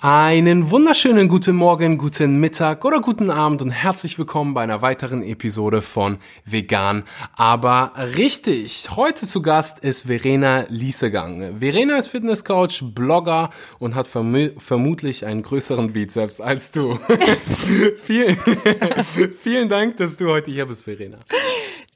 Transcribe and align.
Einen 0.00 0.70
wunderschönen 0.70 1.26
guten 1.26 1.56
Morgen, 1.56 1.98
guten 1.98 2.38
Mittag 2.38 2.84
oder 2.84 3.00
guten 3.00 3.32
Abend 3.32 3.62
und 3.62 3.72
herzlich 3.72 4.16
willkommen 4.16 4.54
bei 4.54 4.62
einer 4.62 4.80
weiteren 4.80 5.24
Episode 5.24 5.82
von 5.82 6.18
Vegan, 6.44 7.02
aber 7.34 7.94
richtig. 8.16 8.90
Heute 8.94 9.26
zu 9.26 9.42
Gast 9.42 9.80
ist 9.80 10.06
Verena 10.06 10.66
Liesegang. 10.68 11.58
Verena 11.58 11.96
ist 11.96 12.06
Fitnesscoach, 12.08 12.80
Blogger 12.94 13.50
und 13.80 13.96
hat 13.96 14.06
verm 14.06 14.50
vermutlich 14.58 15.26
einen 15.26 15.42
größeren 15.42 15.92
Bizeps 15.92 16.40
als 16.40 16.70
du. 16.70 17.00
vielen, 18.04 18.38
vielen 19.42 19.68
Dank, 19.68 19.96
dass 19.96 20.16
du 20.16 20.28
heute 20.28 20.52
hier 20.52 20.66
bist, 20.66 20.84
Verena. 20.84 21.18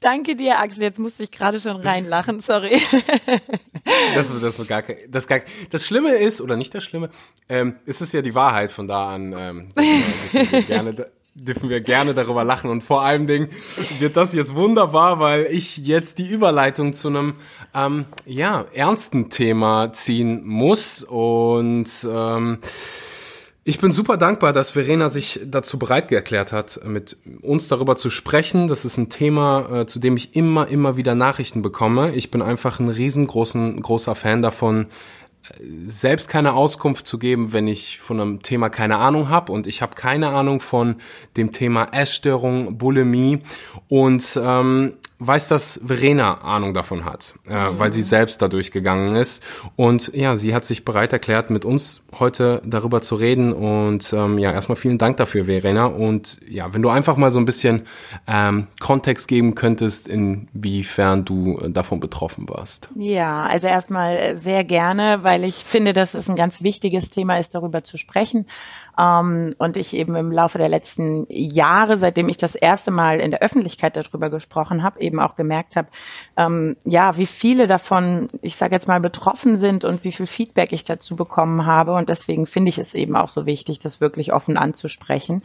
Danke 0.03 0.35
dir, 0.35 0.59
Axel. 0.59 0.83
Jetzt 0.83 0.99
musste 0.99 1.23
ich 1.23 1.31
gerade 1.31 1.61
schon 1.61 1.77
reinlachen, 1.77 2.41
sorry. 2.41 2.71
das, 4.13 4.27
das, 4.27 4.57
das, 4.57 4.67
gar, 4.67 4.83
das, 5.07 5.27
gar, 5.27 5.39
das 5.69 5.87
Schlimme 5.87 6.15
ist, 6.15 6.41
oder 6.41 6.57
nicht 6.57 6.75
das 6.75 6.83
Schlimme, 6.83 7.09
ähm, 7.47 7.77
ist 7.85 8.01
es 8.01 8.11
ja 8.11 8.21
die 8.21 8.35
Wahrheit. 8.35 8.73
Von 8.73 8.89
da 8.89 9.13
an 9.13 9.33
ähm, 9.37 9.69
dürfen, 9.73 10.51
wir 10.51 10.61
gerne, 10.63 11.07
dürfen 11.35 11.69
wir 11.69 11.79
gerne 11.79 12.13
darüber 12.13 12.43
lachen. 12.43 12.69
Und 12.69 12.83
vor 12.83 13.03
allem 13.03 13.27
Dingen 13.27 13.47
wird 13.99 14.17
das 14.17 14.33
jetzt 14.33 14.53
wunderbar, 14.55 15.21
weil 15.21 15.47
ich 15.49 15.77
jetzt 15.77 16.17
die 16.17 16.27
Überleitung 16.27 16.91
zu 16.91 17.07
einem 17.07 17.35
ähm, 17.73 18.03
ja, 18.25 18.65
ernsten 18.73 19.29
Thema 19.29 19.93
ziehen 19.93 20.45
muss. 20.45 21.05
Und 21.05 21.89
ähm, 22.11 22.59
ich 23.65 23.79
bin 23.79 23.91
super 23.91 24.17
dankbar, 24.17 24.51
dass 24.51 24.71
Verena 24.71 25.07
sich 25.07 25.39
dazu 25.45 25.79
bereit 25.79 26.11
erklärt 26.11 26.51
hat, 26.51 26.81
mit 26.85 27.15
uns 27.41 27.69
darüber 27.69 27.95
zu 27.95 28.09
sprechen. 28.09 28.67
Das 28.67 28.83
ist 28.83 28.97
ein 28.97 29.09
Thema, 29.09 29.81
äh, 29.81 29.85
zu 29.85 29.99
dem 29.99 30.17
ich 30.17 30.35
immer, 30.35 30.67
immer 30.67 30.97
wieder 30.97 31.15
Nachrichten 31.15 31.61
bekomme. 31.61 32.13
Ich 32.13 32.29
bin 32.29 32.41
einfach 32.41 32.79
ein 32.79 32.89
riesengroßen, 32.89 33.81
großer 33.81 34.15
Fan 34.15 34.41
davon, 34.41 34.87
selbst 35.85 36.29
keine 36.29 36.53
Auskunft 36.53 37.05
zu 37.05 37.19
geben, 37.19 37.51
wenn 37.51 37.67
ich 37.67 37.99
von 37.99 38.19
einem 38.19 38.41
Thema 38.41 38.69
keine 38.69 38.97
Ahnung 38.97 39.29
habe 39.29 39.51
und 39.51 39.67
ich 39.67 39.81
habe 39.81 39.95
keine 39.95 40.29
Ahnung 40.29 40.61
von 40.61 40.95
dem 41.35 41.51
Thema 41.51 41.89
Essstörung, 41.91 42.77
Bulimie 42.77 43.39
und 43.93 44.39
ähm, 44.43 44.93
weiß, 45.19 45.49
dass 45.49 45.79
Verena 45.85 46.41
Ahnung 46.41 46.73
davon 46.73 47.05
hat, 47.05 47.35
äh, 47.47 47.69
mhm. 47.69 47.77
weil 47.77 47.93
sie 47.93 48.01
selbst 48.01 48.41
dadurch 48.41 48.71
gegangen 48.71 49.15
ist. 49.15 49.43
Und 49.75 50.11
ja, 50.15 50.35
sie 50.35 50.55
hat 50.55 50.65
sich 50.65 50.83
bereit 50.83 51.13
erklärt, 51.13 51.51
mit 51.51 51.63
uns 51.63 52.03
heute 52.17 52.63
darüber 52.65 53.01
zu 53.01 53.13
reden. 53.13 53.53
Und 53.53 54.11
ähm, 54.13 54.39
ja, 54.39 54.51
erstmal 54.51 54.77
vielen 54.77 54.97
Dank 54.97 55.17
dafür, 55.17 55.45
Verena. 55.45 55.85
Und 55.85 56.39
ja, 56.49 56.73
wenn 56.73 56.81
du 56.81 56.89
einfach 56.89 57.17
mal 57.17 57.31
so 57.31 57.37
ein 57.37 57.45
bisschen 57.45 57.83
ähm, 58.25 58.65
Kontext 58.79 59.27
geben 59.27 59.53
könntest, 59.53 60.07
inwiefern 60.07 61.23
du 61.23 61.59
äh, 61.59 61.69
davon 61.69 61.99
betroffen 61.99 62.49
warst. 62.49 62.89
Ja, 62.95 63.43
also 63.43 63.67
erstmal 63.67 64.17
äh, 64.17 64.37
sehr 64.37 64.63
gerne, 64.63 65.19
weil 65.21 65.43
ich 65.43 65.63
finde, 65.63 65.93
dass 65.93 66.15
es 66.15 66.27
ein 66.27 66.35
ganz 66.35 66.63
wichtiges 66.63 67.11
Thema 67.11 67.37
ist, 67.37 67.53
darüber 67.53 67.83
zu 67.83 67.97
sprechen. 67.97 68.47
Ähm, 68.97 69.55
und 69.57 69.77
ich 69.77 69.93
eben 69.93 70.15
im 70.15 70.31
Laufe 70.31 70.57
der 70.57 70.69
letzten 70.69 71.25
Jahre, 71.29 71.97
seitdem 71.97 72.29
ich 72.29 72.37
das 72.37 72.55
erste 72.55 72.91
Mal 72.91 73.19
in 73.19 73.31
der 73.31 73.41
Öffentlichkeit 73.41 73.97
darüber 73.97 74.29
gesprochen 74.29 74.83
habe, 74.83 75.01
eben 75.01 75.19
auch 75.19 75.35
gemerkt 75.35 75.75
habe, 75.75 75.87
ähm, 76.37 76.75
ja, 76.85 77.17
wie 77.17 77.25
viele 77.25 77.67
davon, 77.67 78.29
ich 78.41 78.55
sage 78.55 78.75
jetzt 78.75 78.87
mal, 78.87 78.99
betroffen 78.99 79.57
sind 79.57 79.85
und 79.85 80.03
wie 80.03 80.11
viel 80.11 80.27
Feedback 80.27 80.71
ich 80.73 80.83
dazu 80.83 81.15
bekommen 81.15 81.65
habe. 81.65 81.93
Und 81.93 82.09
deswegen 82.09 82.45
finde 82.45 82.69
ich 82.69 82.77
es 82.77 82.93
eben 82.93 83.15
auch 83.15 83.29
so 83.29 83.45
wichtig, 83.45 83.79
das 83.79 84.01
wirklich 84.01 84.33
offen 84.33 84.57
anzusprechen. 84.57 85.41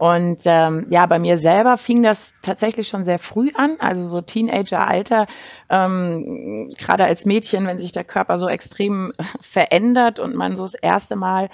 Und 0.00 0.40
ähm, 0.46 0.86
ja, 0.88 1.04
bei 1.04 1.18
mir 1.18 1.36
selber 1.36 1.76
fing 1.76 2.02
das 2.02 2.32
tatsächlich 2.40 2.88
schon 2.88 3.04
sehr 3.04 3.18
früh 3.18 3.50
an, 3.54 3.76
also 3.80 4.06
so 4.06 4.22
Teenageralter, 4.22 5.26
ähm, 5.68 6.70
gerade 6.78 7.04
als 7.04 7.26
Mädchen, 7.26 7.66
wenn 7.66 7.78
sich 7.78 7.92
der 7.92 8.04
Körper 8.04 8.38
so 8.38 8.48
extrem 8.48 9.12
verändert 9.42 10.18
und 10.18 10.34
man 10.34 10.56
so 10.56 10.62
das 10.64 10.72
erste 10.72 11.16
Mal 11.16 11.50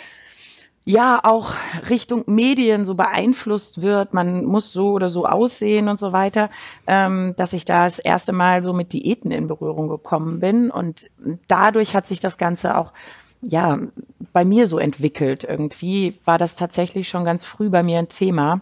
ja 0.87 1.20
auch 1.25 1.55
Richtung 1.91 2.23
Medien 2.27 2.84
so 2.84 2.95
beeinflusst 2.95 3.83
wird, 3.83 4.15
man 4.15 4.45
muss 4.45 4.73
so 4.73 4.92
oder 4.92 5.09
so 5.09 5.27
aussehen 5.27 5.89
und 5.89 5.98
so 5.98 6.12
weiter, 6.12 6.48
ähm, 6.87 7.34
dass 7.37 7.53
ich 7.53 7.65
da 7.65 7.84
das 7.84 7.98
erste 7.98 8.33
Mal 8.33 8.63
so 8.63 8.73
mit 8.73 8.92
Diäten 8.92 9.33
in 9.33 9.48
Berührung 9.48 9.89
gekommen 9.89 10.39
bin. 10.39 10.70
Und 10.70 11.11
dadurch 11.48 11.95
hat 11.97 12.07
sich 12.07 12.20
das 12.20 12.39
Ganze 12.39 12.79
auch 12.79 12.92
ja 13.42 13.79
bei 14.33 14.45
mir 14.45 14.69
so 14.69 14.79
entwickelt. 14.79 15.42
Irgendwie 15.42 16.20
war 16.24 16.39
das 16.39 16.55
tatsächlich 16.55 17.08
schon 17.08 17.24
ganz 17.24 17.45
früh 17.45 17.68
bei 17.68 17.83
mir 17.83 17.98
ein 17.98 18.08
Thema. 18.08 18.61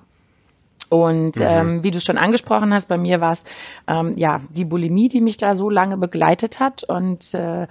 Und 0.89 1.37
mhm. 1.37 1.43
ähm, 1.43 1.85
wie 1.85 1.91
du 1.91 2.01
schon 2.01 2.17
angesprochen 2.17 2.73
hast, 2.73 2.89
bei 2.89 2.97
mir 2.97 3.21
war 3.21 3.33
es 3.33 3.45
ähm, 3.87 4.17
ja 4.17 4.41
die 4.49 4.65
Bulimie, 4.65 5.11
die 5.11 5.21
mich 5.21 5.37
da 5.37 5.55
so 5.55 5.69
lange 5.69 5.99
begleitet 5.99 6.59
hat. 6.59 6.85
Und 6.85 7.35
äh, 7.35 7.67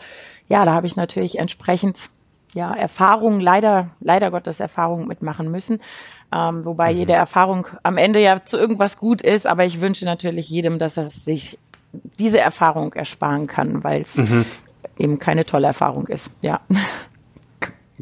ja, 0.47 0.63
da 0.63 0.73
habe 0.73 0.85
ich 0.85 0.95
natürlich 0.95 1.39
entsprechend 1.39 2.11
ja, 2.53 2.73
Erfahrungen, 2.73 3.39
leider, 3.39 3.89
leider 3.99 4.31
Gottes 4.31 4.59
Erfahrungen 4.59 5.07
mitmachen 5.07 5.49
müssen. 5.49 5.79
Ähm, 6.33 6.65
wobei 6.65 6.93
mhm. 6.93 6.99
jede 6.99 7.13
Erfahrung 7.13 7.67
am 7.83 7.97
Ende 7.97 8.19
ja 8.21 8.43
zu 8.43 8.57
irgendwas 8.57 8.97
gut 8.97 9.21
ist, 9.21 9.45
aber 9.47 9.65
ich 9.65 9.81
wünsche 9.81 10.05
natürlich 10.05 10.49
jedem, 10.49 10.79
dass 10.79 10.97
er 10.97 11.05
sich 11.05 11.57
diese 12.17 12.39
Erfahrung 12.39 12.93
ersparen 12.93 13.47
kann, 13.47 13.83
weil 13.83 14.01
es 14.01 14.15
mhm. 14.15 14.45
eben 14.97 15.19
keine 15.19 15.45
tolle 15.45 15.67
Erfahrung 15.67 16.07
ist. 16.07 16.31
Ja. 16.41 16.61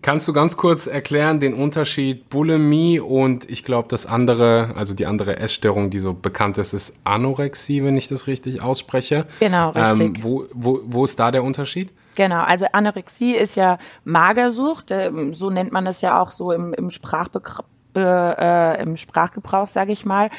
Kannst 0.01 0.27
du 0.27 0.33
ganz 0.33 0.57
kurz 0.57 0.87
erklären 0.87 1.39
den 1.39 1.53
Unterschied 1.53 2.27
Bulimie 2.29 2.99
und 2.99 3.49
ich 3.49 3.63
glaube 3.63 3.87
das 3.87 4.07
andere, 4.07 4.73
also 4.75 4.95
die 4.95 5.05
andere 5.05 5.37
Essstörung, 5.37 5.91
die 5.91 5.99
so 5.99 6.13
bekannt 6.13 6.57
ist, 6.57 6.73
ist 6.73 6.95
Anorexie, 7.03 7.83
wenn 7.83 7.95
ich 7.95 8.07
das 8.07 8.25
richtig 8.25 8.63
ausspreche. 8.63 9.27
Genau, 9.39 9.69
richtig. 9.69 10.17
Ähm, 10.17 10.23
wo, 10.23 10.45
wo, 10.53 10.79
wo 10.85 11.03
ist 11.03 11.19
da 11.19 11.29
der 11.29 11.43
Unterschied? 11.43 11.93
Genau, 12.15 12.41
also 12.41 12.65
Anorexie 12.71 13.35
ist 13.35 13.55
ja 13.55 13.77
Magersucht, 14.03 14.89
ähm, 14.89 15.35
so 15.35 15.51
nennt 15.51 15.71
man 15.71 15.85
das 15.85 16.01
ja 16.01 16.19
auch 16.19 16.31
so 16.31 16.51
im, 16.51 16.73
im 16.73 16.89
Sprachbegriff 16.89 17.65
äh, 17.95 18.81
im 18.81 18.97
Sprachgebrauch, 18.97 19.67
sage 19.67 19.91
ich 19.91 20.05
mal. 20.05 20.29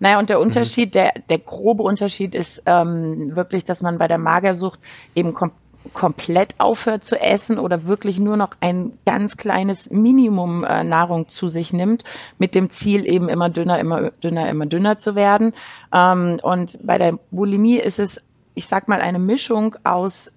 Naja, 0.00 0.18
und 0.18 0.30
der 0.30 0.38
mhm. 0.38 0.46
Unterschied, 0.46 0.88
mhm. 0.88 0.92
der, 0.92 1.12
der 1.28 1.38
grobe 1.38 1.82
Unterschied 1.82 2.34
ist 2.34 2.62
ähm, 2.66 3.36
wirklich, 3.36 3.64
dass 3.64 3.82
man 3.82 3.98
bei 3.98 4.08
der 4.08 4.18
Magersucht 4.18 4.80
eben 5.14 5.34
kom 5.34 5.52
komplett 5.92 6.54
aufhört 6.58 7.04
zu 7.04 7.20
essen 7.20 7.58
oder 7.58 7.86
wirklich 7.86 8.18
nur 8.18 8.36
noch 8.36 8.50
ein 8.60 8.92
ganz 9.04 9.36
kleines 9.36 9.90
Minimum 9.90 10.64
äh, 10.64 10.84
Nahrung 10.84 11.28
zu 11.28 11.48
sich 11.48 11.72
nimmt, 11.72 12.04
mit 12.38 12.54
dem 12.54 12.70
Ziel 12.70 13.06
eben 13.06 13.28
immer 13.28 13.50
dünner, 13.50 13.78
immer 13.78 14.10
dünner, 14.10 14.48
immer 14.48 14.66
dünner 14.66 14.98
zu 14.98 15.14
werden. 15.14 15.52
Ähm, 15.92 16.38
und 16.42 16.78
bei 16.82 16.98
der 16.98 17.18
Bulimie 17.30 17.78
ist 17.78 17.98
es, 17.98 18.20
ich 18.54 18.66
sag 18.66 18.88
mal, 18.88 19.00
eine 19.00 19.18
Mischung 19.18 19.76
aus 19.84 20.30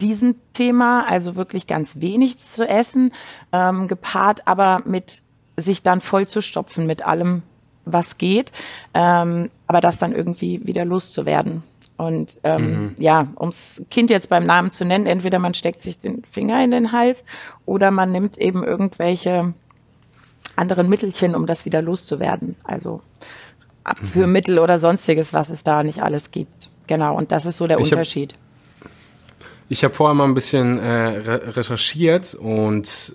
diesem 0.00 0.36
Thema, 0.52 1.06
also 1.08 1.36
wirklich 1.36 1.66
ganz 1.66 2.00
wenig 2.00 2.38
zu 2.38 2.68
essen, 2.68 3.12
ähm, 3.52 3.88
gepaart 3.88 4.46
aber 4.46 4.82
mit 4.84 5.22
sich 5.56 5.82
dann 5.82 6.00
voll 6.00 6.26
zu 6.28 6.40
stopfen 6.40 6.86
mit 6.86 7.06
allem, 7.06 7.42
was 7.84 8.16
geht, 8.16 8.52
ähm, 8.94 9.50
aber 9.66 9.80
das 9.80 9.98
dann 9.98 10.12
irgendwie 10.12 10.66
wieder 10.66 10.84
loszuwerden. 10.84 11.62
Und 12.06 12.40
ähm, 12.42 12.70
mhm. 12.70 12.94
ja, 12.98 13.28
ums 13.38 13.82
Kind 13.90 14.10
jetzt 14.10 14.28
beim 14.28 14.44
Namen 14.44 14.70
zu 14.70 14.84
nennen, 14.84 15.06
entweder 15.06 15.38
man 15.38 15.54
steckt 15.54 15.82
sich 15.82 15.98
den 15.98 16.24
Finger 16.28 16.62
in 16.64 16.70
den 16.70 16.92
Hals 16.92 17.24
oder 17.66 17.90
man 17.90 18.12
nimmt 18.12 18.38
eben 18.38 18.64
irgendwelche 18.64 19.54
anderen 20.56 20.88
Mittelchen, 20.88 21.34
um 21.34 21.46
das 21.46 21.64
wieder 21.64 21.82
loszuwerden. 21.82 22.56
Also 22.64 23.00
Abführmittel 23.84 24.56
mhm. 24.56 24.62
oder 24.62 24.78
sonstiges, 24.78 25.32
was 25.32 25.48
es 25.48 25.64
da 25.64 25.82
nicht 25.82 26.02
alles 26.02 26.30
gibt. 26.30 26.68
Genau, 26.86 27.16
und 27.16 27.32
das 27.32 27.46
ist 27.46 27.56
so 27.56 27.66
der 27.66 27.78
ich 27.78 27.84
Unterschied. 27.84 28.34
Hab, 28.80 28.90
ich 29.68 29.84
habe 29.84 29.94
vorher 29.94 30.14
mal 30.14 30.24
ein 30.24 30.34
bisschen 30.34 30.78
äh, 30.78 30.90
recherchiert 30.90 32.34
und 32.34 33.14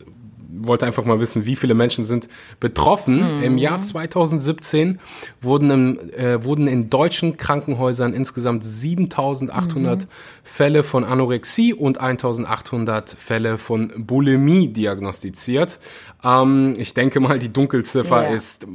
wollte 0.50 0.86
einfach 0.86 1.06
mal 1.06 1.20
wissen, 1.20 1.46
wie 1.46 1.56
viele 1.56 1.74
Menschen 1.74 2.06
sind 2.06 2.28
betroffen. 2.60 3.38
Mhm. 3.38 3.44
Im 3.44 3.58
Jahr 3.58 3.82
2017 3.82 5.00
wurden, 5.42 5.70
im, 5.70 6.00
äh, 6.14 6.44
wurden 6.44 6.68
in 6.68 6.90
deutschen 6.90 7.38
Krankenhäusern 7.38 8.14
insgesamt 8.14 8.64
7800 8.64 10.02
mhm. 10.02 10.08
Fälle 10.44 10.84
von 10.84 11.04
Anorexie 11.04 11.74
und 11.74 12.00
1800 12.00 13.10
Fälle 13.12 13.58
von 13.58 13.92
Bulimie 13.98 14.70
diagnostiziert. 14.70 15.80
Ähm, 16.24 16.74
ich 16.78 16.94
denke 16.94 17.20
mal, 17.20 17.40
die 17.40 17.52
Dunkelziffer 17.52 18.24
ja. 18.24 18.30
ist 18.30 18.68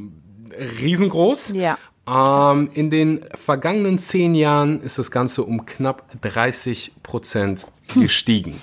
riesengroß. 0.80 1.52
Ja. 1.54 1.78
Ähm, 2.06 2.70
in 2.74 2.90
den 2.90 3.20
vergangenen 3.34 3.98
zehn 3.98 4.34
Jahren 4.34 4.80
ist 4.82 4.98
das 4.98 5.10
Ganze 5.10 5.44
um 5.44 5.66
knapp 5.66 6.04
30 6.20 6.92
Prozent 7.02 7.66
gestiegen. 7.94 8.60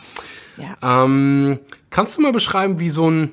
Ja. 0.58 1.06
Ähm, 1.06 1.60
kannst 1.90 2.18
du 2.18 2.22
mal 2.22 2.32
beschreiben, 2.32 2.80
wie 2.80 2.90
so 2.90 3.10
ein, 3.10 3.32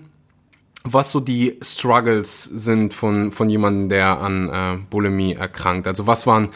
was 0.85 1.13
so 1.13 1.21
die 1.21 1.59
Struggles 1.63 2.45
sind 2.45 2.95
von, 2.95 3.33
von 3.33 3.49
jemandem, 3.49 3.89
der 3.89 4.21
an 4.21 4.49
äh, 4.49 4.79
Bulimie 4.89 5.35
erkrankt? 5.35 5.87
Also 5.87 6.07
was 6.07 6.27
waren, 6.27 6.49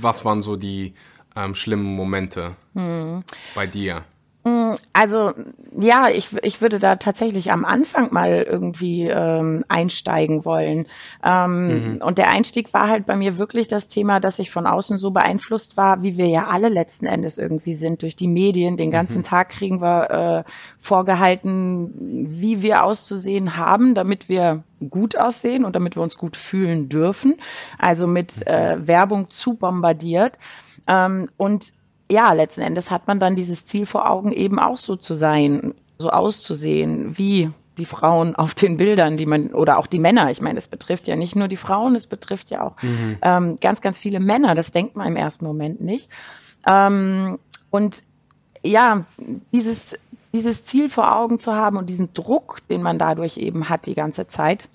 was 0.00 0.24
waren 0.24 0.40
so 0.40 0.56
die 0.56 0.94
ähm, 1.36 1.54
schlimmen 1.54 1.94
Momente 1.94 2.56
hm. 2.74 3.22
bei 3.54 3.66
dir? 3.66 4.04
Mm, 4.42 4.72
also 4.94 5.32
ja, 5.78 6.08
ich, 6.08 6.34
ich 6.42 6.62
würde 6.62 6.78
da 6.78 6.96
tatsächlich 6.96 7.52
am 7.52 7.66
Anfang 7.66 8.12
mal 8.12 8.42
irgendwie 8.42 9.06
ähm, 9.06 9.64
einsteigen 9.68 10.46
wollen. 10.46 10.86
Ähm, 11.22 11.94
mhm. 11.94 12.02
Und 12.02 12.16
der 12.16 12.30
Einstieg 12.30 12.72
war 12.72 12.88
halt 12.88 13.04
bei 13.04 13.16
mir 13.16 13.36
wirklich 13.38 13.68
das 13.68 13.88
Thema, 13.88 14.18
dass 14.18 14.38
ich 14.38 14.50
von 14.50 14.66
außen 14.66 14.98
so 14.98 15.10
beeinflusst 15.10 15.76
war, 15.76 16.02
wie 16.02 16.16
wir 16.16 16.26
ja 16.26 16.46
alle 16.46 16.70
letzten 16.70 17.04
Endes 17.04 17.36
irgendwie 17.36 17.74
sind 17.74 18.00
durch 18.00 18.16
die 18.16 18.28
Medien. 18.28 18.78
Den 18.78 18.90
ganzen 18.90 19.18
mhm. 19.18 19.24
Tag 19.24 19.50
kriegen 19.50 19.82
wir 19.82 20.44
äh, 20.46 20.50
vorgehalten, 20.80 21.92
wie 22.40 22.62
wir 22.62 22.84
auszusehen 22.84 23.58
haben, 23.58 23.94
damit 23.94 24.30
wir 24.30 24.62
gut 24.88 25.18
aussehen 25.18 25.66
und 25.66 25.76
damit 25.76 25.96
wir 25.96 26.02
uns 26.02 26.16
gut 26.16 26.36
fühlen 26.38 26.88
dürfen. 26.88 27.36
Also 27.78 28.06
mit 28.06 28.46
äh, 28.46 28.78
Werbung 28.86 29.28
zu 29.28 29.54
bombardiert. 29.54 30.38
Ähm, 30.86 31.28
und 31.36 31.74
ja, 32.10 32.32
letzten 32.32 32.62
Endes 32.62 32.90
hat 32.90 33.06
man 33.06 33.20
dann 33.20 33.36
dieses 33.36 33.64
Ziel 33.64 33.86
vor 33.86 34.10
Augen, 34.10 34.32
eben 34.32 34.58
auch 34.58 34.76
so 34.76 34.96
zu 34.96 35.14
sein, 35.14 35.74
so 35.98 36.10
auszusehen, 36.10 37.16
wie 37.16 37.50
die 37.78 37.84
Frauen 37.84 38.34
auf 38.36 38.54
den 38.54 38.76
Bildern, 38.76 39.16
die 39.16 39.26
man, 39.26 39.48
oder 39.54 39.78
auch 39.78 39.86
die 39.86 39.98
Männer. 39.98 40.30
Ich 40.30 40.40
meine, 40.40 40.58
es 40.58 40.68
betrifft 40.68 41.08
ja 41.08 41.16
nicht 41.16 41.36
nur 41.36 41.48
die 41.48 41.56
Frauen, 41.56 41.94
es 41.94 42.06
betrifft 42.06 42.50
ja 42.50 42.62
auch 42.62 42.82
mhm. 42.82 43.18
ähm, 43.22 43.58
ganz, 43.60 43.80
ganz 43.80 43.98
viele 43.98 44.20
Männer. 44.20 44.54
Das 44.54 44.72
denkt 44.72 44.96
man 44.96 45.06
im 45.06 45.16
ersten 45.16 45.44
Moment 45.44 45.80
nicht. 45.80 46.08
Ähm, 46.68 47.38
und 47.70 48.02
ja, 48.62 49.04
dieses, 49.52 49.96
dieses 50.34 50.64
Ziel 50.64 50.88
vor 50.88 51.16
Augen 51.16 51.38
zu 51.38 51.54
haben 51.54 51.76
und 51.76 51.88
diesen 51.88 52.12
Druck, 52.12 52.60
den 52.68 52.82
man 52.82 52.98
dadurch 52.98 53.38
eben 53.38 53.68
hat 53.68 53.86
die 53.86 53.94
ganze 53.94 54.26
Zeit, 54.26 54.68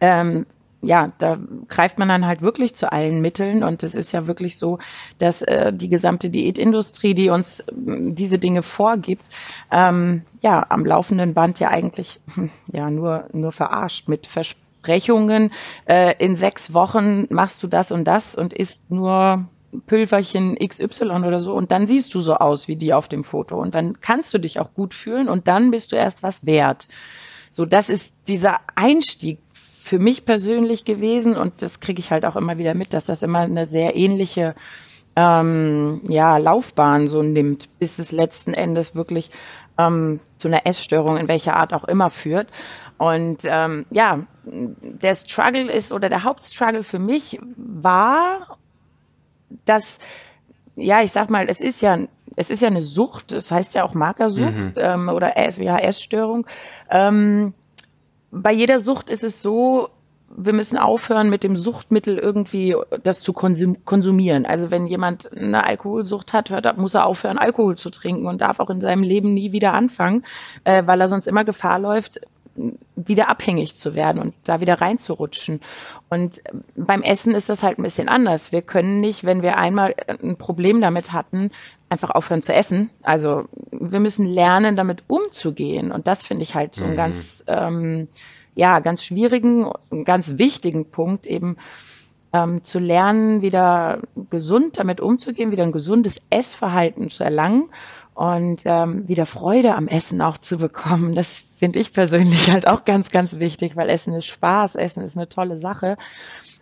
ähm, 0.00 0.46
ja, 0.82 1.12
da 1.18 1.38
greift 1.68 1.98
man 1.98 2.08
dann 2.08 2.26
halt 2.26 2.42
wirklich 2.42 2.74
zu 2.74 2.90
allen 2.90 3.20
Mitteln 3.20 3.62
und 3.62 3.84
es 3.84 3.94
ist 3.94 4.12
ja 4.12 4.26
wirklich 4.26 4.58
so, 4.58 4.78
dass 5.18 5.40
äh, 5.42 5.72
die 5.72 5.88
gesamte 5.88 6.28
Diätindustrie, 6.28 7.14
die 7.14 7.30
uns 7.30 7.60
äh, 7.60 7.64
diese 7.76 8.38
Dinge 8.38 8.62
vorgibt, 8.62 9.24
ähm, 9.70 10.22
ja, 10.40 10.66
am 10.68 10.84
laufenden 10.84 11.34
Band 11.34 11.60
ja 11.60 11.68
eigentlich 11.68 12.20
ja 12.72 12.90
nur 12.90 13.28
nur 13.32 13.52
verarscht 13.52 14.08
mit 14.08 14.26
Versprechungen. 14.26 15.52
Äh, 15.86 16.16
in 16.18 16.34
sechs 16.34 16.74
Wochen 16.74 17.26
machst 17.30 17.62
du 17.62 17.68
das 17.68 17.92
und 17.92 18.04
das 18.04 18.34
und 18.34 18.52
isst 18.52 18.90
nur 18.90 19.46
Pülverchen 19.86 20.56
XY 20.58 21.04
oder 21.04 21.40
so 21.40 21.54
und 21.54 21.70
dann 21.70 21.86
siehst 21.86 22.12
du 22.14 22.20
so 22.20 22.34
aus 22.34 22.66
wie 22.66 22.76
die 22.76 22.92
auf 22.92 23.08
dem 23.08 23.22
Foto 23.22 23.56
und 23.56 23.74
dann 23.74 24.00
kannst 24.00 24.34
du 24.34 24.38
dich 24.38 24.58
auch 24.58 24.74
gut 24.74 24.94
fühlen 24.94 25.28
und 25.28 25.46
dann 25.46 25.70
bist 25.70 25.92
du 25.92 25.96
erst 25.96 26.24
was 26.24 26.44
wert. 26.44 26.88
So, 27.50 27.66
das 27.66 27.88
ist 27.88 28.14
dieser 28.28 28.60
Einstieg 28.76 29.38
für 29.92 29.98
mich 29.98 30.24
persönlich 30.24 30.86
gewesen 30.86 31.36
und 31.36 31.60
das 31.60 31.80
kriege 31.80 32.00
ich 32.00 32.10
halt 32.10 32.24
auch 32.24 32.34
immer 32.34 32.56
wieder 32.56 32.72
mit, 32.72 32.94
dass 32.94 33.04
das 33.04 33.22
immer 33.22 33.40
eine 33.40 33.66
sehr 33.66 33.94
ähnliche 33.94 34.54
ähm, 35.16 36.00
ja, 36.08 36.38
Laufbahn 36.38 37.08
so 37.08 37.22
nimmt, 37.22 37.68
bis 37.78 37.98
es 37.98 38.10
letzten 38.10 38.54
Endes 38.54 38.94
wirklich 38.94 39.30
ähm, 39.76 40.20
zu 40.38 40.48
einer 40.48 40.64
Essstörung 40.64 41.18
in 41.18 41.28
welcher 41.28 41.56
Art 41.56 41.74
auch 41.74 41.84
immer 41.84 42.08
führt. 42.08 42.48
Und 42.96 43.42
ähm, 43.44 43.84
ja, 43.90 44.20
der 44.44 45.14
Struggle 45.14 45.70
ist 45.70 45.92
oder 45.92 46.08
der 46.08 46.24
Hauptstruggle 46.24 46.84
für 46.84 46.98
mich 46.98 47.38
war, 47.58 48.56
dass 49.66 49.98
ja, 50.74 51.02
ich 51.02 51.12
sag 51.12 51.28
mal, 51.28 51.50
es 51.50 51.60
ist 51.60 51.82
ja 51.82 51.98
es 52.34 52.48
ist 52.48 52.62
ja 52.62 52.68
eine 52.68 52.80
Sucht, 52.80 53.32
das 53.32 53.50
heißt 53.50 53.74
ja 53.74 53.84
auch 53.84 53.92
Markersucht 53.92 54.54
mhm. 54.54 54.72
ähm, 54.76 55.08
oder 55.10 55.38
ja, 55.60 55.76
Essstörung. 55.76 56.46
Ähm, 56.88 57.52
bei 58.32 58.52
jeder 58.52 58.80
Sucht 58.80 59.10
ist 59.10 59.22
es 59.22 59.42
so, 59.42 59.90
wir 60.34 60.54
müssen 60.54 60.78
aufhören, 60.78 61.28
mit 61.28 61.44
dem 61.44 61.56
Suchtmittel 61.56 62.18
irgendwie 62.18 62.74
das 63.02 63.20
zu 63.20 63.34
konsumieren. 63.34 64.46
Also 64.46 64.70
wenn 64.70 64.86
jemand 64.86 65.30
eine 65.30 65.64
Alkoholsucht 65.64 66.32
hat, 66.32 66.78
muss 66.78 66.94
er 66.94 67.04
aufhören, 67.04 67.36
Alkohol 67.36 67.76
zu 67.76 67.90
trinken 67.90 68.26
und 68.26 68.40
darf 68.40 68.58
auch 68.58 68.70
in 68.70 68.80
seinem 68.80 69.02
Leben 69.02 69.34
nie 69.34 69.52
wieder 69.52 69.74
anfangen, 69.74 70.24
äh, 70.64 70.82
weil 70.86 71.00
er 71.02 71.08
sonst 71.08 71.26
immer 71.26 71.44
Gefahr 71.44 71.78
läuft, 71.78 72.22
wieder 72.96 73.28
abhängig 73.28 73.76
zu 73.76 73.94
werden 73.94 74.20
und 74.20 74.34
da 74.44 74.60
wieder 74.60 74.80
reinzurutschen. 74.80 75.60
Und 76.08 76.40
beim 76.76 77.02
Essen 77.02 77.34
ist 77.34 77.48
das 77.48 77.62
halt 77.62 77.78
ein 77.78 77.82
bisschen 77.82 78.08
anders. 78.08 78.52
Wir 78.52 78.62
können 78.62 79.00
nicht, 79.00 79.24
wenn 79.24 79.42
wir 79.42 79.56
einmal 79.56 79.94
ein 80.22 80.36
Problem 80.36 80.80
damit 80.80 81.12
hatten, 81.12 81.50
einfach 81.92 82.10
aufhören 82.10 82.42
zu 82.42 82.52
essen. 82.52 82.90
Also 83.02 83.44
wir 83.70 84.00
müssen 84.00 84.26
lernen, 84.26 84.74
damit 84.76 85.04
umzugehen. 85.06 85.92
Und 85.92 86.06
das 86.06 86.24
finde 86.24 86.42
ich 86.42 86.54
halt 86.54 86.74
so 86.74 86.84
einen 86.84 86.94
mhm. 86.94 86.96
ganz, 86.96 87.44
ähm, 87.46 88.08
ja, 88.54 88.80
ganz 88.80 89.04
schwierigen, 89.04 89.70
ganz 90.04 90.38
wichtigen 90.38 90.90
Punkt 90.90 91.26
eben 91.26 91.56
ähm, 92.32 92.64
zu 92.64 92.78
lernen, 92.78 93.42
wieder 93.42 94.00
gesund 94.30 94.78
damit 94.78 95.00
umzugehen, 95.00 95.50
wieder 95.50 95.64
ein 95.64 95.72
gesundes 95.72 96.22
Essverhalten 96.30 97.10
zu 97.10 97.24
erlangen 97.24 97.68
und 98.14 98.62
ähm, 98.64 99.06
wieder 99.06 99.26
Freude 99.26 99.74
am 99.74 99.86
Essen 99.86 100.20
auch 100.22 100.38
zu 100.38 100.56
bekommen. 100.56 101.14
Das 101.14 101.28
finde 101.28 101.78
ich 101.78 101.92
persönlich 101.92 102.50
halt 102.50 102.66
auch 102.66 102.84
ganz, 102.84 103.10
ganz 103.10 103.38
wichtig, 103.38 103.76
weil 103.76 103.90
Essen 103.90 104.14
ist 104.14 104.26
Spaß, 104.26 104.76
Essen 104.76 105.04
ist 105.04 105.16
eine 105.16 105.28
tolle 105.28 105.58
Sache. 105.58 105.96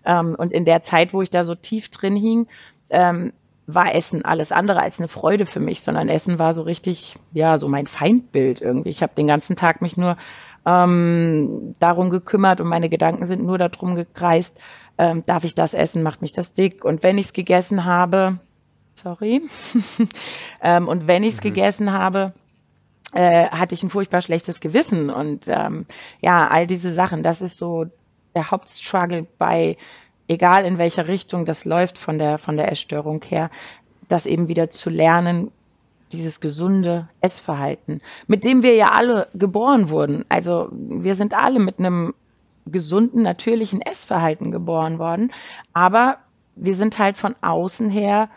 Ähm, 0.04 0.34
und 0.36 0.52
in 0.52 0.64
der 0.64 0.82
Zeit, 0.82 1.12
wo 1.12 1.22
ich 1.22 1.30
da 1.30 1.44
so 1.44 1.54
tief 1.54 1.88
drin 1.88 2.16
hing, 2.16 2.48
ähm, 2.90 3.32
war 3.74 3.94
Essen 3.94 4.24
alles 4.24 4.52
andere 4.52 4.80
als 4.80 4.98
eine 4.98 5.08
Freude 5.08 5.46
für 5.46 5.60
mich, 5.60 5.80
sondern 5.80 6.08
Essen 6.08 6.38
war 6.38 6.54
so 6.54 6.62
richtig, 6.62 7.16
ja, 7.32 7.58
so 7.58 7.68
mein 7.68 7.86
Feindbild 7.86 8.60
irgendwie. 8.60 8.90
Ich 8.90 9.02
habe 9.02 9.14
den 9.14 9.26
ganzen 9.26 9.56
Tag 9.56 9.82
mich 9.82 9.96
nur 9.96 10.16
ähm, 10.66 11.74
darum 11.78 12.10
gekümmert 12.10 12.60
und 12.60 12.68
meine 12.68 12.88
Gedanken 12.88 13.26
sind 13.26 13.42
nur 13.42 13.58
darum 13.58 13.94
gekreist, 13.94 14.60
ähm, 14.98 15.24
darf 15.26 15.44
ich 15.44 15.54
das 15.54 15.74
essen, 15.74 16.02
macht 16.02 16.22
mich 16.22 16.32
das 16.32 16.52
dick. 16.52 16.84
Und 16.84 17.02
wenn 17.02 17.18
ich 17.18 17.26
es 17.26 17.32
gegessen 17.32 17.84
habe, 17.84 18.38
sorry, 18.94 19.42
ähm, 20.62 20.88
und 20.88 21.08
wenn 21.08 21.22
ich 21.22 21.34
es 21.34 21.40
mhm. 21.40 21.44
gegessen 21.44 21.92
habe, 21.92 22.34
äh, 23.12 23.48
hatte 23.48 23.74
ich 23.74 23.82
ein 23.82 23.90
furchtbar 23.90 24.20
schlechtes 24.20 24.60
Gewissen. 24.60 25.10
Und 25.10 25.48
ähm, 25.48 25.86
ja, 26.20 26.48
all 26.48 26.66
diese 26.66 26.92
Sachen, 26.92 27.22
das 27.22 27.40
ist 27.40 27.56
so 27.56 27.86
der 28.34 28.50
Hauptstruggle 28.50 29.26
bei 29.38 29.76
egal 30.30 30.64
in 30.64 30.78
welcher 30.78 31.08
Richtung 31.08 31.44
das 31.44 31.64
läuft 31.64 31.98
von 31.98 32.18
der, 32.18 32.38
von 32.38 32.56
der 32.56 32.70
Essstörung 32.70 33.20
her, 33.24 33.50
das 34.08 34.26
eben 34.26 34.46
wieder 34.46 34.70
zu 34.70 34.88
lernen, 34.88 35.50
dieses 36.12 36.40
gesunde 36.40 37.08
Essverhalten, 37.20 38.00
mit 38.28 38.44
dem 38.44 38.62
wir 38.62 38.74
ja 38.74 38.92
alle 38.92 39.28
geboren 39.34 39.90
wurden. 39.90 40.24
Also 40.28 40.68
wir 40.70 41.16
sind 41.16 41.34
alle 41.34 41.58
mit 41.58 41.78
einem 41.78 42.14
gesunden, 42.64 43.22
natürlichen 43.22 43.80
Essverhalten 43.80 44.52
geboren 44.52 44.98
worden, 45.00 45.32
aber 45.72 46.18
wir 46.54 46.74
sind 46.74 46.98
halt 46.98 47.18
von 47.18 47.34
außen 47.40 47.90
her 47.90 48.28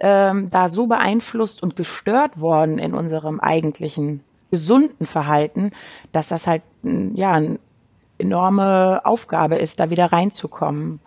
ähm, 0.00 0.50
da 0.50 0.68
so 0.68 0.86
beeinflusst 0.86 1.62
und 1.62 1.76
gestört 1.76 2.40
worden 2.40 2.78
in 2.78 2.92
unserem 2.92 3.38
eigentlichen 3.38 4.22
gesunden 4.50 5.06
Verhalten, 5.06 5.70
dass 6.10 6.28
das 6.28 6.46
halt 6.46 6.62
ja 6.82 7.32
eine 7.32 7.58
enorme 8.18 9.02
Aufgabe 9.04 9.56
ist, 9.56 9.80
da 9.80 9.90
wieder 9.90 10.12
reinzukommen. 10.12 11.00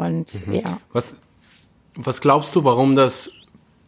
Und 0.00 0.46
mhm. 0.46 0.54
ja. 0.54 0.80
Was, 0.92 1.16
was 1.94 2.20
glaubst 2.20 2.56
du, 2.56 2.64
warum 2.64 2.96
das 2.96 3.30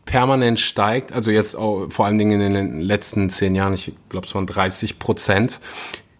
permanent 0.05 0.61
steigt? 0.61 1.13
Also 1.13 1.31
jetzt 1.31 1.55
auch, 1.55 1.91
vor 1.91 2.07
allen 2.07 2.19
Dingen 2.19 2.41
in 2.41 2.53
den 2.53 2.81
letzten 2.81 3.31
zehn 3.31 3.55
Jahren, 3.55 3.73
ich 3.73 3.93
glaube, 4.11 4.27
es 4.27 4.35
waren 4.35 4.47
30 4.47 4.99
Prozent. 4.99 5.61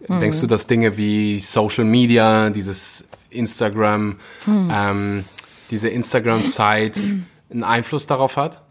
Mhm. 0.07 0.19
Denkst 0.19 0.41
du, 0.41 0.47
dass 0.47 0.65
Dinge 0.65 0.97
wie 0.97 1.37
Social 1.39 1.85
Media, 1.85 2.49
dieses 2.49 3.07
Instagram, 3.29 4.17
mhm. 4.47 4.71
ähm, 4.73 5.25
diese 5.69 5.89
Instagram-Zeit 5.89 6.99
einen 7.51 7.63
Einfluss 7.63 8.07
darauf 8.07 8.35
hat? 8.35 8.63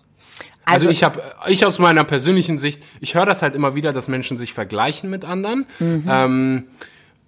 Also, 0.65 0.87
also 0.87 0.91
ich 0.91 1.05
habe, 1.05 1.23
ich 1.49 1.65
aus 1.67 1.79
meiner 1.79 2.05
persönlichen 2.05 2.59
Sicht, 2.59 2.83
ich 3.01 3.15
höre 3.15 3.27
das 3.27 3.43
halt 3.43 3.55
immer 3.55 3.75
wieder, 3.77 3.93
dass 3.93 4.09
Menschen 4.09 4.37
sich 4.37 4.53
vergleichen 4.53 5.09
mit 5.09 5.25
anderen. 5.25 5.67
Mhm. 5.79 6.05
Ähm, 6.09 6.65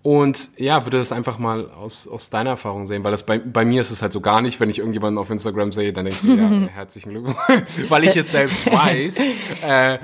und 0.04 0.50
ja, 0.58 0.84
würde 0.84 0.98
das 0.98 1.12
einfach 1.12 1.38
mal 1.38 1.70
aus, 1.70 2.06
aus 2.06 2.28
deiner 2.28 2.50
Erfahrung 2.50 2.86
sehen, 2.86 3.02
weil 3.04 3.10
das 3.10 3.24
bei, 3.24 3.38
bei 3.38 3.64
mir 3.64 3.80
ist 3.80 3.90
es 3.90 4.02
halt 4.02 4.12
so 4.12 4.20
gar 4.20 4.42
nicht, 4.42 4.60
wenn 4.60 4.68
ich 4.68 4.80
irgendjemanden 4.80 5.16
auf 5.16 5.30
Instagram 5.30 5.72
sehe, 5.72 5.94
dann 5.94 6.04
denkst 6.04 6.20
du, 6.20 6.34
ja, 6.34 6.50
herzlichen 6.74 7.08
Glückwunsch, 7.08 7.38
weil 7.88 8.04
ich 8.04 8.14
es 8.14 8.30
selbst 8.30 8.66
weiß, 8.70 9.18
äh, 9.62 9.98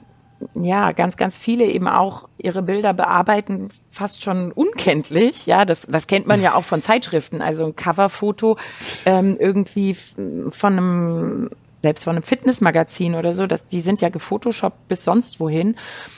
ja, 0.53 0.91
ganz, 0.91 1.17
ganz 1.17 1.38
viele 1.38 1.65
eben 1.65 1.88
auch 1.88 2.27
ihre 2.38 2.62
Bilder 2.62 2.93
bearbeiten, 2.93 3.69
fast 3.91 4.24
schon 4.24 4.51
unkenntlich. 4.51 5.45
Ja, 5.45 5.65
das, 5.65 5.81
das 5.88 6.07
kennt 6.07 6.27
man 6.27 6.41
ja 6.41 6.55
auch 6.55 6.63
von 6.63 6.81
Zeitschriften. 6.81 7.41
Also 7.41 7.65
ein 7.65 7.75
Coverfoto 7.75 8.57
ähm, 9.05 9.38
irgendwie 9.39 9.93
von 9.93 10.74
einem 10.74 11.50
selbst 11.81 12.03
von 12.03 12.15
einem 12.15 12.24
Fitnessmagazin 12.24 13.15
oder 13.15 13.33
so, 13.33 13.48
dass 13.48 13.67
die 13.67 13.81
sind 13.81 14.01
ja 14.01 14.10
gefotoshoppt 14.10 14.88
bis 14.88 15.03
sonst 15.03 15.39
wohin. 15.39 15.77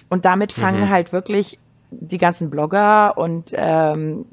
Und 0.10 0.26
damit 0.26 0.52
fangen 0.52 0.86
mhm. 0.86 0.90
halt 0.90 1.14
wirklich 1.14 1.58
die 2.02 2.18
ganzen 2.18 2.50
Blogger 2.50 3.18
und 3.18 3.52
ähm, 3.54 4.26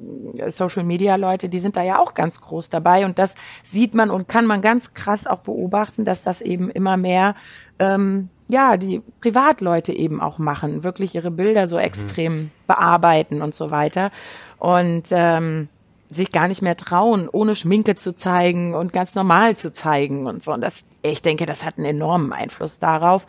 Social 0.48 0.84
Media 0.84 1.16
Leute, 1.16 1.48
die 1.48 1.58
sind 1.58 1.76
da 1.76 1.82
ja 1.82 1.98
auch 1.98 2.14
ganz 2.14 2.40
groß 2.40 2.68
dabei 2.68 3.04
und 3.04 3.18
das 3.18 3.34
sieht 3.64 3.94
man 3.94 4.10
und 4.10 4.28
kann 4.28 4.46
man 4.46 4.62
ganz 4.62 4.94
krass 4.94 5.26
auch 5.26 5.40
beobachten, 5.40 6.04
dass 6.04 6.22
das 6.22 6.40
eben 6.40 6.70
immer 6.70 6.96
mehr 6.96 7.36
ähm, 7.78 8.28
ja 8.50 8.76
die 8.76 9.02
Privatleute 9.20 9.92
eben 9.92 10.20
auch 10.20 10.38
machen, 10.38 10.84
wirklich 10.84 11.14
ihre 11.14 11.30
Bilder 11.30 11.66
so 11.66 11.76
mhm. 11.76 11.82
extrem 11.82 12.32
mhm. 12.32 12.50
bearbeiten 12.66 13.42
und 13.42 13.54
so 13.54 13.70
weiter 13.70 14.10
und 14.58 15.04
ähm, 15.10 15.68
sich 16.10 16.32
gar 16.32 16.48
nicht 16.48 16.60
mehr 16.60 16.76
trauen, 16.76 17.28
ohne 17.30 17.54
Schminke 17.54 17.94
zu 17.94 18.14
zeigen 18.14 18.74
und 18.74 18.92
ganz 18.92 19.14
normal 19.14 19.56
zu 19.56 19.72
zeigen 19.72 20.26
und 20.26 20.42
so. 20.42 20.52
Und 20.52 20.60
das, 20.60 20.84
ich 21.02 21.22
denke, 21.22 21.46
das 21.46 21.64
hat 21.64 21.78
einen 21.78 21.86
enormen 21.86 22.32
Einfluss 22.32 22.80
darauf. 22.80 23.26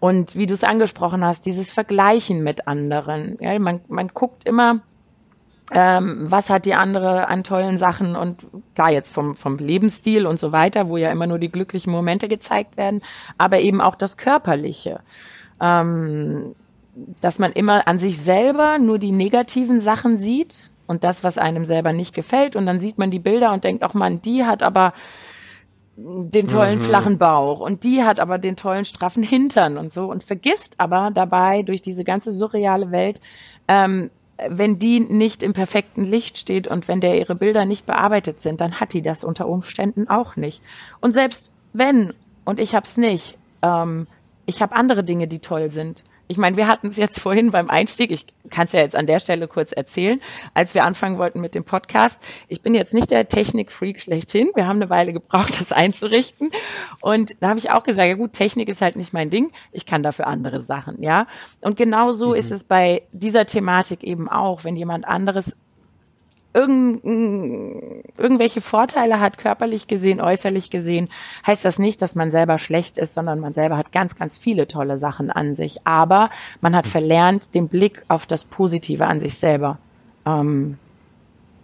Und 0.00 0.36
wie 0.36 0.46
du 0.46 0.54
es 0.54 0.64
angesprochen 0.64 1.24
hast, 1.24 1.46
dieses 1.46 1.70
Vergleichen 1.70 2.42
mit 2.42 2.66
anderen. 2.66 3.38
Ja, 3.40 3.56
man, 3.60 3.80
man 3.86 4.08
guckt 4.08 4.48
immer, 4.48 4.80
ähm, 5.72 6.26
was 6.30 6.50
hat 6.50 6.66
die 6.66 6.74
andere 6.74 7.28
an 7.28 7.42
tollen 7.42 7.78
Sachen 7.78 8.16
und 8.16 8.46
klar 8.74 8.90
jetzt 8.90 9.12
vom, 9.12 9.34
vom 9.34 9.56
Lebensstil 9.56 10.26
und 10.26 10.38
so 10.38 10.52
weiter, 10.52 10.88
wo 10.88 10.96
ja 10.96 11.10
immer 11.10 11.26
nur 11.26 11.38
die 11.38 11.50
glücklichen 11.50 11.90
Momente 11.92 12.28
gezeigt 12.28 12.76
werden, 12.76 13.02
aber 13.38 13.60
eben 13.60 13.80
auch 13.80 13.94
das 13.94 14.16
Körperliche. 14.16 15.00
Ähm, 15.60 16.54
dass 17.20 17.38
man 17.38 17.52
immer 17.52 17.88
an 17.88 17.98
sich 17.98 18.18
selber 18.18 18.78
nur 18.78 18.98
die 18.98 19.10
negativen 19.10 19.80
Sachen 19.80 20.16
sieht 20.16 20.70
und 20.86 21.02
das, 21.02 21.24
was 21.24 21.38
einem 21.38 21.64
selber 21.64 21.92
nicht 21.92 22.14
gefällt. 22.14 22.56
Und 22.56 22.66
dann 22.66 22.80
sieht 22.80 22.98
man 22.98 23.10
die 23.10 23.18
Bilder 23.18 23.52
und 23.52 23.64
denkt, 23.64 23.82
ach 23.82 23.94
man, 23.94 24.22
die 24.22 24.44
hat 24.44 24.62
aber 24.62 24.92
den 25.96 26.48
tollen 26.48 26.80
mhm. 26.80 26.82
flachen 26.82 27.18
Bauch 27.18 27.60
und 27.60 27.84
die 27.84 28.02
hat 28.02 28.18
aber 28.18 28.38
den 28.38 28.56
tollen 28.56 28.84
straffen 28.84 29.22
Hintern 29.22 29.78
und 29.78 29.92
so 29.92 30.06
und 30.10 30.24
vergisst 30.24 30.74
aber 30.78 31.10
dabei 31.12 31.62
durch 31.62 31.82
diese 31.82 32.04
ganze 32.04 32.32
surreale 32.32 32.90
Welt, 32.90 33.20
ähm, 33.68 34.10
wenn 34.48 34.78
die 34.78 35.00
nicht 35.00 35.42
im 35.42 35.52
perfekten 35.52 36.04
Licht 36.04 36.38
steht 36.38 36.66
und 36.66 36.88
wenn 36.88 37.00
der 37.00 37.18
ihre 37.18 37.34
Bilder 37.34 37.64
nicht 37.64 37.86
bearbeitet 37.86 38.40
sind, 38.40 38.60
dann 38.60 38.80
hat 38.80 38.92
die 38.92 39.02
das 39.02 39.24
unter 39.24 39.48
Umständen 39.48 40.08
auch 40.08 40.36
nicht. 40.36 40.62
Und 41.00 41.12
selbst 41.12 41.52
wenn, 41.72 42.12
und 42.44 42.58
ich 42.58 42.74
hab's 42.74 42.96
nicht, 42.96 43.38
ähm, 43.62 44.06
ich 44.46 44.60
habe 44.60 44.74
andere 44.74 45.04
Dinge, 45.04 45.28
die 45.28 45.38
toll 45.38 45.70
sind. 45.70 46.04
Ich 46.26 46.38
meine, 46.38 46.56
wir 46.56 46.68
hatten 46.68 46.88
es 46.88 46.96
jetzt 46.96 47.20
vorhin 47.20 47.50
beim 47.50 47.68
Einstieg, 47.68 48.10
ich 48.10 48.26
kann 48.50 48.64
es 48.64 48.72
ja 48.72 48.80
jetzt 48.80 48.96
an 48.96 49.06
der 49.06 49.18
Stelle 49.18 49.46
kurz 49.48 49.72
erzählen, 49.72 50.20
als 50.54 50.74
wir 50.74 50.84
anfangen 50.84 51.18
wollten 51.18 51.40
mit 51.40 51.54
dem 51.54 51.64
Podcast. 51.64 52.18
Ich 52.48 52.62
bin 52.62 52.74
jetzt 52.74 52.94
nicht 52.94 53.10
der 53.10 53.28
Technik-Freak 53.28 54.00
schlechthin. 54.00 54.50
Wir 54.54 54.66
haben 54.66 54.76
eine 54.76 54.90
Weile 54.90 55.12
gebraucht, 55.12 55.60
das 55.60 55.72
einzurichten. 55.72 56.50
Und 57.00 57.36
da 57.40 57.48
habe 57.50 57.58
ich 57.58 57.70
auch 57.70 57.82
gesagt, 57.82 58.08
ja 58.08 58.14
gut, 58.14 58.32
Technik 58.32 58.68
ist 58.68 58.80
halt 58.80 58.96
nicht 58.96 59.12
mein 59.12 59.30
Ding. 59.30 59.52
Ich 59.72 59.86
kann 59.86 60.02
dafür 60.02 60.26
andere 60.26 60.62
Sachen, 60.62 61.02
ja. 61.02 61.26
Und 61.60 61.76
genauso 61.76 62.30
mhm. 62.30 62.36
ist 62.36 62.50
es 62.50 62.64
bei 62.64 63.02
dieser 63.12 63.46
Thematik 63.46 64.02
eben 64.02 64.28
auch, 64.28 64.64
wenn 64.64 64.76
jemand 64.76 65.06
anderes 65.06 65.56
irgend, 66.54 67.04
irgendwelche 68.16 68.60
Vorteile 68.60 69.20
hat, 69.20 69.38
körperlich 69.38 69.88
gesehen, 69.88 70.20
äußerlich 70.20 70.70
gesehen, 70.70 71.08
heißt 71.46 71.64
das 71.64 71.78
nicht, 71.78 72.00
dass 72.00 72.14
man 72.14 72.30
selber 72.30 72.58
schlecht 72.58 72.96
ist, 72.96 73.14
sondern 73.14 73.40
man 73.40 73.52
selber 73.52 73.76
hat 73.76 73.92
ganz, 73.92 74.16
ganz 74.16 74.38
viele 74.38 74.68
tolle 74.68 74.96
Sachen 74.96 75.30
an 75.30 75.54
sich. 75.56 75.86
Aber 75.86 76.30
man 76.60 76.74
hat 76.76 76.86
verlernt, 76.86 77.54
den 77.54 77.68
Blick 77.68 78.04
auf 78.08 78.26
das 78.26 78.44
Positive 78.44 79.06
an 79.06 79.20
sich 79.20 79.34
selber 79.34 79.78
ähm, 80.24 80.78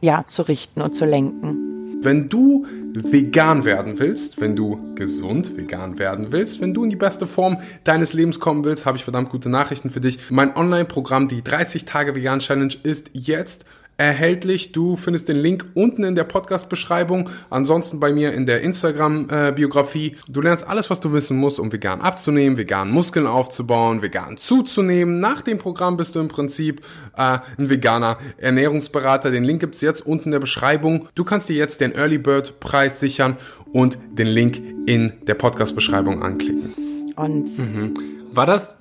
ja, 0.00 0.24
zu 0.26 0.42
richten 0.42 0.82
und 0.82 0.94
zu 0.94 1.04
lenken. 1.04 1.70
Wenn 2.02 2.30
du 2.30 2.66
vegan 2.94 3.66
werden 3.66 3.98
willst, 3.98 4.40
wenn 4.40 4.56
du 4.56 4.94
gesund 4.94 5.56
vegan 5.58 5.98
werden 5.98 6.28
willst, 6.32 6.60
wenn 6.62 6.72
du 6.72 6.82
in 6.82 6.90
die 6.90 6.96
beste 6.96 7.26
Form 7.26 7.58
deines 7.84 8.14
Lebens 8.14 8.40
kommen 8.40 8.64
willst, 8.64 8.86
habe 8.86 8.96
ich 8.96 9.04
verdammt 9.04 9.28
gute 9.28 9.50
Nachrichten 9.50 9.90
für 9.90 10.00
dich. 10.00 10.30
Mein 10.30 10.56
Online-Programm, 10.56 11.28
die 11.28 11.44
30 11.44 11.84
Tage 11.84 12.14
Vegan 12.14 12.38
Challenge, 12.38 12.72
ist 12.82 13.10
jetzt 13.12 13.66
erhältlich. 13.96 14.72
Du 14.72 14.96
findest 14.96 15.28
den 15.28 15.36
Link 15.36 15.66
unten 15.74 16.04
in 16.04 16.14
der 16.14 16.24
Podcast-Beschreibung, 16.24 17.28
ansonsten 17.50 18.00
bei 18.00 18.12
mir 18.12 18.32
in 18.32 18.46
der 18.46 18.62
Instagram-Biografie. 18.62 20.16
Du 20.26 20.40
lernst 20.40 20.66
alles, 20.66 20.88
was 20.90 21.00
du 21.00 21.12
wissen 21.12 21.36
musst, 21.36 21.60
um 21.60 21.72
vegan 21.72 22.00
abzunehmen, 22.00 22.56
vegan 22.56 22.90
Muskeln 22.90 23.26
aufzubauen, 23.26 24.02
vegan 24.02 24.36
zuzunehmen. 24.38 25.20
Nach 25.20 25.42
dem 25.42 25.58
Programm 25.58 25.96
bist 25.96 26.14
du 26.14 26.20
im 26.20 26.28
Prinzip 26.28 26.80
äh, 27.16 27.38
ein 27.58 27.68
veganer 27.70 28.18
Ernährungsberater. 28.38 29.30
Den 29.30 29.44
Link 29.44 29.60
gibt's 29.60 29.82
jetzt 29.82 30.06
unten 30.06 30.26
in 30.26 30.32
der 30.32 30.40
Beschreibung. 30.40 31.08
Du 31.14 31.24
kannst 31.24 31.48
dir 31.48 31.56
jetzt 31.56 31.80
den 31.80 31.92
Early 31.92 32.18
Bird 32.18 32.58
Preis 32.60 33.00
sichern 33.00 33.36
und 33.72 33.98
den 34.12 34.26
Link 34.26 34.62
in 34.86 35.12
der 35.26 35.34
Podcast-Beschreibung 35.34 36.22
anklicken. 36.22 37.12
Und 37.16 37.58
mhm. 37.58 37.94
war 38.32 38.46
das 38.46 38.79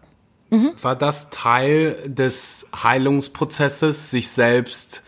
Mhm. 0.50 0.72
War 0.82 0.96
das 0.96 1.29
Teil 1.29 1.96
des 2.06 2.68
Heilungsprozesses, 2.75 4.12
sich 4.12 4.29
selbst 4.29 5.03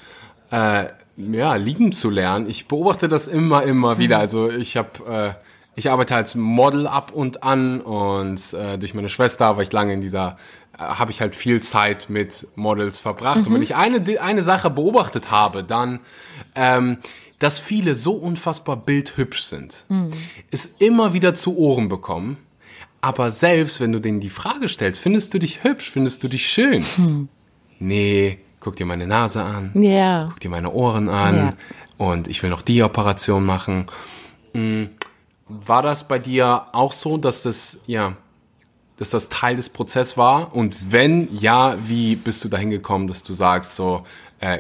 äh, 0.52 0.86
ja, 1.18 1.56
lieben 1.56 1.92
zu 1.92 2.10
lernen? 2.10 2.50
Ich 2.50 2.68
beobachte 2.68 3.08
das 3.08 3.28
immer, 3.28 3.64
immer 3.64 3.96
mhm. 3.96 4.00
wieder. 4.00 4.20
Also 4.20 4.50
ich 4.50 4.78
habe 4.78 5.36
äh, 5.40 5.44
ich 5.76 5.90
arbeite 5.90 6.16
als 6.16 6.36
Model 6.36 6.86
ab 6.86 7.12
und 7.14 7.44
an 7.44 7.82
und 7.82 8.54
äh, 8.54 8.78
durch 8.78 8.94
meine 8.94 9.10
Schwester 9.10 9.56
war 9.56 9.64
ich 9.64 9.72
lange 9.72 9.94
in 9.94 10.02
dieser, 10.02 10.38
äh, 10.78 10.80
habe 10.80 11.12
ich 11.12 11.22
halt 11.22 11.36
viel 11.36 11.62
Zeit 11.62 12.10
mit 12.10 12.48
Models 12.56 13.00
verbracht. 13.00 13.42
Mhm. 13.42 13.48
Und 13.48 13.54
wenn 13.54 13.62
ich 13.62 13.76
eine, 13.76 14.04
eine 14.22 14.44
Sache 14.44 14.70
beobachtet 14.70 15.32
habe, 15.32 15.64
dann, 15.64 16.00
ähm, 16.56 16.98
dass 17.40 17.60
viele 17.60 17.96
so 17.96 18.14
unfassbar 18.14 18.76
bildhübsch 18.76 19.42
sind, 19.42 19.86
mhm. 19.90 20.12
ist 20.52 20.82
immer 20.82 21.14
wieder 21.14 21.34
zu 21.34 21.58
Ohren 21.58 21.88
bekommen 21.88 22.38
aber 23.02 23.32
selbst 23.32 23.82
wenn 23.82 23.92
du 23.92 24.00
denen 24.00 24.20
die 24.20 24.30
Frage 24.30 24.70
stellst, 24.70 25.02
findest 25.02 25.34
du 25.34 25.40
dich 25.40 25.64
hübsch, 25.64 25.90
findest 25.90 26.24
du 26.24 26.28
dich 26.28 26.48
schön? 26.48 26.84
Hm. 26.84 27.30
Nee, 27.80 28.40
guck 28.60 28.76
dir 28.76 28.86
meine 28.86 29.08
Nase 29.08 29.44
an. 29.44 29.72
Ja. 29.74 30.26
Guck 30.28 30.40
dir 30.40 30.50
meine 30.50 30.72
Ohren 30.72 31.10
an. 31.10 31.36
Ja. 31.36 31.54
Und 31.98 32.28
ich 32.28 32.42
will 32.44 32.52
noch 32.52 32.62
die 32.62 32.84
Operation 32.84 33.44
machen. 33.44 33.88
Hm. 34.54 34.90
War 35.48 35.82
das 35.82 36.08
bei 36.08 36.20
dir 36.20 36.68
auch 36.72 36.92
so, 36.92 37.18
dass 37.18 37.44
das, 37.44 37.80
ja, 37.86 38.16
dass 38.98 39.10
das 39.10 39.30
Teil 39.30 39.56
des 39.56 39.70
Prozesses 39.70 40.16
war? 40.16 40.56
Und 40.56 40.92
wenn 40.92 41.28
ja, 41.36 41.76
wie 41.84 42.16
bist 42.16 42.44
du 42.44 42.50
dahin 42.50 42.70
gekommen, 42.70 43.08
dass 43.08 43.24
du 43.24 43.34
sagst 43.34 43.76
so, 43.76 44.04
äh, 44.40 44.60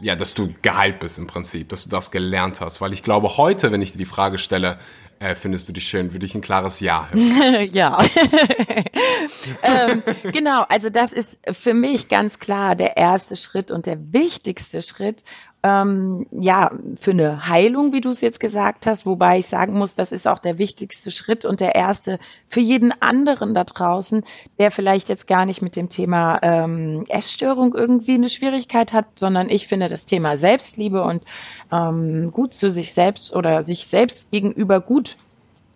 ja, 0.00 0.16
dass 0.16 0.34
du 0.34 0.54
geheilt 0.62 1.00
bist 1.00 1.18
im 1.18 1.26
Prinzip, 1.26 1.68
dass 1.68 1.84
du 1.84 1.90
das 1.90 2.10
gelernt 2.10 2.62
hast? 2.62 2.80
Weil 2.80 2.94
ich 2.94 3.02
glaube, 3.02 3.36
heute, 3.36 3.70
wenn 3.70 3.82
ich 3.82 3.92
dir 3.92 3.98
die 3.98 4.04
Frage 4.06 4.38
stelle, 4.38 4.78
äh, 5.22 5.34
findest 5.34 5.68
du 5.68 5.72
dich 5.72 5.88
schön? 5.88 6.12
Würde 6.12 6.26
ich 6.26 6.34
ein 6.34 6.40
klares 6.40 6.80
Ja 6.80 7.08
hören. 7.12 7.68
ja. 7.72 7.98
ähm, 9.62 10.02
genau, 10.32 10.64
also 10.68 10.90
das 10.90 11.12
ist 11.12 11.38
für 11.50 11.74
mich 11.74 12.08
ganz 12.08 12.38
klar 12.38 12.74
der 12.74 12.96
erste 12.96 13.36
Schritt 13.36 13.70
und 13.70 13.86
der 13.86 14.12
wichtigste 14.12 14.82
Schritt, 14.82 15.22
ähm, 15.64 16.26
ja, 16.32 16.72
für 17.00 17.12
eine 17.12 17.46
Heilung, 17.46 17.92
wie 17.92 18.00
du 18.00 18.08
es 18.08 18.20
jetzt 18.20 18.40
gesagt 18.40 18.86
hast, 18.86 19.06
wobei 19.06 19.38
ich 19.38 19.46
sagen 19.46 19.74
muss, 19.78 19.94
das 19.94 20.10
ist 20.10 20.26
auch 20.26 20.40
der 20.40 20.58
wichtigste 20.58 21.12
Schritt 21.12 21.44
und 21.44 21.60
der 21.60 21.76
erste 21.76 22.18
für 22.48 22.60
jeden 22.60 22.90
anderen 23.00 23.54
da 23.54 23.62
draußen, 23.62 24.24
der 24.58 24.72
vielleicht 24.72 25.08
jetzt 25.08 25.28
gar 25.28 25.46
nicht 25.46 25.62
mit 25.62 25.76
dem 25.76 25.88
Thema 25.88 26.40
ähm, 26.42 27.04
Essstörung 27.08 27.74
irgendwie 27.74 28.14
eine 28.14 28.28
Schwierigkeit 28.28 28.92
hat, 28.92 29.06
sondern 29.14 29.50
ich 29.50 29.68
finde 29.68 29.88
das 29.88 30.04
Thema 30.04 30.36
Selbstliebe 30.36 31.02
und 31.02 31.22
ähm, 31.70 32.32
gut 32.32 32.54
zu 32.54 32.68
sich 32.68 32.92
selbst 32.92 33.32
oder 33.32 33.62
sich 33.62 33.86
selbst 33.86 34.32
gegenüber 34.32 34.80
gut 34.80 35.16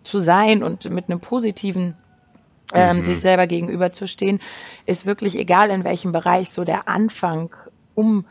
zu 0.03 0.19
sein 0.19 0.63
und 0.63 0.89
mit 0.89 1.09
einem 1.09 1.21
positiven 1.21 1.95
ähm, 2.73 2.97
mhm. 2.97 3.01
sich 3.01 3.19
selber 3.21 3.47
gegenüberzustehen, 3.47 4.41
ist 4.85 5.05
wirklich 5.05 5.37
egal 5.37 5.69
in 5.69 5.85
welchem 5.85 6.11
Bereich 6.11 6.51
so 6.51 6.65
der 6.65 6.89
Anfang, 6.89 7.55
um 7.95 8.25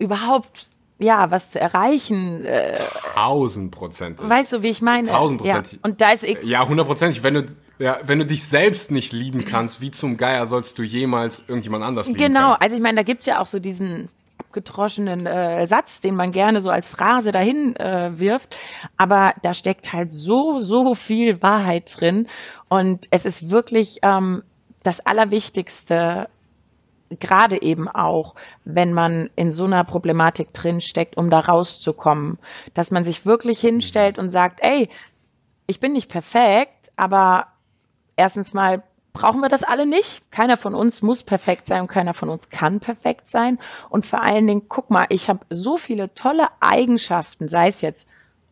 überhaupt 0.00 0.70
ja, 0.98 1.30
was 1.30 1.50
zu 1.50 1.60
erreichen. 1.60 2.44
Äh, 2.44 2.74
Tausendprozentig. 3.14 4.28
Weißt 4.28 4.52
du, 4.52 4.62
wie 4.62 4.68
ich 4.68 4.82
meine? 4.82 5.08
Tausendprozentig. 5.08 5.74
Ja. 5.74 5.78
Und 5.82 6.00
da 6.00 6.10
ist 6.10 6.24
ich 6.24 6.42
ja 6.42 6.66
hundertprozentig. 6.66 7.22
Wenn 7.22 7.34
du 7.34 7.46
ja, 7.78 7.98
wenn 8.02 8.18
du 8.18 8.26
dich 8.26 8.44
selbst 8.44 8.90
nicht 8.90 9.12
lieben 9.12 9.44
kannst, 9.44 9.80
wie 9.80 9.92
zum 9.92 10.16
Geier 10.16 10.46
sollst 10.48 10.78
du 10.78 10.82
jemals 10.82 11.44
irgendjemand 11.46 11.84
anders 11.84 12.08
lieben? 12.08 12.18
Genau. 12.18 12.50
Können? 12.50 12.56
Also 12.60 12.76
ich 12.76 12.82
meine, 12.82 12.96
da 12.96 13.02
gibt's 13.04 13.26
ja 13.26 13.40
auch 13.40 13.46
so 13.46 13.60
diesen 13.60 14.08
abgetroschenen 14.38 15.26
äh, 15.26 15.66
Satz, 15.66 16.00
den 16.00 16.16
man 16.16 16.32
gerne 16.32 16.60
so 16.60 16.70
als 16.70 16.88
Phrase 16.88 17.32
dahin 17.32 17.76
äh, 17.76 18.18
wirft. 18.18 18.56
Aber 18.96 19.34
da 19.42 19.54
steckt 19.54 19.92
halt 19.92 20.12
so, 20.12 20.58
so 20.58 20.94
viel 20.94 21.42
Wahrheit 21.42 21.94
drin. 22.00 22.26
Und 22.68 23.06
es 23.10 23.24
ist 23.24 23.50
wirklich 23.50 23.98
ähm, 24.02 24.42
das 24.82 25.00
Allerwichtigste, 25.00 26.28
gerade 27.10 27.62
eben 27.62 27.88
auch, 27.88 28.34
wenn 28.64 28.92
man 28.92 29.30
in 29.36 29.52
so 29.52 29.64
einer 29.64 29.84
Problematik 29.84 30.52
drinsteckt, 30.52 31.16
um 31.16 31.30
da 31.30 31.40
rauszukommen, 31.40 32.38
dass 32.74 32.90
man 32.90 33.04
sich 33.04 33.26
wirklich 33.26 33.60
hinstellt 33.60 34.18
und 34.18 34.30
sagt, 34.30 34.60
ey, 34.62 34.88
ich 35.66 35.80
bin 35.80 35.92
nicht 35.92 36.10
perfekt, 36.10 36.92
aber 36.96 37.48
erstens 38.16 38.54
mal 38.54 38.82
brauchen 39.12 39.40
wir 39.40 39.48
das 39.48 39.64
alle 39.64 39.86
nicht. 39.86 40.30
Keiner 40.30 40.56
von 40.56 40.74
uns 40.74 41.02
muss 41.02 41.22
perfekt 41.22 41.66
sein 41.66 41.82
und 41.82 41.88
keiner 41.88 42.14
von 42.14 42.28
uns 42.28 42.50
kann 42.50 42.80
perfekt 42.80 43.28
sein. 43.28 43.58
Und 43.90 44.06
vor 44.06 44.22
allen 44.22 44.46
Dingen, 44.46 44.68
guck 44.68 44.90
mal, 44.90 45.06
ich 45.08 45.28
habe 45.28 45.40
so 45.50 45.76
viele 45.76 46.14
tolle 46.14 46.48
Eigenschaften, 46.60 47.48
sei 47.48 47.68
es 47.68 47.80
jetzt 47.80 48.08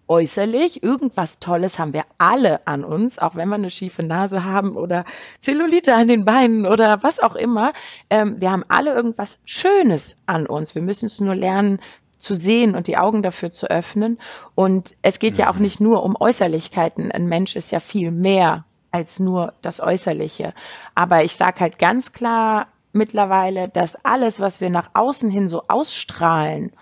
äußerlich. 0.09 0.83
Irgendwas 0.83 1.39
Tolles 1.39 1.79
haben 1.79 1.93
wir 1.93 2.05
alle 2.19 2.67
an 2.67 2.85
uns, 2.85 3.19
auch 3.19 3.37
wenn 3.37 3.49
wir 3.49 3.57
eine 3.57 3.71
schiefe 3.71 4.03
Nase 4.03 4.45
haben 4.45 4.77
oder 4.77 5.05
Zellulite 5.41 5.95
an 5.95 6.09
den 6.09 6.25
Beinen 6.25 6.67
oder 6.67 7.03
was 7.03 7.21
auch 7.21 7.35
immer. 7.35 7.73
Ähm, 8.11 8.41
wir 8.41 8.51
haben 8.51 8.65
alle 8.69 8.95
irgendwas 8.95 9.39
Schönes 9.45 10.17
an 10.27 10.47
uns. 10.47 10.75
Wir 10.75 10.83
müssen 10.83 11.07
es 11.07 11.21
nur 11.21 11.35
lernen 11.35 11.81
zu 12.19 12.35
sehen 12.35 12.75
und 12.75 12.87
die 12.87 12.97
Augen 12.97 13.23
dafür 13.23 13.53
zu 13.53 13.71
öffnen. 13.71 14.19
Und 14.55 14.97
es 15.03 15.19
geht 15.19 15.39
ja 15.39 15.51
auch 15.51 15.57
mhm. 15.57 15.63
nicht 15.63 15.81
nur 15.81 16.03
um 16.03 16.17
Äußerlichkeiten. 16.19 17.13
Ein 17.13 17.27
Mensch 17.27 17.57
ist 17.57 17.73
ja 17.73 17.81
viel 17.81 18.11
mehr 18.11 18.65
als 18.91 19.21
nur 19.21 19.53
das 19.63 19.81
Äußerliche. 19.81 20.55
Aber 20.95 21.25
ich 21.25 21.37
sage 21.37 21.61
halt 21.61 21.79
ganz 21.79 22.13
klar 22.13 22.69
mittlerweile, 22.93 23.69
dass 23.69 24.05
alles, 24.05 24.41
was 24.41 24.61
wir 24.61 24.71
nach 24.71 24.91
außen 24.95 25.31
hin 25.31 25.49
so 25.49 25.65
ausstrahlen, 25.69 26.73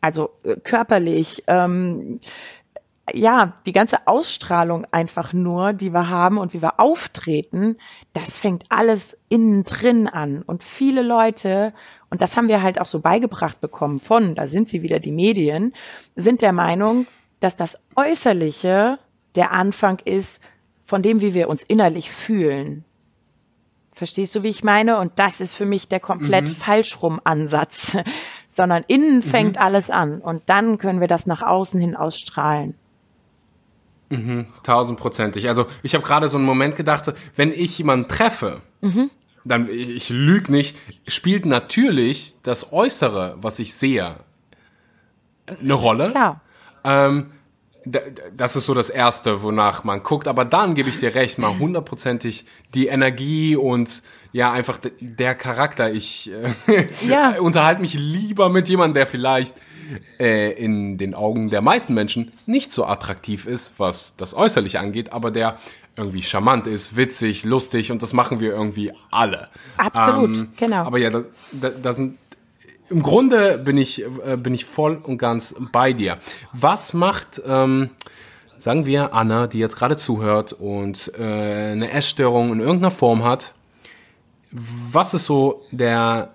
also 0.00 0.30
äh, 0.42 0.56
körperlich, 0.56 1.44
ähm, 1.46 2.20
ja, 3.14 3.54
die 3.66 3.72
ganze 3.72 4.06
Ausstrahlung 4.06 4.86
einfach 4.90 5.32
nur, 5.32 5.72
die 5.72 5.92
wir 5.92 6.08
haben 6.08 6.38
und 6.38 6.54
wie 6.54 6.62
wir 6.62 6.80
auftreten, 6.80 7.76
das 8.12 8.38
fängt 8.38 8.64
alles 8.68 9.16
innen 9.28 9.64
drin 9.64 10.08
an. 10.08 10.42
Und 10.42 10.64
viele 10.64 11.02
Leute, 11.02 11.72
und 12.10 12.20
das 12.20 12.36
haben 12.36 12.48
wir 12.48 12.62
halt 12.62 12.80
auch 12.80 12.86
so 12.86 13.00
beigebracht 13.00 13.60
bekommen 13.60 13.98
von, 13.98 14.34
da 14.34 14.46
sind 14.46 14.68
sie 14.68 14.82
wieder 14.82 14.98
die 14.98 15.12
Medien, 15.12 15.74
sind 16.16 16.42
der 16.42 16.52
Meinung, 16.52 17.06
dass 17.40 17.56
das 17.56 17.78
Äußerliche 17.96 18.98
der 19.34 19.52
Anfang 19.52 19.98
ist 20.04 20.42
von 20.84 21.02
dem, 21.02 21.20
wie 21.20 21.34
wir 21.34 21.48
uns 21.48 21.62
innerlich 21.62 22.10
fühlen. 22.10 22.84
Verstehst 23.92 24.34
du, 24.34 24.42
wie 24.42 24.48
ich 24.48 24.64
meine? 24.64 24.98
Und 24.98 25.18
das 25.18 25.40
ist 25.40 25.54
für 25.54 25.66
mich 25.66 25.88
der 25.88 26.00
komplett 26.00 26.46
mhm. 26.46 26.52
falschrum 26.52 27.20
Ansatz, 27.24 27.96
sondern 28.48 28.84
innen 28.86 29.16
mhm. 29.16 29.22
fängt 29.22 29.58
alles 29.58 29.90
an 29.90 30.20
und 30.20 30.42
dann 30.46 30.78
können 30.78 31.00
wir 31.00 31.08
das 31.08 31.26
nach 31.26 31.42
außen 31.42 31.80
hin 31.80 31.96
ausstrahlen. 31.96 32.74
Mhm, 34.10 34.46
tausendprozentig. 34.64 35.48
Also 35.48 35.66
ich 35.82 35.94
habe 35.94 36.04
gerade 36.04 36.28
so 36.28 36.36
einen 36.36 36.44
Moment 36.44 36.76
gedacht, 36.76 37.12
wenn 37.36 37.52
ich 37.52 37.78
jemanden 37.78 38.08
treffe, 38.08 38.60
mhm. 38.80 39.10
dann, 39.44 39.68
ich 39.70 40.10
lüge 40.10 40.50
nicht, 40.50 40.76
spielt 41.06 41.46
natürlich 41.46 42.34
das 42.42 42.72
Äußere, 42.72 43.36
was 43.40 43.60
ich 43.60 43.72
sehe, 43.74 44.16
eine 45.46 45.74
Rolle. 45.74 46.10
Klar. 46.10 46.40
Ähm, 46.84 47.30
das 47.84 48.56
ist 48.56 48.66
so 48.66 48.74
das 48.74 48.90
Erste, 48.90 49.42
wonach 49.42 49.84
man 49.84 50.02
guckt. 50.02 50.28
Aber 50.28 50.44
dann 50.44 50.74
gebe 50.74 50.88
ich 50.88 50.98
dir 50.98 51.14
recht, 51.14 51.38
mal 51.38 51.58
hundertprozentig 51.58 52.44
die 52.74 52.88
Energie 52.88 53.56
und 53.56 54.02
ja, 54.32 54.52
einfach 54.52 54.78
der 55.00 55.34
Charakter. 55.34 55.92
Ich 55.92 56.30
äh, 56.68 56.86
ja. 57.08 57.38
unterhalte 57.40 57.80
mich 57.80 57.94
lieber 57.94 58.48
mit 58.48 58.68
jemandem, 58.68 58.94
der 58.94 59.06
vielleicht 59.06 59.56
äh, 60.18 60.52
in 60.52 60.98
den 60.98 61.14
Augen 61.14 61.50
der 61.50 61.62
meisten 61.62 61.94
Menschen 61.94 62.32
nicht 62.46 62.70
so 62.70 62.84
attraktiv 62.84 63.46
ist, 63.46 63.74
was 63.78 64.16
das 64.16 64.34
Äußerliche 64.34 64.78
angeht, 64.80 65.12
aber 65.12 65.30
der 65.30 65.56
irgendwie 65.96 66.22
charmant 66.22 66.66
ist, 66.66 66.96
witzig, 66.96 67.44
lustig 67.44 67.92
und 67.92 68.02
das 68.02 68.12
machen 68.12 68.40
wir 68.40 68.52
irgendwie 68.52 68.92
alle. 69.10 69.48
Absolut, 69.76 70.36
ähm, 70.36 70.48
genau. 70.56 70.84
Aber 70.84 70.98
ja, 70.98 71.10
da, 71.10 71.22
da, 71.52 71.70
da 71.70 71.92
sind 71.92 72.18
im 72.88 73.02
Grunde 73.02 73.58
bin 73.58 73.78
ich, 73.78 74.04
äh, 74.04 74.36
bin 74.36 74.52
ich 74.52 74.64
voll 74.64 74.96
und 75.02 75.18
ganz 75.18 75.54
bei 75.72 75.92
dir. 75.92 76.18
Was 76.52 76.92
macht, 76.92 77.40
ähm, 77.46 77.90
sagen 78.58 78.84
wir, 78.84 79.14
Anna, 79.14 79.46
die 79.46 79.58
jetzt 79.58 79.76
gerade 79.76 79.96
zuhört 79.96 80.52
und 80.52 81.12
äh, 81.18 81.72
eine 81.72 81.92
Essstörung 81.92 82.52
in 82.52 82.60
irgendeiner 82.60 82.90
Form 82.90 83.24
hat, 83.24 83.54
was 84.52 85.14
ist 85.14 85.26
so 85.26 85.62
der, 85.70 86.30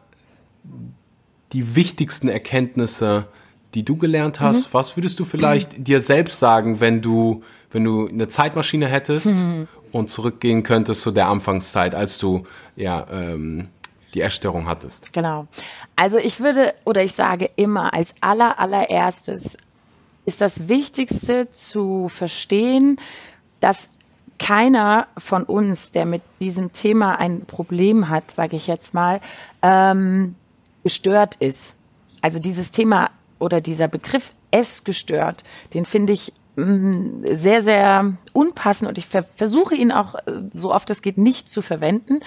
die 1.54 1.76
wichtigsten 1.76 2.28
Erkenntnisse, 2.28 3.28
die 3.74 3.84
du 3.84 3.98
gelernt 3.98 4.40
hast? 4.40 4.70
Mhm. 4.70 4.74
Was 4.74 4.98
würdest 4.98 5.20
du 5.20 5.26
vielleicht 5.26 5.78
mhm. 5.78 5.84
dir 5.84 6.00
selbst 6.00 6.40
sagen, 6.40 6.80
wenn 6.80 7.02
du, 7.02 7.44
wenn 7.72 7.84
du 7.84 8.08
eine 8.08 8.28
Zeitmaschine 8.28 8.88
hättest 8.88 9.42
mhm. 9.42 9.68
und 9.92 10.10
zurückgehen 10.10 10.64
könntest 10.64 11.02
zu 11.02 11.12
der 11.12 11.28
Anfangszeit, 11.28 11.94
als 11.94 12.18
du 12.18 12.46
ja 12.76 13.06
ähm, 13.12 13.68
die 14.14 14.22
Essstörung 14.22 14.68
hattest? 14.68 15.12
Genau. 15.14 15.48
Also 15.96 16.18
ich 16.18 16.40
würde 16.40 16.74
oder 16.86 17.04
ich 17.04 17.14
sage 17.14 17.50
immer 17.56 17.94
als 17.94 18.14
aller 18.22 18.60
allererstes 18.60 19.58
ist 20.26 20.42
das 20.42 20.68
Wichtigste 20.68 21.52
zu 21.52 22.10
verstehen, 22.10 23.00
dass 23.60 23.90
keiner 24.40 25.08
von 25.18 25.44
uns, 25.44 25.92
der 25.92 26.06
mit 26.06 26.22
diesem 26.42 26.74
Thema 26.74 27.20
ein 27.20 27.46
Problem 27.46 28.10
hat, 28.10 28.32
sage 28.32 28.56
ich 28.56 28.68
jetzt 28.68 28.94
mal, 28.94 29.22
ähm, 29.62 30.36
gestört 30.84 31.36
ist. 31.36 31.76
Also 32.22 32.40
dieses 32.40 32.72
Thema 32.72 33.12
oder 33.40 33.62
dieser 33.62 33.88
Begriff 33.88 34.34
es 34.52 34.84
gestört, 34.84 35.44
den 35.74 35.86
finde 35.86 36.14
ich 36.14 36.34
Mm, 36.56 37.26
sehr, 37.26 37.64
sehr 37.64 38.14
unpassend 38.32 38.88
und 38.88 38.98
ich 38.98 39.06
ver 39.06 39.24
versuche 39.24 39.76
ihn 39.76 39.92
auch 39.92 40.16
äh, 40.16 40.40
so 40.54 40.74
oft 40.74 40.90
es 40.90 41.02
geht 41.02 41.18
nicht 41.18 41.50
zu 41.50 41.62
verwenden, 41.62 42.22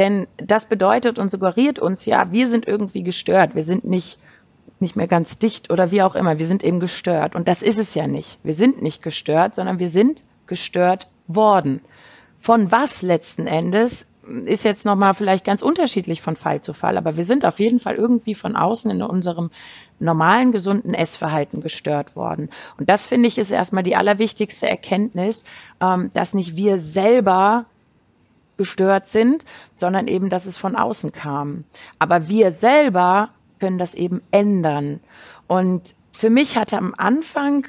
denn 0.00 0.26
das 0.36 0.66
bedeutet 0.66 1.16
und 1.20 1.30
suggeriert 1.30 1.78
uns 1.78 2.04
ja, 2.04 2.32
wir 2.32 2.48
sind 2.48 2.66
irgendwie 2.66 3.04
gestört, 3.04 3.54
wir 3.54 3.62
sind 3.62 3.84
nicht 3.84 4.18
nicht 4.80 4.96
mehr 4.96 5.06
ganz 5.06 5.38
dicht 5.38 5.70
oder 5.70 5.92
wie 5.92 6.02
auch 6.02 6.16
immer, 6.16 6.38
wir 6.40 6.46
sind 6.46 6.64
eben 6.64 6.80
gestört 6.80 7.36
und 7.36 7.46
das 7.46 7.62
ist 7.62 7.78
es 7.78 7.94
ja 7.94 8.08
nicht. 8.08 8.38
Wir 8.42 8.54
sind 8.54 8.82
nicht 8.82 9.02
gestört, 9.02 9.54
sondern 9.54 9.78
wir 9.78 9.88
sind 9.88 10.24
gestört 10.46 11.08
worden. 11.28 11.80
Von 12.40 12.72
was 12.72 13.02
letzten 13.02 13.46
Endes 13.46 14.06
ist 14.44 14.64
jetzt 14.64 14.84
nochmal 14.84 15.14
vielleicht 15.14 15.44
ganz 15.44 15.62
unterschiedlich 15.62 16.20
von 16.20 16.36
Fall 16.36 16.60
zu 16.60 16.72
Fall, 16.74 16.98
aber 16.98 17.16
wir 17.16 17.24
sind 17.24 17.44
auf 17.46 17.60
jeden 17.60 17.80
Fall 17.80 17.94
irgendwie 17.94 18.34
von 18.34 18.56
außen 18.56 18.90
in 18.90 19.02
unserem 19.02 19.50
normalen, 20.00 20.52
gesunden 20.52 20.94
Essverhalten 20.94 21.60
gestört 21.60 22.14
worden. 22.14 22.50
Und 22.78 22.88
das 22.88 23.06
finde 23.06 23.28
ich 23.28 23.38
ist 23.38 23.50
erstmal 23.50 23.82
die 23.82 23.96
allerwichtigste 23.96 24.68
Erkenntnis, 24.68 25.44
ähm, 25.80 26.10
dass 26.12 26.34
nicht 26.34 26.56
wir 26.56 26.78
selber 26.78 27.64
gestört 28.56 29.08
sind, 29.08 29.44
sondern 29.76 30.08
eben, 30.08 30.28
dass 30.28 30.46
es 30.46 30.58
von 30.58 30.76
außen 30.76 31.12
kam. 31.12 31.64
Aber 31.98 32.28
wir 32.28 32.50
selber 32.50 33.30
können 33.60 33.78
das 33.78 33.94
eben 33.94 34.20
ändern. 34.30 35.00
Und 35.46 35.94
für 36.12 36.30
mich 36.30 36.56
hatte 36.56 36.76
am 36.76 36.94
Anfang, 36.96 37.66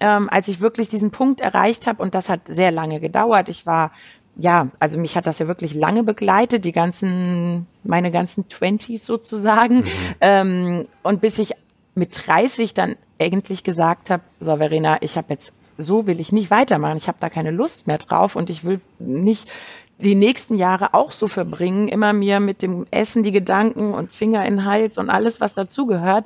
ähm, 0.00 0.28
als 0.30 0.48
ich 0.48 0.60
wirklich 0.60 0.88
diesen 0.88 1.10
Punkt 1.10 1.40
erreicht 1.40 1.86
habe, 1.86 2.02
und 2.02 2.14
das 2.14 2.28
hat 2.28 2.40
sehr 2.46 2.70
lange 2.70 3.00
gedauert, 3.00 3.48
ich 3.48 3.66
war 3.66 3.92
ja, 4.36 4.68
also 4.78 4.98
mich 4.98 5.16
hat 5.16 5.26
das 5.26 5.38
ja 5.38 5.46
wirklich 5.46 5.74
lange 5.74 6.02
begleitet, 6.02 6.64
die 6.64 6.72
ganzen, 6.72 7.66
meine 7.84 8.10
ganzen 8.10 8.48
Twenties 8.48 9.04
sozusagen. 9.04 9.80
Mhm. 9.80 9.86
Ähm, 10.20 10.88
und 11.02 11.20
bis 11.20 11.38
ich 11.38 11.52
mit 11.94 12.26
30 12.26 12.72
dann 12.74 12.96
eigentlich 13.20 13.64
gesagt 13.64 14.10
habe, 14.10 14.22
so 14.40 14.56
Verena, 14.56 14.98
ich 15.02 15.16
habe 15.16 15.26
jetzt, 15.30 15.52
so 15.76 16.06
will 16.06 16.20
ich 16.20 16.32
nicht 16.32 16.50
weitermachen, 16.50 16.96
ich 16.96 17.08
habe 17.08 17.18
da 17.20 17.28
keine 17.28 17.50
Lust 17.50 17.86
mehr 17.86 17.98
drauf 17.98 18.36
und 18.36 18.48
ich 18.48 18.64
will 18.64 18.80
nicht 18.98 19.50
die 19.98 20.14
nächsten 20.14 20.56
Jahre 20.56 20.94
auch 20.94 21.12
so 21.12 21.28
verbringen, 21.28 21.88
immer 21.88 22.12
mir 22.12 22.40
mit 22.40 22.62
dem 22.62 22.86
Essen 22.90 23.22
die 23.22 23.32
Gedanken 23.32 23.94
und 23.94 24.12
Finger 24.12 24.44
in 24.46 24.56
den 24.56 24.64
Hals 24.64 24.98
und 24.98 25.10
alles, 25.10 25.40
was 25.40 25.54
dazugehört. 25.54 26.24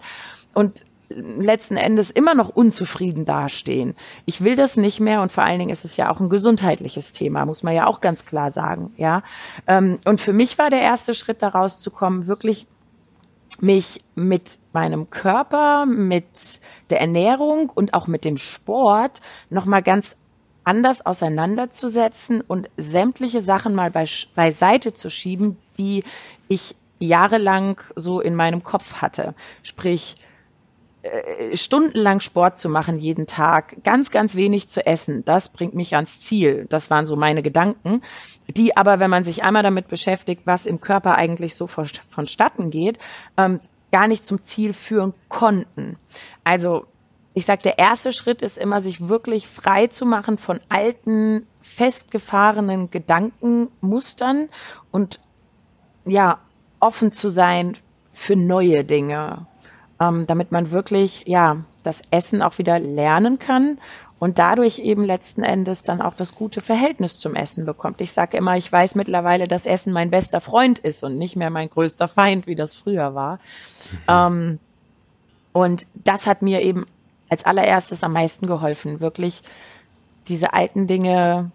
Und 0.54 0.86
letzten 1.08 1.76
Endes 1.76 2.10
immer 2.10 2.34
noch 2.34 2.48
unzufrieden 2.48 3.24
dastehen. 3.24 3.94
Ich 4.24 4.42
will 4.42 4.56
das 4.56 4.76
nicht 4.76 5.00
mehr 5.00 5.22
und 5.22 5.32
vor 5.32 5.44
allen 5.44 5.58
Dingen 5.58 5.70
ist 5.70 5.84
es 5.84 5.96
ja 5.96 6.10
auch 6.10 6.20
ein 6.20 6.28
gesundheitliches 6.28 7.12
Thema, 7.12 7.46
muss 7.46 7.62
man 7.62 7.74
ja 7.74 7.86
auch 7.86 8.00
ganz 8.00 8.24
klar 8.24 8.50
sagen, 8.50 8.92
ja. 8.96 9.22
Ähm, 9.66 9.98
und 10.04 10.20
für 10.20 10.32
mich 10.32 10.58
war 10.58 10.70
der 10.70 10.80
erste 10.80 11.14
Schritt 11.14 11.42
daraus 11.42 11.80
zu 11.80 11.90
kommen, 11.90 12.26
wirklich 12.26 12.66
mich 13.60 14.00
mit 14.14 14.58
meinem 14.72 15.08
Körper, 15.10 15.86
mit 15.86 16.60
der 16.90 17.00
Ernährung 17.00 17.70
und 17.70 17.94
auch 17.94 18.06
mit 18.06 18.24
dem 18.24 18.36
Sport 18.36 19.20
nochmal 19.50 19.82
ganz 19.82 20.16
anders 20.64 21.04
auseinanderzusetzen 21.06 22.40
und 22.40 22.68
sämtliche 22.76 23.40
Sachen 23.40 23.74
mal 23.74 23.90
bei, 23.90 24.04
beiseite 24.34 24.92
zu 24.92 25.10
schieben, 25.10 25.56
die 25.78 26.02
ich 26.48 26.74
jahrelang 26.98 27.80
so 27.94 28.20
in 28.20 28.34
meinem 28.34 28.62
Kopf 28.62 29.00
hatte. 29.00 29.34
Sprich, 29.62 30.16
stundenlang 31.54 32.20
Sport 32.20 32.58
zu 32.58 32.68
machen 32.68 32.98
jeden 32.98 33.26
Tag, 33.26 33.82
ganz, 33.84 34.10
ganz 34.10 34.34
wenig 34.34 34.68
zu 34.68 34.84
essen, 34.84 35.24
das 35.24 35.48
bringt 35.48 35.74
mich 35.74 35.94
ans 35.94 36.20
Ziel. 36.20 36.66
Das 36.68 36.90
waren 36.90 37.06
so 37.06 37.16
meine 37.16 37.42
Gedanken, 37.42 38.02
die 38.48 38.76
aber, 38.76 38.98
wenn 38.98 39.10
man 39.10 39.24
sich 39.24 39.44
einmal 39.44 39.62
damit 39.62 39.88
beschäftigt, 39.88 40.42
was 40.44 40.66
im 40.66 40.80
Körper 40.80 41.16
eigentlich 41.16 41.54
so 41.54 41.66
vonstatten 41.66 42.70
geht, 42.70 42.98
ähm, 43.36 43.60
gar 43.92 44.08
nicht 44.08 44.26
zum 44.26 44.42
Ziel 44.42 44.72
führen 44.72 45.14
konnten. 45.28 45.96
Also 46.44 46.86
ich 47.34 47.44
sage, 47.44 47.62
der 47.62 47.78
erste 47.78 48.12
Schritt 48.12 48.42
ist 48.42 48.56
immer, 48.56 48.80
sich 48.80 49.08
wirklich 49.08 49.46
frei 49.46 49.88
zu 49.88 50.06
machen 50.06 50.38
von 50.38 50.58
alten, 50.68 51.46
festgefahrenen 51.60 52.90
Gedankenmustern 52.90 54.48
und 54.90 55.20
ja, 56.04 56.38
offen 56.80 57.10
zu 57.10 57.30
sein 57.30 57.76
für 58.12 58.36
neue 58.36 58.84
Dinge, 58.84 59.46
ähm, 60.00 60.26
damit 60.26 60.52
man 60.52 60.70
wirklich 60.70 61.24
ja 61.26 61.64
das 61.82 62.02
Essen 62.10 62.42
auch 62.42 62.58
wieder 62.58 62.78
lernen 62.78 63.38
kann 63.38 63.78
und 64.18 64.38
dadurch 64.38 64.78
eben 64.78 65.04
letzten 65.04 65.42
Endes 65.42 65.82
dann 65.82 66.00
auch 66.00 66.14
das 66.14 66.34
gute 66.34 66.60
Verhältnis 66.60 67.18
zum 67.18 67.34
Essen 67.34 67.66
bekommt. 67.66 68.00
Ich 68.00 68.12
sage 68.12 68.36
immer, 68.36 68.56
ich 68.56 68.70
weiß 68.70 68.94
mittlerweile, 68.94 69.46
dass 69.46 69.66
Essen 69.66 69.92
mein 69.92 70.10
bester 70.10 70.40
Freund 70.40 70.78
ist 70.78 71.04
und 71.04 71.18
nicht 71.18 71.36
mehr 71.36 71.50
mein 71.50 71.68
größter 71.68 72.08
Feind, 72.08 72.46
wie 72.46 72.54
das 72.54 72.74
früher 72.74 73.14
war. 73.14 73.34
Mhm. 73.36 73.98
Ähm, 74.08 74.58
und 75.52 75.86
das 75.94 76.26
hat 76.26 76.42
mir 76.42 76.62
eben 76.62 76.86
als 77.28 77.44
allererstes 77.44 78.04
am 78.04 78.12
meisten 78.12 78.46
geholfen, 78.46 79.00
wirklich 79.00 79.42
diese 80.28 80.52
alten 80.52 80.86
Dinge 80.86 81.50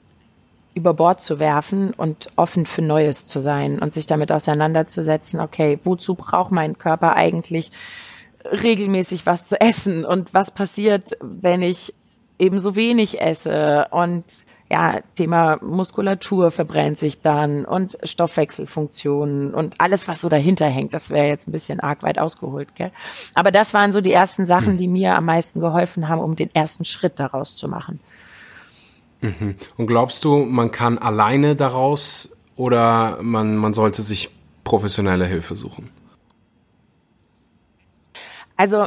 über 0.73 0.93
Bord 0.93 1.21
zu 1.21 1.39
werfen 1.39 1.93
und 1.93 2.30
offen 2.36 2.65
für 2.65 2.82
Neues 2.82 3.25
zu 3.25 3.39
sein 3.39 3.80
und 3.80 3.93
sich 3.93 4.08
damit 4.08 4.32
auseinanderzusetzen, 4.32 5.41
okay, 5.41 5.80
wozu 5.84 6.15
braucht 6.15 6.51
mein 6.51 6.77
Körper 6.77 7.15
eigentlich 7.15 7.71
regelmäßig 8.45 9.25
was 9.25 9.47
zu 9.47 9.60
essen 9.60 10.06
und 10.06 10.34
was 10.34 10.51
passiert, 10.51 11.12
wenn 11.21 11.62
ich 11.62 11.93
eben 12.39 12.60
so 12.60 12.75
wenig 12.75 13.21
esse 13.21 13.88
und 13.91 14.25
ja, 14.71 15.01
Thema 15.15 15.58
Muskulatur 15.62 16.49
verbrennt 16.49 16.97
sich 16.97 17.21
dann 17.21 17.65
und 17.65 17.97
Stoffwechselfunktionen 18.04 19.54
und 19.54 19.75
alles, 19.80 20.08
was 20.08 20.21
so 20.21 20.30
dahinter 20.30 20.65
hängt. 20.65 20.93
Das 20.93 21.10
wäre 21.10 21.27
jetzt 21.27 21.47
ein 21.47 21.51
bisschen 21.51 21.82
arg 21.82 22.04
weit 22.04 22.17
ausgeholt, 22.17 22.73
gell? 22.75 22.91
Aber 23.34 23.51
das 23.51 23.73
waren 23.73 23.91
so 23.91 23.99
die 23.99 24.13
ersten 24.13 24.45
Sachen, 24.45 24.77
die 24.77 24.88
mir 24.88 25.15
am 25.15 25.25
meisten 25.25 25.60
geholfen 25.60 26.08
haben, 26.08 26.21
um 26.21 26.38
den 26.38 26.56
ersten 26.56 26.86
Schritt 26.86 27.19
daraus 27.19 27.58
zu 27.58 27.67
machen. 27.67 27.99
Mhm. 29.19 29.56
Und 29.75 29.88
glaubst 29.88 30.23
du, 30.23 30.45
man 30.45 30.71
kann 30.71 30.97
alleine 30.97 31.56
daraus 31.56 32.36
oder 32.56 33.19
man, 33.21 33.58
man 33.58 33.73
sollte 33.73 34.01
sich 34.01 34.30
professionelle 34.63 35.25
Hilfe 35.25 35.58
suchen? 35.58 35.89
Also 38.62 38.86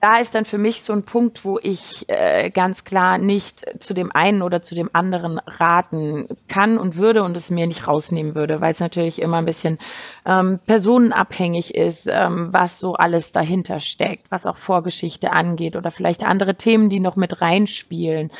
da 0.00 0.18
ist 0.18 0.36
dann 0.36 0.44
für 0.44 0.56
mich 0.56 0.82
so 0.82 0.92
ein 0.92 1.02
Punkt, 1.02 1.44
wo 1.44 1.58
ich 1.60 2.04
äh, 2.06 2.48
ganz 2.50 2.84
klar 2.84 3.18
nicht 3.18 3.64
zu 3.82 3.92
dem 3.92 4.12
einen 4.12 4.40
oder 4.40 4.62
zu 4.62 4.76
dem 4.76 4.88
anderen 4.92 5.40
raten 5.40 6.28
kann 6.46 6.78
und 6.78 6.94
würde 6.94 7.24
und 7.24 7.36
es 7.36 7.50
mir 7.50 7.66
nicht 7.66 7.88
rausnehmen 7.88 8.36
würde, 8.36 8.60
weil 8.60 8.70
es 8.70 8.78
natürlich 8.78 9.20
immer 9.20 9.38
ein 9.38 9.46
bisschen 9.46 9.78
ähm, 10.24 10.60
personenabhängig 10.64 11.74
ist, 11.74 12.08
ähm, 12.08 12.50
was 12.52 12.78
so 12.78 12.94
alles 12.94 13.32
dahinter 13.32 13.80
steckt, 13.80 14.30
was 14.30 14.46
auch 14.46 14.58
Vorgeschichte 14.58 15.32
angeht 15.32 15.74
oder 15.74 15.90
vielleicht 15.90 16.22
andere 16.22 16.54
Themen, 16.54 16.88
die 16.88 17.00
noch 17.00 17.16
mit 17.16 17.40
reinspielen. 17.40 18.30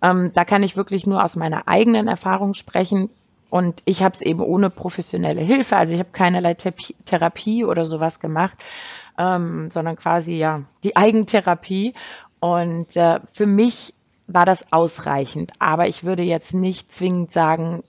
Ähm, 0.00 0.30
da 0.32 0.44
kann 0.44 0.62
ich 0.62 0.76
wirklich 0.76 1.08
nur 1.08 1.24
aus 1.24 1.34
meiner 1.34 1.66
eigenen 1.66 2.06
Erfahrung 2.06 2.54
sprechen. 2.54 3.10
Und 3.50 3.82
ich 3.84 4.04
habe 4.04 4.14
es 4.14 4.20
eben 4.20 4.40
ohne 4.40 4.70
professionelle 4.70 5.40
Hilfe, 5.40 5.76
also 5.76 5.94
ich 5.94 6.00
habe 6.00 6.10
keinerlei 6.12 6.54
Therapie 6.54 7.64
oder 7.64 7.84
sowas 7.84 8.20
gemacht 8.20 8.56
ähm, 9.18 9.70
sondern 9.70 9.96
quasi 9.96 10.34
ja 10.36 10.62
die 10.82 10.96
Eigentherapie. 10.96 11.94
Und 12.40 12.96
äh, 12.96 13.20
für 13.32 13.46
mich 13.46 13.94
war 14.26 14.46
das 14.46 14.72
ausreichend. 14.72 15.52
Aber 15.58 15.88
ich 15.88 16.04
würde 16.04 16.22
jetzt 16.22 16.54
nicht 16.54 16.92
zwingend 16.92 17.32
sagen, 17.32 17.82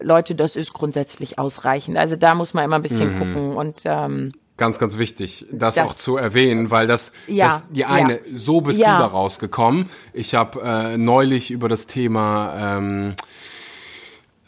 Leute, 0.00 0.34
das 0.34 0.56
ist 0.56 0.72
grundsätzlich 0.72 1.38
ausreichend. 1.38 1.96
Also 1.96 2.16
da 2.16 2.34
muss 2.34 2.54
man 2.54 2.64
immer 2.64 2.76
ein 2.76 2.82
bisschen 2.82 3.14
mhm. 3.14 3.18
gucken 3.18 3.56
und 3.56 3.80
ähm, 3.84 4.32
Ganz, 4.58 4.78
ganz 4.78 4.96
wichtig, 4.96 5.44
das, 5.52 5.74
das, 5.74 5.86
auch 5.86 5.94
zu 5.94 6.16
erwähnen, 6.16 6.70
weil 6.70 6.86
das, 6.86 7.12
ja, 7.26 7.44
das 7.44 7.68
die 7.68 7.84
eine, 7.84 8.14
ja. 8.14 8.20
so 8.32 8.62
bist 8.62 8.80
ja. 8.80 8.96
du 8.96 9.02
da 9.02 9.06
rausgekommen. 9.06 9.90
Ich 10.14 10.34
habe 10.34 10.62
äh, 10.62 10.96
neulich 10.96 11.50
über 11.50 11.68
das 11.68 11.86
Thema 11.86 12.78
ähm, 12.78 13.16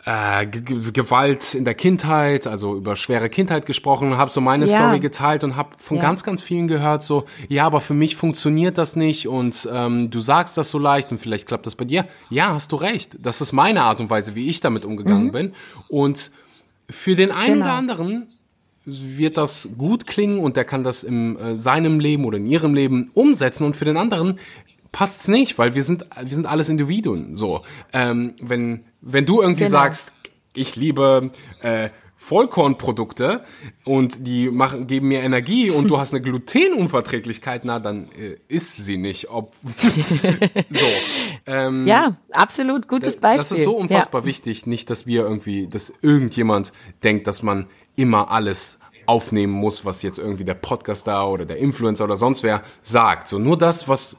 äh, 0.09 0.47
Gewalt 0.47 1.55
in 1.55 1.67
der 1.67 1.75
Kindheit, 1.75 2.47
also 2.47 2.77
über 2.77 2.97
schwere 2.97 3.29
Kindheit 3.29 3.67
gesprochen, 3.67 4.17
habe 4.17 4.31
so 4.31 4.41
meine 4.41 4.65
ja. 4.65 4.79
Story 4.79 5.01
geteilt 5.01 5.45
und 5.45 5.55
habe 5.55 5.71
von 5.77 5.99
ja. 5.99 6.03
ganz, 6.03 6.25
ganz 6.25 6.43
vielen 6.43 6.67
gehört, 6.67 7.03
so, 7.03 7.27
ja, 7.49 7.67
aber 7.67 7.83
für 7.83 7.93
mich 7.93 8.17
funktioniert 8.17 8.79
das 8.79 8.97
nicht 8.97 9.29
und 9.29 9.69
ähm, 9.71 10.09
du 10.09 10.21
sagst 10.21 10.57
das 10.57 10.71
so 10.71 10.79
leicht 10.79 11.11
und 11.13 11.19
vielleicht 11.19 11.47
klappt 11.47 11.67
das 11.67 11.77
bei 11.77 11.85
dir. 11.85 12.07
Ja, 12.31 12.55
hast 12.55 12.73
du 12.73 12.77
recht. 12.77 13.19
Das 13.21 13.43
ist 13.43 13.53
meine 13.53 13.83
Art 13.83 14.01
und 14.01 14.09
Weise, 14.09 14.35
wie 14.35 14.49
ich 14.49 14.61
damit 14.61 14.87
umgegangen 14.87 15.27
mhm. 15.27 15.33
bin. 15.33 15.53
Und 15.89 16.31
für 16.89 17.15
den 17.15 17.31
einen 17.31 17.57
genau. 17.57 17.67
oder 17.67 17.75
anderen 17.75 18.27
wird 18.87 19.37
das 19.37 19.69
gut 19.77 20.07
klingen 20.07 20.39
und 20.39 20.57
der 20.57 20.65
kann 20.65 20.85
das 20.85 21.05
in 21.05 21.37
äh, 21.37 21.55
seinem 21.55 22.01
Leben 22.01 22.25
oder 22.25 22.39
in 22.39 22.47
ihrem 22.47 22.73
Leben 22.73 23.11
umsetzen 23.13 23.65
und 23.65 23.77
für 23.77 23.85
den 23.85 23.99
anderen 23.99 24.39
passt's 24.91 25.29
nicht, 25.29 25.59
weil 25.59 25.75
wir 25.75 25.83
sind 25.83 26.07
wir 26.19 26.35
sind 26.35 26.47
alles 26.47 26.71
Individuen. 26.71 27.37
So, 27.37 27.61
ähm, 27.93 28.33
wenn 28.41 28.85
wenn 29.01 29.27
du 29.27 29.41
irgendwie 29.41 29.65
genau. 29.65 29.79
sagst, 29.79 30.13
ich 30.55 30.77
liebe 30.77 31.31
äh, 31.61 31.91
Vollkornprodukte 32.17 33.43
und 33.85 34.27
die 34.27 34.51
machen, 34.51 34.87
geben 34.87 35.09
mir 35.09 35.23
Energie 35.23 35.71
und 35.71 35.89
du 35.89 35.99
hast 35.99 36.13
eine 36.13 36.21
Glutenunverträglichkeit, 36.21 37.65
na, 37.65 37.79
dann 37.79 38.09
äh, 38.13 38.37
isst 38.49 38.85
sie 38.85 38.99
nicht. 38.99 39.31
Ob 39.31 39.55
so. 40.69 40.87
Ähm, 41.47 41.87
ja, 41.87 42.17
absolut 42.33 42.87
gutes 42.89 43.17
Beispiel. 43.17 43.39
Das 43.39 43.53
ist 43.53 43.65
so 43.65 43.77
unfassbar 43.77 44.23
ja. 44.23 44.27
wichtig, 44.27 44.67
nicht, 44.67 44.91
dass 44.91 45.07
wir 45.07 45.23
irgendwie, 45.23 45.69
dass 45.69 45.91
irgendjemand 46.03 46.73
denkt, 47.03 47.27
dass 47.27 47.43
man 47.43 47.67
immer 47.97 48.31
alles 48.31 48.79
aufnehmen 49.07 49.55
muss, 49.55 49.87
was 49.87 50.03
jetzt 50.03 50.19
irgendwie 50.19 50.45
der 50.45 50.55
Podcaster 50.55 51.27
oder 51.29 51.47
der 51.47 51.57
Influencer 51.57 52.05
oder 52.05 52.17
sonst 52.17 52.43
wer 52.43 52.63
sagt. 52.83 53.29
So 53.29 53.39
nur 53.39 53.57
das, 53.57 53.89
was 53.89 54.19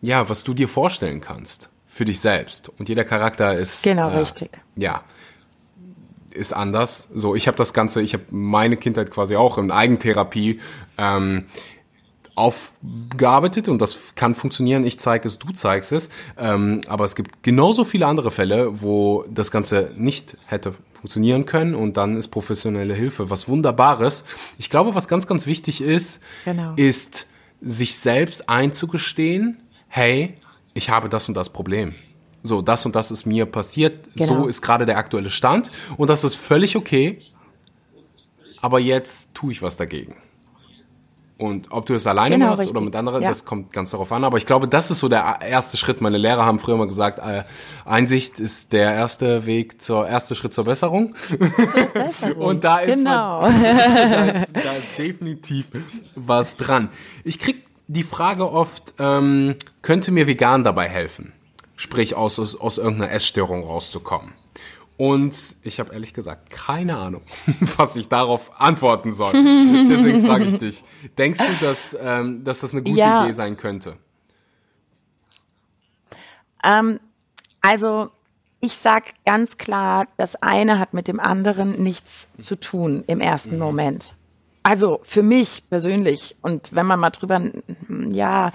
ja, 0.00 0.30
was 0.30 0.44
du 0.44 0.54
dir 0.54 0.68
vorstellen 0.68 1.20
kannst 1.20 1.68
für 2.00 2.06
dich 2.06 2.20
selbst. 2.20 2.70
Und 2.78 2.88
jeder 2.88 3.04
Charakter 3.04 3.58
ist 3.58 3.82
genau 3.82 4.08
äh, 4.08 4.20
richtig. 4.20 4.48
Ja, 4.74 5.02
ist 6.32 6.54
anders. 6.54 7.08
So, 7.14 7.34
ich 7.34 7.46
habe 7.46 7.58
das 7.58 7.74
Ganze, 7.74 8.00
ich 8.00 8.14
habe 8.14 8.24
meine 8.30 8.78
Kindheit 8.78 9.10
quasi 9.10 9.36
auch 9.36 9.58
in 9.58 9.70
Eigentherapie 9.70 10.60
ähm, 10.96 11.44
aufgearbeitet 12.36 13.68
und 13.68 13.82
das 13.82 14.14
kann 14.14 14.34
funktionieren. 14.34 14.86
Ich 14.86 14.98
zeige 14.98 15.28
es, 15.28 15.38
du 15.38 15.52
zeigst 15.52 15.92
es. 15.92 16.08
Ähm, 16.38 16.80
aber 16.88 17.04
es 17.04 17.14
gibt 17.14 17.42
genauso 17.42 17.84
viele 17.84 18.06
andere 18.06 18.30
Fälle, 18.30 18.80
wo 18.80 19.26
das 19.28 19.50
Ganze 19.50 19.92
nicht 19.94 20.38
hätte 20.46 20.72
funktionieren 20.94 21.44
können 21.44 21.74
und 21.74 21.98
dann 21.98 22.16
ist 22.16 22.28
professionelle 22.28 22.94
Hilfe 22.94 23.28
was 23.28 23.46
Wunderbares. 23.46 24.24
Ich 24.56 24.70
glaube, 24.70 24.94
was 24.94 25.06
ganz, 25.06 25.26
ganz 25.26 25.44
wichtig 25.44 25.82
ist, 25.82 26.22
genau. 26.46 26.72
ist 26.76 27.26
sich 27.60 27.98
selbst 27.98 28.48
einzugestehen, 28.48 29.58
hey, 29.88 30.34
ich 30.74 30.90
habe 30.90 31.08
das 31.08 31.28
und 31.28 31.36
das 31.36 31.50
Problem. 31.50 31.94
So, 32.42 32.62
das 32.62 32.86
und 32.86 32.94
das 32.96 33.10
ist 33.10 33.26
mir 33.26 33.46
passiert. 33.46 34.08
Genau. 34.14 34.26
So 34.26 34.46
ist 34.46 34.62
gerade 34.62 34.86
der 34.86 34.98
aktuelle 34.98 35.30
Stand. 35.30 35.70
Und 35.96 36.08
das 36.08 36.24
ist 36.24 36.36
völlig 36.36 36.76
okay. 36.76 37.18
Aber 38.60 38.78
jetzt 38.78 39.34
tue 39.34 39.52
ich 39.52 39.62
was 39.62 39.76
dagegen. 39.76 40.16
Und 41.40 41.72
ob 41.72 41.86
du 41.86 41.94
das 41.94 42.06
alleine 42.06 42.34
genau, 42.34 42.48
machst 42.48 42.60
richtig. 42.60 42.76
oder 42.76 42.84
mit 42.84 42.94
anderen, 42.94 43.22
ja. 43.22 43.28
das 43.30 43.46
kommt 43.46 43.72
ganz 43.72 43.92
darauf 43.92 44.12
an. 44.12 44.24
Aber 44.24 44.36
ich 44.36 44.44
glaube, 44.44 44.68
das 44.68 44.90
ist 44.90 45.00
so 45.00 45.08
der 45.08 45.38
erste 45.40 45.78
Schritt. 45.78 46.02
Meine 46.02 46.18
Lehrer 46.18 46.44
haben 46.44 46.58
früher 46.58 46.76
mal 46.76 46.86
gesagt, 46.86 47.18
äh, 47.18 47.44
Einsicht 47.86 48.38
ist 48.40 48.74
der 48.74 48.92
erste 48.92 49.46
Weg 49.46 49.80
zur 49.80 50.06
erste 50.06 50.34
Schritt 50.34 50.52
zur 50.52 50.64
Besserung. 50.64 51.14
Zur 51.16 51.38
Besserung. 51.94 52.42
Und 52.42 52.64
da 52.64 52.80
ist, 52.80 52.98
genau. 52.98 53.40
man, 53.40 53.62
da, 53.62 54.24
ist, 54.26 54.40
da 54.52 54.72
ist 54.72 54.86
definitiv 54.98 55.68
was 56.14 56.58
dran. 56.58 56.90
Ich 57.24 57.38
krieg 57.38 57.64
die 57.92 58.04
Frage 58.04 58.52
oft, 58.52 58.94
ähm, 59.00 59.56
könnte 59.82 60.12
mir 60.12 60.28
vegan 60.28 60.62
dabei 60.62 60.88
helfen? 60.88 61.32
Sprich, 61.74 62.14
aus, 62.14 62.38
aus, 62.38 62.54
aus 62.54 62.78
irgendeiner 62.78 63.10
Essstörung 63.10 63.64
rauszukommen. 63.64 64.32
Und 64.96 65.56
ich 65.62 65.80
habe 65.80 65.92
ehrlich 65.92 66.14
gesagt 66.14 66.50
keine 66.50 66.98
Ahnung, 66.98 67.22
was 67.78 67.96
ich 67.96 68.08
darauf 68.08 68.60
antworten 68.60 69.10
soll. 69.10 69.32
Deswegen 69.90 70.24
frage 70.24 70.44
ich 70.44 70.58
dich, 70.58 70.84
denkst 71.18 71.40
du, 71.40 71.64
dass, 71.66 71.96
ähm, 72.00 72.44
dass 72.44 72.60
das 72.60 72.74
eine 72.74 72.84
gute 72.84 72.98
ja. 72.98 73.24
Idee 73.24 73.32
sein 73.32 73.56
könnte? 73.56 73.96
Ähm, 76.62 77.00
also 77.60 78.10
ich 78.60 78.74
sage 78.74 79.06
ganz 79.26 79.58
klar, 79.58 80.06
das 80.16 80.36
eine 80.36 80.78
hat 80.78 80.94
mit 80.94 81.08
dem 81.08 81.18
anderen 81.18 81.82
nichts 81.82 82.28
zu 82.38 82.54
tun 82.54 83.02
im 83.08 83.20
ersten 83.20 83.54
mhm. 83.54 83.62
Moment. 83.62 84.14
Also 84.62 85.00
für 85.04 85.22
mich 85.22 85.62
persönlich 85.70 86.36
und 86.42 86.74
wenn 86.74 86.86
man 86.86 87.00
mal 87.00 87.10
drüber 87.10 87.40
ja 88.10 88.52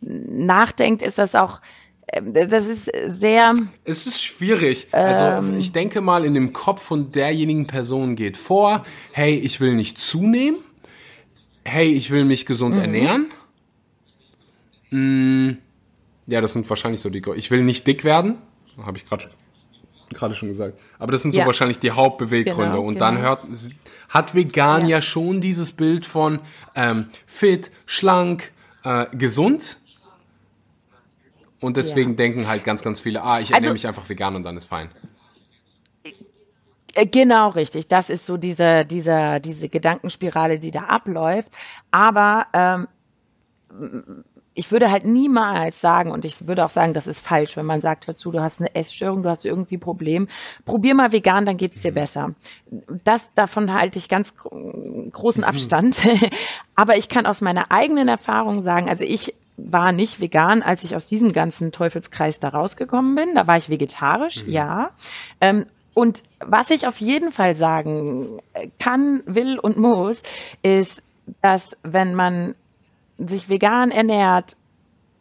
nachdenkt, 0.00 1.02
ist 1.02 1.18
das 1.18 1.34
auch 1.34 1.60
äh, 2.06 2.46
das 2.46 2.66
ist 2.66 2.90
sehr. 3.06 3.54
Es 3.84 4.06
ist 4.06 4.22
schwierig. 4.22 4.88
Also 4.92 5.24
ähm, 5.24 5.58
ich 5.58 5.72
denke 5.72 6.00
mal, 6.00 6.24
in 6.24 6.34
dem 6.34 6.52
Kopf 6.52 6.82
von 6.82 7.10
derjenigen 7.10 7.66
Person 7.66 8.16
geht 8.16 8.36
vor, 8.36 8.84
hey, 9.12 9.34
ich 9.34 9.60
will 9.60 9.74
nicht 9.74 9.98
zunehmen. 9.98 10.60
Hey, 11.64 11.92
ich 11.92 12.10
will 12.10 12.24
mich 12.24 12.46
gesund 12.46 12.76
mhm. 12.76 12.80
ernähren. 12.80 13.26
Mm, 14.90 15.50
ja, 16.28 16.40
das 16.40 16.52
sind 16.52 16.68
wahrscheinlich 16.70 17.00
so 17.00 17.10
die. 17.10 17.22
Ich 17.34 17.50
will 17.50 17.64
nicht 17.64 17.86
dick 17.86 18.04
werden. 18.04 18.36
Habe 18.84 18.98
ich 18.98 19.06
gerade 19.06 19.30
gerade 20.16 20.34
schon 20.34 20.48
gesagt. 20.48 20.78
Aber 20.98 21.12
das 21.12 21.22
sind 21.22 21.30
so 21.32 21.38
ja. 21.38 21.46
wahrscheinlich 21.46 21.78
die 21.78 21.90
Hauptbeweggründe. 21.90 22.72
Genau, 22.72 22.82
und 22.82 22.94
genau. 22.94 23.06
dann 23.06 23.18
hört, 23.18 23.46
hat 24.08 24.34
vegan 24.34 24.82
ja. 24.82 24.96
ja 24.96 25.02
schon 25.02 25.40
dieses 25.40 25.72
Bild 25.72 26.06
von 26.06 26.40
ähm, 26.74 27.06
fit, 27.26 27.70
schlank, 27.86 28.52
äh, 28.84 29.06
gesund. 29.12 29.78
Und 31.60 31.76
deswegen 31.76 32.10
ja. 32.10 32.16
denken 32.16 32.48
halt 32.48 32.64
ganz, 32.64 32.82
ganz 32.82 33.00
viele, 33.00 33.22
ah, 33.22 33.40
ich 33.40 33.50
ernähre 33.50 33.70
also, 33.70 33.72
mich 33.72 33.86
einfach 33.86 34.08
vegan 34.08 34.36
und 34.36 34.42
dann 34.42 34.56
ist 34.56 34.66
fein. 34.66 34.90
Äh, 36.94 37.06
genau 37.06 37.50
richtig. 37.50 37.88
Das 37.88 38.10
ist 38.10 38.26
so 38.26 38.36
diese, 38.36 38.84
diese, 38.84 39.40
diese 39.40 39.68
Gedankenspirale, 39.68 40.58
die 40.58 40.70
da 40.70 40.80
abläuft. 40.84 41.52
Aber 41.90 42.46
ähm, 42.52 42.88
ich 44.56 44.72
würde 44.72 44.90
halt 44.90 45.04
niemals 45.04 45.80
sagen, 45.80 46.10
und 46.10 46.24
ich 46.24 46.48
würde 46.48 46.64
auch 46.64 46.70
sagen, 46.70 46.94
das 46.94 47.06
ist 47.06 47.20
falsch, 47.20 47.56
wenn 47.56 47.66
man 47.66 47.82
sagt, 47.82 48.06
hör 48.06 48.16
zu, 48.16 48.32
du 48.32 48.40
hast 48.40 48.60
eine 48.60 48.74
Essstörung, 48.74 49.22
du 49.22 49.28
hast 49.28 49.44
irgendwie 49.44 49.76
ein 49.76 49.80
Problem, 49.80 50.28
probier 50.64 50.94
mal 50.94 51.12
vegan, 51.12 51.44
dann 51.44 51.58
geht's 51.58 51.82
dir 51.82 51.92
besser. 51.92 52.34
Das, 53.04 53.32
davon 53.34 53.72
halte 53.72 53.98
ich 53.98 54.08
ganz 54.08 54.34
großen 54.34 55.42
mhm. 55.42 55.48
Abstand. 55.48 55.98
Aber 56.74 56.96
ich 56.96 57.10
kann 57.10 57.26
aus 57.26 57.42
meiner 57.42 57.70
eigenen 57.70 58.08
Erfahrung 58.08 58.62
sagen, 58.62 58.88
also 58.88 59.04
ich 59.04 59.34
war 59.58 59.92
nicht 59.92 60.20
vegan, 60.20 60.62
als 60.62 60.84
ich 60.84 60.96
aus 60.96 61.06
diesem 61.06 61.32
ganzen 61.32 61.70
Teufelskreis 61.70 62.40
da 62.40 62.48
rausgekommen 62.48 63.14
bin. 63.14 63.34
Da 63.34 63.46
war 63.46 63.58
ich 63.58 63.68
vegetarisch, 63.68 64.44
mhm. 64.44 64.52
ja. 64.52 64.90
Ähm, 65.42 65.66
und 65.92 66.22
was 66.40 66.70
ich 66.70 66.86
auf 66.86 67.00
jeden 67.00 67.30
Fall 67.30 67.54
sagen 67.54 68.40
kann, 68.78 69.22
will 69.26 69.58
und 69.58 69.76
muss, 69.76 70.22
ist, 70.62 71.02
dass 71.42 71.76
wenn 71.82 72.14
man 72.14 72.54
sich 73.18 73.48
vegan 73.48 73.90
ernährt 73.90 74.56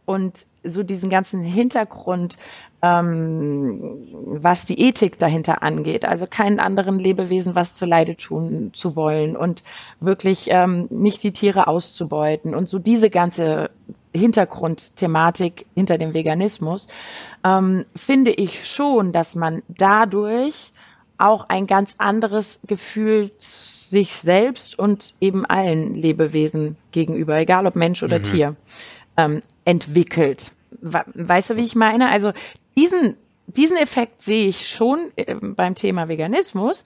und 0.06 0.46
so 0.64 0.84
diesen 0.84 1.10
ganzen 1.10 1.42
Hintergrund, 1.42 2.38
ähm, 2.82 4.08
was 4.26 4.66
die 4.66 4.80
Ethik 4.80 5.18
dahinter 5.18 5.64
angeht, 5.64 6.06
also 6.06 6.28
keinen 6.28 6.60
anderen 6.60 7.00
Lebewesen 7.00 7.56
was 7.56 7.74
zu 7.74 7.86
Leide 7.86 8.16
tun 8.16 8.72
zu 8.74 8.96
wollen 8.96 9.36
und 9.36 9.64
wirklich 10.00 10.48
ähm, 10.50 10.88
nicht 10.90 11.24
die 11.24 11.32
Tiere 11.32 11.68
auszubeuten 11.68 12.54
und 12.54 12.70
so 12.70 12.80
diese 12.80 13.10
ganze 13.10 13.70
Hintergrundthematik 14.14 15.66
hinter 15.76 15.98
dem 15.98 16.14
Veganismus, 16.14 16.88
ähm, 17.44 17.86
finde 17.96 18.32
ich 18.32 18.68
schon, 18.68 19.12
dass 19.12 19.36
man 19.36 19.62
dadurch 19.68 20.72
auch 21.18 21.50
ein 21.50 21.68
ganz 21.68 21.94
anderes 21.98 22.60
Gefühl 22.66 23.32
sich 23.38 24.14
selbst 24.16 24.78
und 24.78 25.16
eben 25.22 25.46
allen 25.46 25.96
Lebewesen 25.96 26.78
gegenüber, 26.92 27.38
egal 27.38 27.68
ob 27.68 27.76
Mensch 27.76 28.04
oder 28.04 28.20
mhm. 28.20 28.24
Tier, 28.24 28.56
ähm, 29.18 29.42
entwickelt. 29.64 30.52
Weißt 30.82 31.52
du, 31.52 31.56
wie 31.56 31.64
ich 31.64 31.76
meine? 31.76 32.10
Also 32.10 32.34
diesen, 32.78 33.16
diesen 33.48 33.78
Effekt 33.78 34.22
sehe 34.22 34.48
ich 34.48 34.68
schon 34.68 35.12
äh, 35.16 35.36
beim 35.36 35.76
Thema 35.76 36.10
Veganismus, 36.10 36.84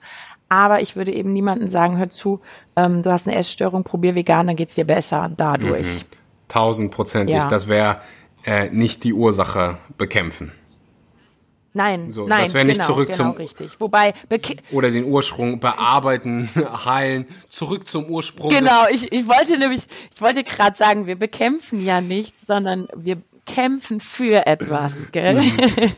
aber 0.48 0.80
ich 0.80 0.96
würde 0.96 1.12
eben 1.12 1.32
niemandem 1.32 1.68
sagen, 1.68 1.98
hör 1.98 2.10
zu, 2.10 2.40
ähm, 2.76 3.02
du 3.02 3.10
hast 3.10 3.26
eine 3.26 3.36
Essstörung, 3.36 3.84
probier 3.84 4.14
vegan, 4.14 4.46
dann 4.46 4.56
geht's 4.56 4.74
dir 4.74 4.84
besser 4.84 5.30
dadurch. 5.36 5.86
Mhm. 5.86 6.04
Tausendprozentig. 6.48 7.36
Ja. 7.36 7.46
Das 7.46 7.68
wäre 7.68 8.00
äh, 8.44 8.68
nicht 8.70 9.04
die 9.04 9.14
Ursache 9.14 9.78
bekämpfen. 9.96 10.52
Nein, 11.72 12.10
so, 12.10 12.26
nein, 12.26 12.44
das 12.44 12.54
wäre 12.54 12.64
nicht 12.64 12.80
genau, 12.80 12.86
zurück 12.86 13.10
genau, 13.10 13.30
zum 13.30 13.30
richtig. 13.32 13.78
Wobei 13.78 14.14
oder 14.72 14.90
den 14.90 15.04
Ursprung 15.04 15.60
bearbeiten, 15.60 16.50
heilen, 16.84 17.26
zurück 17.48 17.88
zum 17.88 18.06
Ursprung. 18.06 18.50
Genau, 18.50 18.86
ich, 18.90 19.12
ich 19.12 19.28
wollte 19.28 19.56
nämlich, 19.58 19.82
ich 20.12 20.20
wollte 20.20 20.42
gerade 20.42 20.76
sagen, 20.76 21.06
wir 21.06 21.16
bekämpfen 21.16 21.84
ja 21.84 22.00
nichts, 22.00 22.46
sondern 22.46 22.88
wir 22.96 23.22
kämpfen 23.46 24.00
für 24.00 24.46
etwas, 24.46 25.12
gell? 25.12 25.42
Mhm. 25.42 25.56
Mhm. 25.56 25.92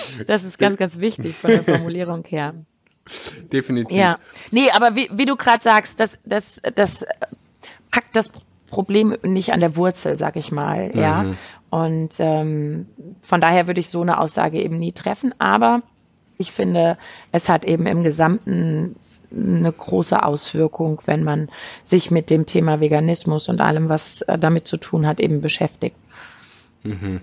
das 0.26 0.44
ist 0.44 0.58
ganz, 0.58 0.78
ganz 0.78 0.98
wichtig 0.98 1.36
von 1.36 1.50
der 1.50 1.62
Formulierung 1.62 2.24
her. 2.26 2.54
Definitiv. 3.52 3.96
Ja, 3.96 4.18
nee, 4.50 4.70
aber 4.70 4.94
wie, 4.96 5.10
wie 5.12 5.24
du 5.24 5.36
gerade 5.36 5.62
sagst, 5.62 6.00
das, 6.00 6.18
das, 6.24 6.60
das 6.74 7.06
packt 7.90 8.16
das 8.16 8.30
Problem 8.70 9.16
nicht 9.22 9.52
an 9.52 9.60
der 9.60 9.76
Wurzel, 9.76 10.18
sag 10.18 10.36
ich 10.36 10.52
mal, 10.52 10.90
mhm. 10.92 11.00
ja. 11.00 11.34
Und 11.70 12.16
ähm, 12.18 12.86
von 13.22 13.40
daher 13.40 13.66
würde 13.66 13.80
ich 13.80 13.88
so 13.88 14.00
eine 14.00 14.20
Aussage 14.20 14.60
eben 14.60 14.78
nie 14.78 14.92
treffen. 14.92 15.34
Aber 15.38 15.82
ich 16.38 16.52
finde, 16.52 16.96
es 17.32 17.48
hat 17.48 17.64
eben 17.64 17.86
im 17.86 18.02
Gesamten 18.02 18.96
eine 19.30 19.72
große 19.72 20.22
Auswirkung, 20.22 21.02
wenn 21.04 21.22
man 21.22 21.48
sich 21.82 22.10
mit 22.10 22.30
dem 22.30 22.46
Thema 22.46 22.80
Veganismus 22.80 23.48
und 23.48 23.60
allem, 23.60 23.88
was 23.88 24.22
äh, 24.22 24.38
damit 24.38 24.66
zu 24.66 24.78
tun 24.78 25.06
hat, 25.06 25.20
eben 25.20 25.40
beschäftigt. 25.42 25.96
Mhm. 26.82 27.20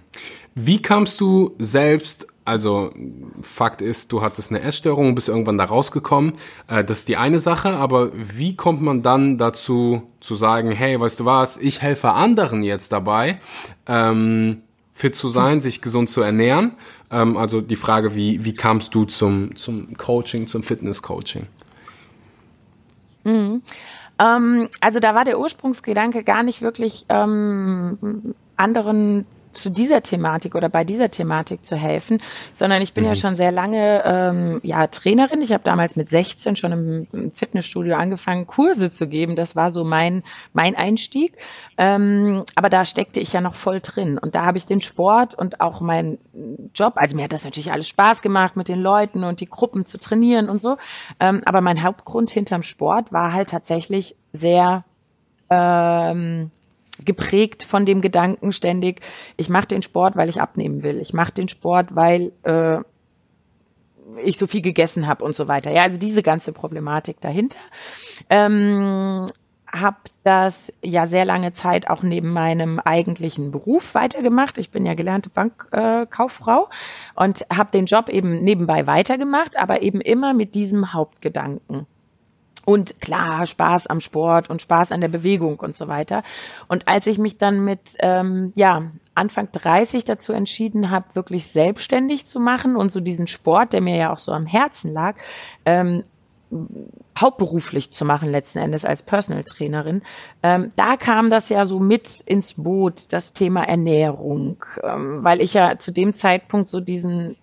Wie 0.53 0.81
kamst 0.81 1.19
du 1.19 1.55
selbst 1.57 2.27
also 2.45 2.93
Fakt 3.41 3.81
ist, 3.81 4.11
du 4.11 4.21
hattest 4.21 4.51
eine 4.51 4.61
Essstörung 4.61 5.09
und 5.09 5.15
bist 5.15 5.27
irgendwann 5.27 5.57
da 5.57 5.65
rausgekommen. 5.65 6.33
Äh, 6.67 6.83
das 6.83 6.99
ist 6.99 7.09
die 7.09 7.17
eine 7.17 7.39
Sache, 7.39 7.69
aber 7.71 8.11
wie 8.13 8.55
kommt 8.55 8.81
man 8.81 9.01
dann 9.01 9.37
dazu 9.39 10.03
zu 10.19 10.35
sagen, 10.35 10.71
hey, 10.71 10.99
weißt 10.99 11.19
du 11.19 11.25
was, 11.25 11.57
ich 11.57 11.81
helfe 11.81 12.11
anderen 12.11 12.61
jetzt 12.61 12.91
dabei, 12.91 13.39
ähm, 13.87 14.59
fit 14.93 15.15
zu 15.15 15.27
sein, 15.27 15.59
sich 15.59 15.81
gesund 15.81 16.07
zu 16.07 16.21
ernähren? 16.21 16.73
Ähm, 17.11 17.35
also 17.35 17.61
die 17.61 17.75
Frage, 17.75 18.13
wie, 18.13 18.45
wie 18.45 18.53
kamst 18.53 18.93
du 18.93 19.05
zum, 19.05 19.55
zum 19.55 19.97
Coaching, 19.97 20.47
zum 20.47 20.61
Fitness-Coaching? 20.61 21.47
Mhm. 23.23 23.63
Ähm, 24.19 24.69
also 24.81 24.99
da 24.99 25.15
war 25.15 25.25
der 25.25 25.39
Ursprungsgedanke 25.39 26.23
gar 26.23 26.43
nicht 26.43 26.61
wirklich 26.61 27.05
ähm, 27.09 28.35
anderen 28.55 29.25
zu 29.55 29.69
dieser 29.69 30.01
Thematik 30.01 30.55
oder 30.55 30.69
bei 30.69 30.83
dieser 30.83 31.11
Thematik 31.11 31.65
zu 31.65 31.75
helfen, 31.75 32.21
sondern 32.53 32.81
ich 32.81 32.93
bin 32.93 33.03
mhm. 33.03 33.09
ja 33.09 33.15
schon 33.15 33.37
sehr 33.37 33.51
lange 33.51 34.03
ähm, 34.05 34.59
ja 34.63 34.87
Trainerin. 34.87 35.41
Ich 35.41 35.51
habe 35.51 35.63
damals 35.63 35.95
mit 35.95 36.09
16 36.09 36.55
schon 36.55 36.71
im, 36.71 37.07
im, 37.11 37.31
Fitnessstudio 37.31 37.95
angefangen, 37.95 38.47
Kurse 38.47 38.91
zu 38.91 39.07
geben. 39.07 39.35
Das 39.35 39.55
war 39.55 39.71
so 39.71 39.83
mein 39.83 40.23
mein 40.53 40.75
Einstieg. 40.75 41.37
Ähm, 41.77 42.43
aber 42.55 42.69
da 42.69 42.85
steckte 42.85 43.19
ich 43.19 43.33
ja 43.33 43.41
noch 43.41 43.55
voll 43.55 43.79
drin 43.81 44.17
und 44.17 44.35
da 44.35 44.45
habe 44.45 44.57
ich 44.57 44.65
den 44.65 44.81
Sport 44.81 45.35
und 45.35 45.61
auch 45.61 45.81
meinen 45.81 46.17
Job. 46.73 46.93
Also 46.95 47.15
mir 47.15 47.23
hat 47.23 47.33
das 47.33 47.43
natürlich 47.43 47.71
alles 47.71 47.87
Spaß 47.87 48.21
gemacht, 48.21 48.55
mit 48.55 48.67
den 48.67 48.79
Leuten 48.79 49.23
und 49.23 49.39
die 49.41 49.45
Gruppen 49.47 49.85
zu 49.85 49.97
trainieren 49.97 50.49
und 50.49 50.61
so. 50.61 50.77
Ähm, 51.19 51.41
aber 51.45 51.61
mein 51.61 51.83
Hauptgrund 51.83 52.31
hinterm 52.31 52.63
Sport 52.63 53.11
war 53.11 53.33
halt 53.33 53.49
tatsächlich 53.49 54.15
sehr 54.33 54.83
ähm, 55.49 56.51
geprägt 57.03 57.63
von 57.63 57.85
dem 57.85 58.01
Gedanken 58.01 58.51
ständig, 58.51 59.01
ich 59.37 59.49
mache 59.49 59.67
den 59.67 59.81
Sport, 59.81 60.15
weil 60.15 60.29
ich 60.29 60.41
abnehmen 60.41 60.83
will. 60.83 60.99
Ich 60.99 61.13
mache 61.13 61.33
den 61.33 61.49
Sport, 61.49 61.95
weil 61.95 62.31
äh, 62.43 62.79
ich 64.23 64.37
so 64.37 64.47
viel 64.47 64.61
gegessen 64.61 65.07
habe 65.07 65.23
und 65.23 65.35
so 65.35 65.47
weiter. 65.47 65.71
Ja, 65.71 65.83
also 65.83 65.97
diese 65.97 66.23
ganze 66.23 66.53
Problematik 66.53 67.19
dahinter. 67.21 67.59
Ähm, 68.29 69.25
habe 69.81 69.97
das 70.23 70.71
ja 70.81 71.05
sehr 71.07 71.25
lange 71.25 71.53
Zeit 71.53 71.89
auch 71.89 72.01
neben 72.03 72.31
meinem 72.31 72.79
eigentlichen 72.79 73.51
Beruf 73.51 73.93
weitergemacht. 73.95 74.57
Ich 74.57 74.71
bin 74.71 74.85
ja 74.85 74.93
gelernte 74.93 75.29
Bankkauffrau 75.29 76.69
äh, 76.69 77.23
und 77.23 77.45
habe 77.51 77.71
den 77.71 77.85
Job 77.85 78.09
eben 78.09 78.41
nebenbei 78.43 78.87
weitergemacht, 78.87 79.57
aber 79.57 79.81
eben 79.81 80.01
immer 80.01 80.33
mit 80.33 80.55
diesem 80.55 80.93
Hauptgedanken. 80.93 81.87
Und 82.65 82.99
klar, 82.99 83.45
Spaß 83.45 83.87
am 83.87 83.99
Sport 83.99 84.49
und 84.49 84.61
Spaß 84.61 84.91
an 84.91 85.01
der 85.01 85.07
Bewegung 85.07 85.59
und 85.59 85.75
so 85.75 85.87
weiter. 85.87 86.23
Und 86.67 86.87
als 86.87 87.05
ich 87.05 87.19
mich 87.19 87.37
dann 87.37 87.63
mit 87.63 87.95
ähm, 87.99 88.53
ja, 88.55 88.91
Anfang 89.13 89.49
30 89.51 90.03
dazu 90.03 90.33
entschieden 90.33 90.89
habe, 90.89 91.05
wirklich 91.13 91.45
selbstständig 91.45 92.25
zu 92.25 92.39
machen 92.39 92.75
und 92.75 92.91
so 92.91 92.99
diesen 92.99 93.27
Sport, 93.27 93.73
der 93.73 93.81
mir 93.81 93.95
ja 93.95 94.11
auch 94.11 94.19
so 94.19 94.31
am 94.31 94.47
Herzen 94.47 94.91
lag, 94.91 95.15
ähm, 95.65 96.03
hauptberuflich 97.19 97.91
zu 97.91 98.05
machen, 98.05 98.31
letzten 98.31 98.59
Endes 98.59 98.85
als 98.85 99.01
Personal 99.01 99.43
Trainerin. 99.43 100.01
Ähm, 100.43 100.69
da 100.75 100.97
kam 100.97 101.29
das 101.29 101.49
ja 101.49 101.65
so 101.65 101.79
mit 101.79 102.21
ins 102.25 102.53
Boot, 102.53 103.13
das 103.13 103.33
Thema 103.33 103.63
Ernährung, 103.63 104.63
ähm, 104.83 105.23
weil 105.23 105.41
ich 105.41 105.53
ja 105.53 105.77
zu 105.77 105.91
dem 105.91 106.13
Zeitpunkt 106.13 106.69
so 106.69 106.79
diesen 106.79 107.35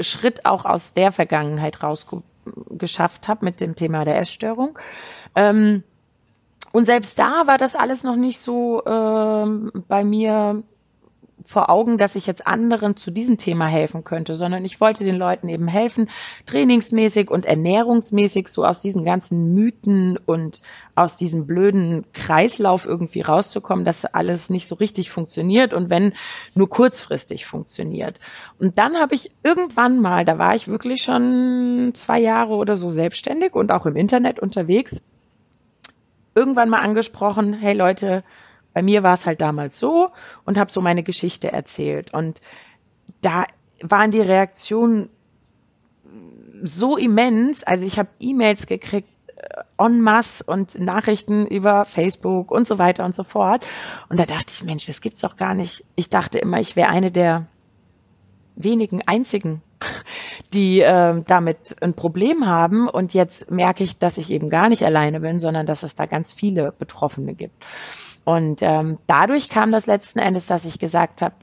Schritt 0.00 0.44
auch 0.46 0.64
aus 0.64 0.92
der 0.92 1.12
Vergangenheit 1.12 1.82
rausgekommen 1.82 2.33
geschafft 2.70 3.28
habe 3.28 3.44
mit 3.44 3.60
dem 3.60 3.76
Thema 3.76 4.04
der 4.04 4.18
Essstörung. 4.18 4.78
Ähm, 5.34 5.82
und 6.72 6.86
selbst 6.86 7.18
da 7.18 7.46
war 7.46 7.58
das 7.58 7.74
alles 7.74 8.02
noch 8.02 8.16
nicht 8.16 8.40
so 8.40 8.84
ähm, 8.84 9.70
bei 9.88 10.04
mir 10.04 10.62
vor 11.46 11.70
Augen, 11.70 11.98
dass 11.98 12.14
ich 12.14 12.26
jetzt 12.26 12.46
anderen 12.46 12.96
zu 12.96 13.10
diesem 13.10 13.36
Thema 13.36 13.66
helfen 13.66 14.04
könnte, 14.04 14.34
sondern 14.34 14.64
ich 14.64 14.80
wollte 14.80 15.04
den 15.04 15.16
Leuten 15.16 15.48
eben 15.48 15.68
helfen, 15.68 16.08
trainingsmäßig 16.46 17.30
und 17.30 17.44
ernährungsmäßig 17.46 18.48
so 18.48 18.64
aus 18.64 18.80
diesen 18.80 19.04
ganzen 19.04 19.54
Mythen 19.54 20.18
und 20.26 20.62
aus 20.94 21.16
diesem 21.16 21.46
blöden 21.46 22.04
Kreislauf 22.12 22.86
irgendwie 22.86 23.20
rauszukommen, 23.20 23.84
dass 23.84 24.04
alles 24.04 24.48
nicht 24.48 24.66
so 24.66 24.74
richtig 24.76 25.10
funktioniert 25.10 25.74
und 25.74 25.90
wenn 25.90 26.14
nur 26.54 26.68
kurzfristig 26.68 27.46
funktioniert. 27.46 28.20
Und 28.58 28.78
dann 28.78 28.96
habe 28.96 29.14
ich 29.14 29.30
irgendwann 29.42 30.00
mal, 30.00 30.24
da 30.24 30.38
war 30.38 30.54
ich 30.54 30.68
wirklich 30.68 31.02
schon 31.02 31.92
zwei 31.94 32.20
Jahre 32.20 32.54
oder 32.54 32.76
so 32.76 32.88
selbstständig 32.88 33.54
und 33.54 33.70
auch 33.70 33.86
im 33.86 33.96
Internet 33.96 34.40
unterwegs, 34.40 35.02
irgendwann 36.34 36.70
mal 36.70 36.80
angesprochen, 36.80 37.52
hey 37.52 37.74
Leute, 37.74 38.24
bei 38.74 38.82
mir 38.82 39.02
war 39.02 39.14
es 39.14 39.24
halt 39.24 39.40
damals 39.40 39.78
so 39.78 40.10
und 40.44 40.58
habe 40.58 40.70
so 40.70 40.80
meine 40.82 41.02
Geschichte 41.02 41.50
erzählt. 41.50 42.12
Und 42.12 42.40
da 43.22 43.46
waren 43.80 44.10
die 44.10 44.20
Reaktionen 44.20 45.08
so 46.62 46.96
immens. 46.96 47.62
Also 47.62 47.86
ich 47.86 47.98
habe 47.98 48.08
E-Mails 48.20 48.66
gekriegt 48.66 49.08
äh, 49.36 49.62
en 49.78 50.00
masse 50.00 50.44
und 50.44 50.78
Nachrichten 50.78 51.46
über 51.46 51.84
Facebook 51.84 52.50
und 52.50 52.66
so 52.66 52.78
weiter 52.78 53.04
und 53.04 53.14
so 53.14 53.24
fort. 53.24 53.64
Und 54.08 54.18
da 54.18 54.24
dachte 54.24 54.52
ich, 54.52 54.64
Mensch, 54.64 54.86
das 54.86 55.00
gibt's 55.00 55.20
doch 55.20 55.36
gar 55.36 55.54
nicht. 55.54 55.84
Ich 55.96 56.10
dachte 56.10 56.38
immer, 56.38 56.60
ich 56.60 56.76
wäre 56.76 56.88
eine 56.88 57.10
der 57.10 57.46
wenigen 58.56 59.02
einzigen, 59.06 59.62
die 60.52 60.80
äh, 60.80 61.22
damit 61.26 61.76
ein 61.80 61.94
Problem 61.94 62.46
haben. 62.46 62.88
Und 62.88 63.14
jetzt 63.14 63.50
merke 63.50 63.84
ich, 63.84 63.98
dass 63.98 64.18
ich 64.18 64.30
eben 64.30 64.50
gar 64.50 64.68
nicht 64.68 64.84
alleine 64.84 65.20
bin, 65.20 65.38
sondern 65.38 65.66
dass 65.66 65.82
es 65.82 65.94
da 65.94 66.06
ganz 66.06 66.32
viele 66.32 66.72
Betroffene 66.72 67.34
gibt. 67.34 67.64
Und 68.24 68.62
ähm, 68.62 68.98
dadurch 69.06 69.48
kam 69.48 69.72
das 69.72 69.86
letzten 69.86 70.18
Endes, 70.18 70.46
dass 70.46 70.64
ich 70.64 70.78
gesagt 70.78 71.22
habe, 71.22 71.34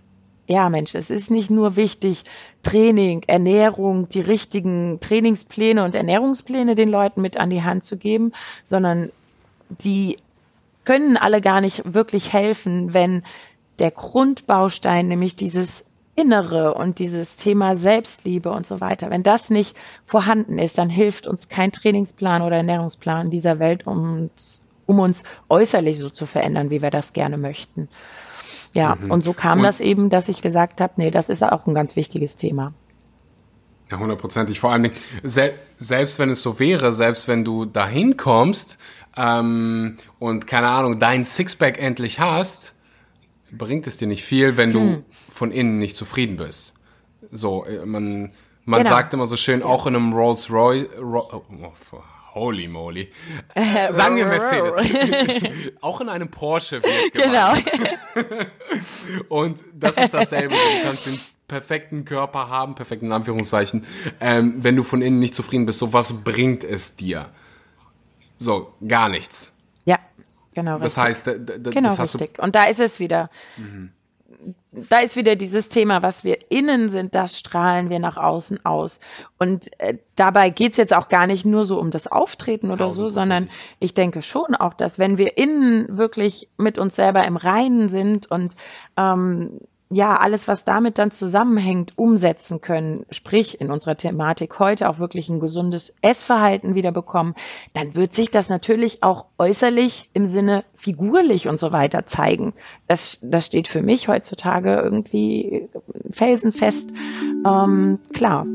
ja 0.47 0.69
Mensch, 0.69 0.95
es 0.95 1.09
ist 1.09 1.31
nicht 1.31 1.49
nur 1.49 1.75
wichtig, 1.75 2.23
Training, 2.63 3.23
Ernährung, 3.27 4.09
die 4.09 4.21
richtigen 4.21 4.99
Trainingspläne 4.99 5.83
und 5.83 5.95
Ernährungspläne 5.95 6.75
den 6.75 6.89
Leuten 6.89 7.21
mit 7.21 7.37
an 7.37 7.49
die 7.49 7.63
Hand 7.63 7.85
zu 7.85 7.97
geben, 7.97 8.33
sondern 8.63 9.11
die 9.69 10.17
können 10.83 11.17
alle 11.17 11.41
gar 11.41 11.61
nicht 11.61 11.93
wirklich 11.93 12.33
helfen, 12.33 12.93
wenn 12.93 13.23
der 13.79 13.91
Grundbaustein, 13.91 15.07
nämlich 15.07 15.35
dieses 15.35 15.85
Innere 16.15 16.73
und 16.73 16.99
dieses 16.99 17.37
Thema 17.37 17.75
Selbstliebe 17.75 18.51
und 18.51 18.65
so 18.65 18.81
weiter, 18.81 19.09
wenn 19.09 19.23
das 19.23 19.49
nicht 19.49 19.77
vorhanden 20.05 20.59
ist, 20.59 20.77
dann 20.77 20.89
hilft 20.89 21.25
uns 21.25 21.47
kein 21.47 21.71
Trainingsplan 21.71 22.41
oder 22.41 22.57
Ernährungsplan 22.57 23.29
dieser 23.29 23.59
Welt, 23.59 23.87
um 23.87 24.23
uns 24.23 24.61
um 24.85 24.99
uns 24.99 25.23
äußerlich 25.49 25.97
so 25.99 26.09
zu 26.09 26.25
verändern, 26.25 26.69
wie 26.69 26.81
wir 26.81 26.89
das 26.89 27.13
gerne 27.13 27.37
möchten. 27.37 27.89
Ja, 28.73 28.95
mhm. 28.95 29.11
und 29.11 29.21
so 29.21 29.33
kam 29.33 29.59
und 29.59 29.63
das 29.63 29.79
eben, 29.79 30.09
dass 30.09 30.29
ich 30.29 30.41
gesagt 30.41 30.81
habe, 30.81 30.93
nee, 30.97 31.11
das 31.11 31.29
ist 31.29 31.43
auch 31.43 31.67
ein 31.67 31.73
ganz 31.73 31.95
wichtiges 31.95 32.35
Thema. 32.35 32.73
Ja, 33.89 33.99
hundertprozentig. 33.99 34.59
Vor 34.59 34.71
allen 34.71 34.83
Dingen, 34.83 34.95
sel 35.23 35.53
selbst 35.77 36.17
wenn 36.19 36.29
es 36.29 36.41
so 36.41 36.59
wäre, 36.59 36.93
selbst 36.93 37.27
wenn 37.27 37.43
du 37.43 37.65
dahin 37.65 38.15
kommst 38.15 38.77
ähm, 39.17 39.97
und 40.19 40.47
keine 40.47 40.69
Ahnung, 40.69 40.99
dein 40.99 41.25
Sixpack 41.25 41.77
endlich 41.81 42.19
hast, 42.19 42.73
bringt 43.51 43.87
es 43.87 43.97
dir 43.97 44.07
nicht 44.07 44.23
viel, 44.23 44.55
wenn 44.55 44.71
du 44.71 44.79
hm. 44.79 45.05
von 45.29 45.51
innen 45.51 45.77
nicht 45.77 45.97
zufrieden 45.97 46.37
bist. 46.37 46.73
So, 47.31 47.65
äh, 47.65 47.85
man, 47.85 48.31
man 48.63 48.83
genau. 48.83 48.95
sagt 48.95 49.13
immer 49.13 49.25
so 49.25 49.35
schön, 49.35 49.61
auch 49.61 49.85
in 49.85 49.95
einem 49.95 50.13
Rolls 50.13 50.49
Royce, 50.49 50.87
Ro 50.97 51.27
oh, 51.31 51.71
Holy 52.33 52.67
moly. 52.67 53.11
Äh, 53.55 53.91
Sagen 53.91 54.15
wir 54.15 54.25
Mercedes. 54.25 55.71
Auch 55.81 56.01
in 56.01 56.09
einem 56.09 56.29
Porsche 56.29 56.81
wird 56.81 57.13
Genau. 57.13 57.53
Und 59.29 59.63
das 59.73 59.97
ist 59.97 60.13
dasselbe. 60.13 60.53
Du 60.55 60.83
kannst 60.87 61.07
den 61.07 61.19
perfekten 61.47 62.05
Körper 62.05 62.49
haben, 62.49 62.75
perfekten 62.75 63.11
Anführungszeichen. 63.11 63.85
Ähm, 64.19 64.55
wenn 64.59 64.75
du 64.75 64.83
von 64.83 65.01
innen 65.01 65.19
nicht 65.19 65.35
zufrieden 65.35 65.65
bist, 65.65 65.79
so 65.79 65.91
was 65.91 66.13
bringt 66.23 66.63
es 66.63 66.95
dir? 66.95 67.29
So, 68.37 68.73
gar 68.87 69.09
nichts. 69.09 69.51
Ja, 69.85 69.99
genau. 70.53 70.79
Das 70.79 70.97
heißt, 70.97 71.25
genau, 71.25 71.95
das 71.95 71.99
richtig. 71.99 72.39
Und 72.39 72.55
da 72.55 72.63
ist 72.63 72.79
es 72.79 72.99
wieder. 72.99 73.29
Mhm 73.57 73.91
da 74.71 74.99
ist 74.99 75.15
wieder 75.15 75.35
dieses 75.35 75.69
Thema, 75.69 76.01
was 76.01 76.23
wir 76.23 76.51
innen 76.51 76.89
sind, 76.89 77.15
das 77.15 77.37
strahlen 77.37 77.89
wir 77.89 77.99
nach 77.99 78.17
außen 78.17 78.65
aus. 78.65 78.99
Und 79.37 79.69
äh, 79.79 79.97
dabei 80.15 80.49
geht's 80.49 80.77
jetzt 80.77 80.93
auch 80.93 81.09
gar 81.09 81.27
nicht 81.27 81.45
nur 81.45 81.65
so 81.65 81.79
um 81.79 81.91
das 81.91 82.07
Auftreten 82.07 82.71
oder 82.71 82.89
so, 82.89 83.09
sondern 83.09 83.49
ich 83.79 83.93
denke 83.93 84.21
schon 84.21 84.55
auch, 84.55 84.73
dass 84.73 84.99
wenn 84.99 85.17
wir 85.17 85.37
innen 85.37 85.97
wirklich 85.97 86.49
mit 86.57 86.77
uns 86.77 86.95
selber 86.95 87.25
im 87.25 87.37
Reinen 87.37 87.89
sind 87.89 88.29
und 88.31 88.55
ähm, 88.97 89.59
ja, 89.91 90.15
alles, 90.15 90.47
was 90.47 90.63
damit 90.63 90.97
dann 90.97 91.11
zusammenhängt, 91.11 91.93
umsetzen 91.97 92.61
können, 92.61 93.05
sprich 93.11 93.59
in 93.59 93.69
unserer 93.69 93.97
Thematik 93.97 94.57
heute 94.57 94.89
auch 94.89 94.99
wirklich 94.99 95.27
ein 95.27 95.41
gesundes 95.41 95.93
Essverhalten 96.01 96.75
wieder 96.75 96.93
bekommen, 96.93 97.35
dann 97.73 97.93
wird 97.95 98.13
sich 98.13 98.31
das 98.31 98.47
natürlich 98.47 99.03
auch 99.03 99.25
äußerlich 99.37 100.09
im 100.13 100.25
Sinne 100.25 100.63
figurlich 100.75 101.49
und 101.49 101.59
so 101.59 101.73
weiter 101.73 102.05
zeigen. 102.05 102.53
Das, 102.87 103.19
das 103.21 103.45
steht 103.45 103.67
für 103.67 103.81
mich 103.81 104.07
heutzutage 104.07 104.75
irgendwie 104.75 105.69
felsenfest 106.09 106.91
ähm, 107.45 107.99
klar. 108.13 108.45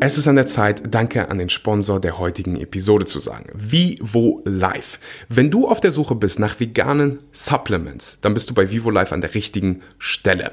Es 0.00 0.16
ist 0.16 0.28
an 0.28 0.36
der 0.36 0.46
Zeit, 0.46 0.94
Danke 0.94 1.28
an 1.28 1.38
den 1.38 1.48
Sponsor 1.48 2.00
der 2.00 2.18
heutigen 2.18 2.54
Episode 2.54 3.04
zu 3.04 3.18
sagen. 3.18 3.50
Vivo 3.52 4.42
Life. 4.44 4.98
Wenn 5.28 5.50
du 5.50 5.66
auf 5.66 5.80
der 5.80 5.90
Suche 5.90 6.14
bist 6.14 6.38
nach 6.38 6.60
veganen 6.60 7.18
Supplements, 7.32 8.20
dann 8.20 8.32
bist 8.32 8.48
du 8.48 8.54
bei 8.54 8.70
Vivo 8.70 8.90
Life 8.90 9.12
an 9.12 9.22
der 9.22 9.34
richtigen 9.34 9.82
Stelle. 9.98 10.52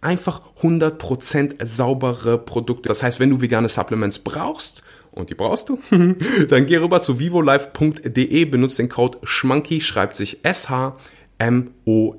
einfach 0.00 0.40
100% 0.62 1.64
saubere 1.64 2.38
Produkte. 2.38 2.88
Das 2.88 3.02
heißt, 3.02 3.20
wenn 3.20 3.30
du 3.30 3.40
vegane 3.40 3.68
Supplements 3.68 4.18
brauchst, 4.18 4.82
und 5.12 5.28
die 5.28 5.34
brauchst 5.34 5.68
du, 5.68 5.78
dann 6.48 6.66
geh 6.66 6.76
rüber 6.76 7.00
zu 7.00 7.18
vivolife.de, 7.18 8.44
benutze 8.44 8.76
den 8.78 8.88
Code 8.88 9.18
SCHMANKY, 9.24 9.80
schreibt 9.80 10.16
sich 10.16 10.40
SH 10.44 10.94
M-O-N-K-E-Y. 11.40 12.16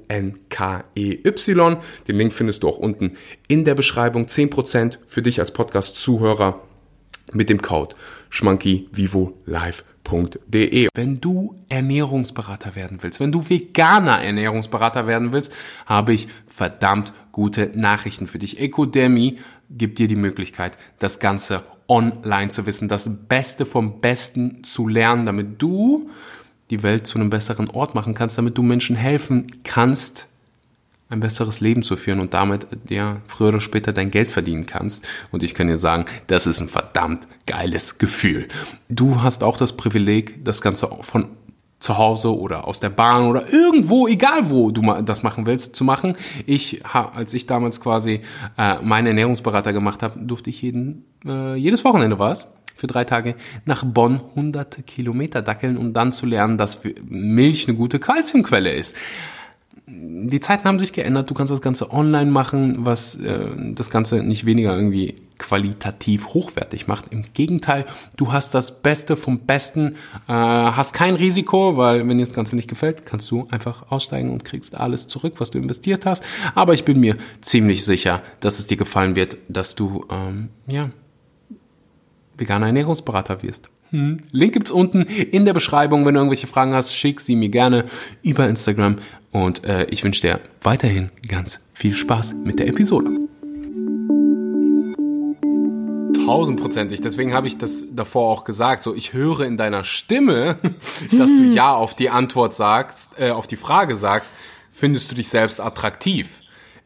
Den 2.07 2.15
Link 2.15 2.33
findest 2.33 2.63
du 2.63 2.67
auch 2.67 2.79
unten 2.79 3.13
in 3.47 3.63
der 3.65 3.75
Beschreibung. 3.75 4.25
10% 4.25 4.97
für 5.05 5.21
dich 5.21 5.39
als 5.39 5.51
Podcast-Zuhörer 5.51 6.59
mit 7.31 7.47
dem 7.49 7.61
Code 7.61 7.95
schmankyvivolive.de. 8.29 10.87
Wenn 10.93 11.21
du 11.21 11.55
Ernährungsberater 11.69 12.75
werden 12.75 12.97
willst, 13.01 13.19
wenn 13.19 13.31
du 13.31 13.47
veganer 13.47 14.23
Ernährungsberater 14.23 15.05
werden 15.07 15.31
willst, 15.31 15.53
habe 15.85 16.13
ich 16.13 16.27
verdammt 16.47 17.13
gute 17.31 17.71
Nachrichten 17.75 18.27
für 18.27 18.39
dich. 18.39 18.59
Ecodemy 18.59 19.37
gibt 19.69 19.99
dir 19.99 20.07
die 20.07 20.15
Möglichkeit, 20.15 20.77
das 20.99 21.19
Ganze 21.19 21.63
online 21.87 22.49
zu 22.49 22.65
wissen, 22.65 22.87
das 22.87 23.09
Beste 23.27 23.65
vom 23.65 23.99
Besten 23.99 24.63
zu 24.63 24.87
lernen, 24.87 25.25
damit 25.25 25.61
du 25.61 26.09
die 26.69 26.83
Welt 26.83 27.05
zu 27.05 27.19
einem 27.19 27.29
besseren 27.29 27.69
Ort 27.69 27.95
machen 27.95 28.13
kannst, 28.13 28.37
damit 28.37 28.57
du 28.57 28.63
Menschen 28.63 28.95
helfen 28.95 29.47
kannst, 29.63 30.27
ein 31.09 31.19
besseres 31.19 31.59
Leben 31.59 31.83
zu 31.83 31.97
führen 31.97 32.21
und 32.21 32.33
damit 32.33 32.65
ja 32.89 33.17
früher 33.27 33.49
oder 33.49 33.59
später 33.59 33.91
dein 33.91 34.11
Geld 34.11 34.31
verdienen 34.31 34.65
kannst. 34.65 35.05
Und 35.29 35.43
ich 35.43 35.53
kann 35.53 35.67
dir 35.67 35.75
sagen, 35.75 36.05
das 36.27 36.47
ist 36.47 36.61
ein 36.61 36.69
verdammt 36.69 37.27
geiles 37.45 37.97
Gefühl. 37.97 38.47
Du 38.87 39.21
hast 39.21 39.43
auch 39.43 39.57
das 39.57 39.75
Privileg, 39.75 40.45
das 40.45 40.61
Ganze 40.61 40.89
von 41.01 41.27
zu 41.81 41.97
Hause 41.97 42.37
oder 42.37 42.67
aus 42.67 42.79
der 42.79 42.89
Bahn 42.89 43.25
oder 43.25 43.51
irgendwo, 43.51 44.07
egal 44.07 44.49
wo 44.49 44.71
du 44.71 44.81
das 45.01 45.23
machen 45.23 45.45
willst, 45.45 45.75
zu 45.75 45.83
machen. 45.83 46.15
Ich, 46.45 46.85
als 46.85 47.33
ich 47.33 47.47
damals 47.47 47.81
quasi 47.81 48.21
äh, 48.57 48.75
meinen 48.81 49.07
Ernährungsberater 49.07 49.73
gemacht 49.73 50.03
habe, 50.03 50.19
durfte 50.19 50.49
ich 50.49 50.61
jeden, 50.61 51.05
äh, 51.25 51.55
jedes 51.55 51.83
Wochenende 51.83 52.19
war 52.19 52.31
es, 52.31 52.47
für 52.75 52.87
drei 52.87 53.03
Tage 53.03 53.35
nach 53.65 53.83
Bonn 53.83 54.21
hunderte 54.35 54.81
Kilometer 54.83 55.41
dackeln, 55.41 55.77
um 55.77 55.93
dann 55.93 56.13
zu 56.13 56.25
lernen, 56.25 56.57
dass 56.57 56.83
Milch 57.03 57.67
eine 57.67 57.77
gute 57.77 57.99
Kalziumquelle 57.99 58.71
ist. 58.71 58.95
Die 59.93 60.39
Zeiten 60.39 60.63
haben 60.63 60.79
sich 60.79 60.93
geändert. 60.93 61.29
Du 61.29 61.33
kannst 61.33 61.51
das 61.51 61.61
Ganze 61.61 61.91
online 61.91 62.31
machen, 62.31 62.85
was 62.85 63.15
äh, 63.15 63.47
das 63.73 63.89
Ganze 63.89 64.23
nicht 64.23 64.45
weniger 64.45 64.75
irgendwie 64.75 65.15
qualitativ 65.37 66.27
hochwertig 66.27 66.87
macht. 66.87 67.05
Im 67.11 67.25
Gegenteil, 67.33 67.85
du 68.15 68.31
hast 68.31 68.53
das 68.53 68.81
Beste 68.81 69.17
vom 69.17 69.39
Besten, 69.39 69.95
äh, 70.27 70.33
hast 70.33 70.93
kein 70.93 71.15
Risiko, 71.15 71.75
weil 71.77 72.07
wenn 72.07 72.17
dir 72.17 72.23
das 72.23 72.33
Ganze 72.33 72.55
nicht 72.55 72.69
gefällt, 72.69 73.05
kannst 73.05 73.29
du 73.31 73.47
einfach 73.51 73.91
aussteigen 73.91 74.29
und 74.29 74.45
kriegst 74.45 74.75
alles 74.75 75.07
zurück, 75.07 75.35
was 75.39 75.51
du 75.51 75.57
investiert 75.57 76.05
hast. 76.05 76.23
Aber 76.55 76.73
ich 76.73 76.85
bin 76.85 76.99
mir 76.99 77.17
ziemlich 77.41 77.83
sicher, 77.83 78.21
dass 78.39 78.59
es 78.59 78.67
dir 78.67 78.77
gefallen 78.77 79.15
wird, 79.15 79.37
dass 79.49 79.75
du 79.75 80.05
ähm, 80.09 80.49
ja 80.67 80.89
veganer 82.37 82.67
Ernährungsberater 82.67 83.43
wirst. 83.43 83.69
Hm. 83.91 84.21
Link 84.31 84.53
gibt's 84.53 84.71
unten 84.71 85.01
in 85.01 85.43
der 85.43 85.53
Beschreibung. 85.53 86.05
Wenn 86.05 86.13
du 86.13 86.21
irgendwelche 86.21 86.47
Fragen 86.47 86.73
hast, 86.73 86.93
schick 86.93 87.19
sie 87.19 87.35
mir 87.35 87.49
gerne 87.49 87.85
über 88.23 88.47
Instagram. 88.47 88.97
Und 89.31 89.63
äh, 89.63 89.85
ich 89.89 90.03
wünsche 90.03 90.21
dir 90.21 90.41
weiterhin 90.61 91.09
ganz 91.27 91.61
viel 91.73 91.93
Spaß 91.93 92.33
mit 92.43 92.59
der 92.59 92.67
Episode. 92.67 93.11
Tausendprozentig. 96.25 97.01
Deswegen 97.01 97.33
habe 97.33 97.47
ich 97.47 97.57
das 97.57 97.85
davor 97.91 98.29
auch 98.29 98.43
gesagt. 98.43 98.83
So, 98.83 98.93
ich 98.93 99.13
höre 99.13 99.41
in 99.41 99.57
deiner 99.57 99.83
Stimme, 99.83 100.57
dass 101.11 101.31
du 101.31 101.43
ja 101.53 101.73
auf 101.73 101.95
die 101.95 102.09
Antwort 102.09 102.53
sagst, 102.53 103.11
äh, 103.17 103.31
auf 103.31 103.47
die 103.47 103.55
Frage 103.55 103.95
sagst, 103.95 104.33
findest 104.69 105.11
du 105.11 105.15
dich 105.15 105.29
selbst 105.29 105.61
attraktiv? 105.61 106.41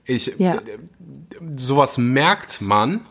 Ich, 0.06 0.36
ja. 0.38 0.58
sowas 1.58 1.98
merkt 1.98 2.62
man, 2.62 3.02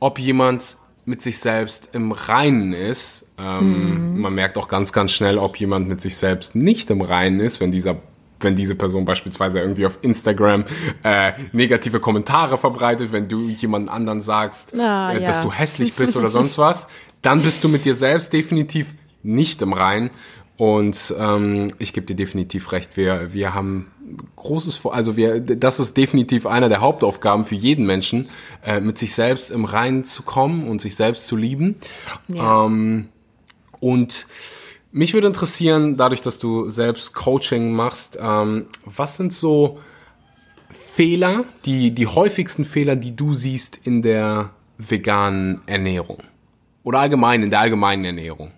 ob 0.00 0.18
jemand 0.18 0.78
mit 1.04 1.20
sich 1.20 1.38
selbst 1.38 1.90
im 1.92 2.12
Reinen 2.12 2.72
ist. 2.72 3.36
Ähm, 3.38 4.14
mhm. 4.14 4.20
Man 4.20 4.34
merkt 4.34 4.56
auch 4.56 4.68
ganz, 4.68 4.92
ganz 4.92 5.12
schnell, 5.12 5.36
ob 5.36 5.56
jemand 5.56 5.88
mit 5.88 6.00
sich 6.00 6.16
selbst 6.16 6.54
nicht 6.54 6.90
im 6.90 7.02
Reinen 7.02 7.40
ist, 7.40 7.60
wenn 7.60 7.70
dieser 7.70 7.96
wenn 8.40 8.56
diese 8.56 8.74
Person 8.74 9.04
beispielsweise 9.04 9.60
irgendwie 9.60 9.86
auf 9.86 9.98
Instagram 10.02 10.64
äh, 11.02 11.32
negative 11.52 12.00
Kommentare 12.00 12.58
verbreitet, 12.58 13.12
wenn 13.12 13.28
du 13.28 13.48
jemand 13.48 13.88
anderen 13.88 14.20
sagst, 14.20 14.74
ah, 14.78 15.12
äh, 15.12 15.24
dass 15.24 15.38
ja. 15.38 15.42
du 15.44 15.52
hässlich 15.52 15.94
bist 15.94 16.16
oder 16.16 16.28
sonst 16.28 16.58
was, 16.58 16.86
dann 17.22 17.42
bist 17.42 17.64
du 17.64 17.68
mit 17.68 17.84
dir 17.84 17.94
selbst 17.94 18.32
definitiv 18.32 18.94
nicht 19.22 19.62
im 19.62 19.72
Reinen. 19.72 20.10
Und 20.56 21.14
ähm, 21.18 21.68
ich 21.78 21.94
gebe 21.94 22.06
dir 22.06 22.16
definitiv 22.16 22.72
recht, 22.72 22.98
wir, 22.98 23.32
wir 23.32 23.54
haben 23.54 23.90
großes 24.36 24.76
Vor, 24.76 24.92
also 24.92 25.16
wir, 25.16 25.40
das 25.40 25.80
ist 25.80 25.96
definitiv 25.96 26.44
einer 26.44 26.68
der 26.68 26.82
Hauptaufgaben 26.82 27.44
für 27.44 27.54
jeden 27.54 27.86
Menschen, 27.86 28.28
äh, 28.62 28.78
mit 28.78 28.98
sich 28.98 29.14
selbst 29.14 29.50
im 29.50 29.64
Reinen 29.64 30.04
zu 30.04 30.22
kommen 30.22 30.68
und 30.68 30.82
sich 30.82 30.96
selbst 30.96 31.26
zu 31.26 31.36
lieben. 31.36 31.76
Ja. 32.28 32.66
Ähm, 32.66 33.08
und 33.80 34.26
mich 34.92 35.14
würde 35.14 35.26
interessieren, 35.26 35.96
dadurch, 35.96 36.22
dass 36.22 36.38
du 36.38 36.68
selbst 36.68 37.14
Coaching 37.14 37.72
machst, 37.72 38.18
ähm, 38.20 38.66
was 38.84 39.16
sind 39.16 39.32
so 39.32 39.80
Fehler, 40.70 41.44
die, 41.64 41.92
die 41.92 42.06
häufigsten 42.06 42.64
Fehler, 42.64 42.96
die 42.96 43.14
du 43.14 43.34
siehst 43.34 43.76
in 43.84 44.02
der 44.02 44.50
veganen 44.78 45.60
Ernährung? 45.66 46.18
Oder 46.82 47.00
allgemein, 47.00 47.42
in 47.42 47.50
der 47.50 47.60
allgemeinen 47.60 48.04
Ernährung? 48.04 48.52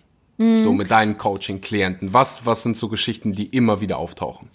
So 0.58 0.72
mit 0.72 0.90
deinen 0.90 1.18
Coaching-Klienten. 1.18 2.12
Was, 2.12 2.44
was 2.46 2.64
sind 2.64 2.76
so 2.76 2.88
Geschichten, 2.88 3.32
die 3.32 3.46
immer 3.46 3.80
wieder 3.80 3.98
auftauchen? 3.98 4.50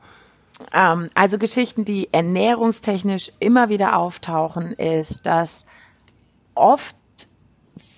Ähm, 0.74 1.10
also 1.14 1.38
Geschichten, 1.38 1.86
die 1.86 2.12
ernährungstechnisch 2.12 3.32
immer 3.40 3.70
wieder 3.70 3.96
auftauchen, 3.96 4.74
ist, 4.74 5.26
dass 5.26 5.66
oft 6.56 6.96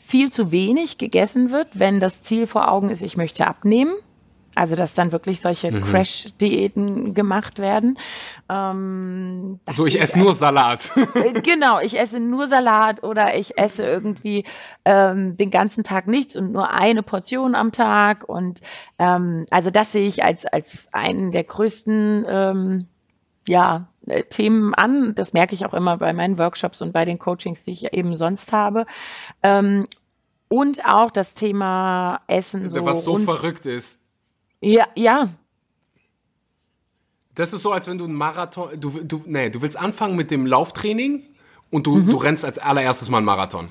viel 0.10 0.32
zu 0.32 0.52
wenig 0.52 0.98
gegessen 0.98 1.52
wird, 1.52 1.68
wenn 1.74 2.00
das 2.00 2.24
Ziel 2.24 2.48
vor 2.48 2.72
Augen 2.72 2.90
ist, 2.90 3.04
ich 3.04 3.16
möchte 3.16 3.46
abnehmen. 3.46 3.94
Also 4.56 4.76
dass 4.76 4.96
dann 4.96 5.12
wirklich 5.12 5.40
solche 5.40 5.72
mhm. 5.72 5.84
Crash-Diäten 5.84 7.14
gemacht 7.14 7.60
werden. 7.60 8.00
Ähm, 8.50 9.60
so, 9.70 9.86
ich 9.86 10.02
esse 10.02 10.18
nur 10.18 10.34
Salat. 10.34 10.92
Äh, 11.14 11.42
genau, 11.42 11.80
ich 11.80 11.98
esse 11.98 12.20
nur 12.20 12.48
Salat 12.48 13.04
oder 13.04 13.38
ich 13.38 13.60
esse 13.60 13.84
irgendwie 13.84 14.46
ähm, 14.86 15.38
den 15.38 15.52
ganzen 15.52 15.84
Tag 15.84 16.08
nichts 16.08 16.36
und 16.36 16.52
nur 16.52 16.72
eine 16.72 17.04
Portion 17.04 17.54
am 17.54 17.72
Tag. 17.72 18.28
Und 18.28 18.62
ähm, 18.98 19.46
also 19.52 19.70
das 19.70 19.92
sehe 19.92 20.08
ich 20.08 20.24
als, 20.24 20.48
als 20.48 20.90
einen 20.94 21.32
der 21.32 21.44
größten 21.44 22.26
ähm, 22.28 22.88
ja, 23.48 23.88
äh, 24.08 24.24
Themen 24.24 24.74
an. 24.74 25.16
Das 25.16 25.34
merke 25.34 25.54
ich 25.54 25.66
auch 25.66 25.74
immer 25.74 25.98
bei 25.98 26.14
meinen 26.14 26.38
Workshops 26.38 26.82
und 26.82 26.92
bei 26.92 27.06
den 27.06 27.20
Coachings, 27.20 27.64
die 27.64 27.72
ich 27.72 27.94
eben 27.94 28.16
sonst 28.16 28.52
habe. 28.52 28.86
Ähm, 29.44 29.88
und 30.50 30.84
auch 30.86 31.12
das 31.12 31.34
Thema 31.34 32.22
Essen. 32.28 32.70
So 32.70 32.84
Was 32.84 33.06
so 33.06 33.18
verrückt 33.20 33.66
ist. 33.66 34.02
Ja, 34.60 34.88
ja. 34.96 35.30
Das 37.36 37.54
ist 37.54 37.62
so, 37.62 37.72
als 37.72 37.88
wenn 37.88 37.98
du 37.98 38.04
einen 38.04 38.16
Marathon, 38.16 38.70
du, 38.78 38.90
du, 39.02 39.24
nee, 39.26 39.50
du 39.50 39.62
willst 39.62 39.78
anfangen 39.78 40.18
mit 40.18 40.30
dem 40.30 40.46
Lauftraining 40.46 41.24
und 41.70 41.88
du, 41.88 41.96
mhm. 41.96 42.10
du 42.10 42.18
rennst 42.18 42.44
als 42.44 42.60
allererstes 42.60 43.10
mal 43.10 43.18
einen 43.18 43.26
Marathon. 43.26 43.70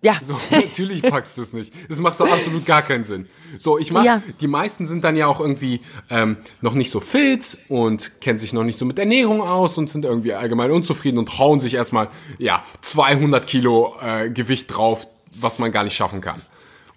Ja. 0.00 0.16
So, 0.22 0.38
natürlich 0.50 1.02
packst 1.02 1.36
du 1.38 1.42
es 1.42 1.52
nicht. 1.52 1.72
Das 1.88 1.98
macht 1.98 2.14
so 2.14 2.24
absolut 2.24 2.64
gar 2.66 2.82
keinen 2.82 3.02
Sinn. 3.02 3.26
So, 3.58 3.78
ich 3.78 3.90
mach, 3.90 4.04
ja. 4.04 4.22
die 4.40 4.46
meisten 4.46 4.86
sind 4.86 5.02
dann 5.02 5.16
ja 5.16 5.26
auch 5.26 5.40
irgendwie 5.40 5.80
ähm, 6.08 6.36
noch 6.60 6.74
nicht 6.74 6.90
so 6.90 7.00
fit 7.00 7.58
und 7.68 8.20
kennen 8.20 8.38
sich 8.38 8.52
noch 8.52 8.62
nicht 8.62 8.78
so 8.78 8.84
mit 8.84 8.98
Ernährung 8.98 9.40
aus 9.40 9.76
und 9.76 9.90
sind 9.90 10.04
irgendwie 10.04 10.34
allgemein 10.34 10.70
unzufrieden 10.70 11.18
und 11.18 11.38
hauen 11.38 11.58
sich 11.58 11.74
erstmal, 11.74 12.08
ja, 12.38 12.62
200 12.82 13.44
Kilo 13.46 13.96
äh, 14.00 14.30
Gewicht 14.30 14.72
drauf, 14.72 15.08
was 15.40 15.58
man 15.58 15.72
gar 15.72 15.84
nicht 15.84 15.96
schaffen 15.96 16.20
kann. 16.20 16.42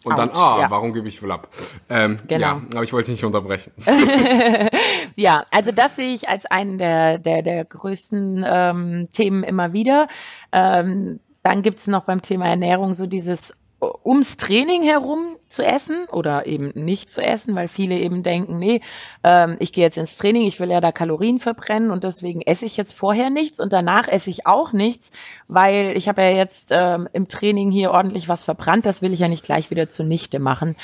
Und 0.04 0.14
Ouch, 0.14 0.18
dann, 0.18 0.30
ah, 0.32 0.58
ja. 0.62 0.72
warum 0.72 0.94
gebe 0.94 1.08
ich 1.08 1.22
wohl 1.22 1.32
ab? 1.32 1.48
Ähm, 1.90 2.18
genau. 2.28 2.48
Ja, 2.48 2.62
aber 2.74 2.84
ich 2.84 2.92
wollte 2.92 3.12
nicht 3.12 3.24
unterbrechen. 3.24 3.72
ja, 5.16 5.46
also 5.52 5.72
das 5.72 5.96
sehe 5.96 6.14
ich 6.14 6.28
als 6.28 6.46
einen 6.46 6.80
der, 6.80 7.20
der, 7.20 7.44
der 7.44 7.66
größten 7.66 8.44
ähm, 8.48 9.10
Themen 9.14 9.44
immer 9.44 9.74
wieder. 9.74 10.08
Ähm, 10.52 11.20
dann 11.44 11.62
gibt 11.62 11.80
es 11.80 11.88
noch 11.88 12.04
beim 12.04 12.22
Thema 12.22 12.48
Ernährung 12.48 12.94
so 12.94 13.06
dieses 13.06 13.54
ums 13.82 14.38
Training 14.38 14.84
herum 14.84 15.38
zu 15.48 15.64
essen 15.64 16.06
oder 16.12 16.46
eben 16.46 16.72
nicht 16.76 17.12
zu 17.12 17.22
essen, 17.22 17.56
weil 17.56 17.68
viele 17.68 17.98
eben 17.98 18.24
denken, 18.24 18.60
nee, 18.60 18.82
ähm, 19.24 19.58
ich 19.60 19.74
gehe 19.74 19.84
jetzt 19.84 19.98
ins 19.98 20.18
Training, 20.18 20.44
ich 20.44 20.60
will 20.60 20.70
ja 20.70 20.82
da 20.82 20.92
Kalorien 20.92 21.40
verbrennen 21.40 21.90
und 21.90 22.04
deswegen 22.04 22.42
esse 22.42 22.66
ich 22.66 22.78
jetzt 22.78 22.94
vorher 22.94 23.30
nichts 23.30 23.60
und 23.60 23.74
danach 23.74 24.08
esse 24.08 24.30
ich 24.30 24.46
auch 24.46 24.72
nichts, 24.72 25.12
weil 25.48 25.98
ich 25.98 26.08
habe 26.08 26.22
ja 26.22 26.30
jetzt 26.30 26.72
ähm, 26.72 27.10
im 27.12 27.28
Training 27.28 27.72
hier 27.72 27.92
ordentlich 27.92 28.30
was 28.30 28.44
verbrannt, 28.44 28.86
das 28.86 29.02
will 29.02 29.14
ich 29.14 29.20
ja 29.20 29.28
nicht 29.28 29.44
gleich 29.44 29.72
wieder 29.72 29.90
zunichte 29.90 30.40
machen. 30.40 30.76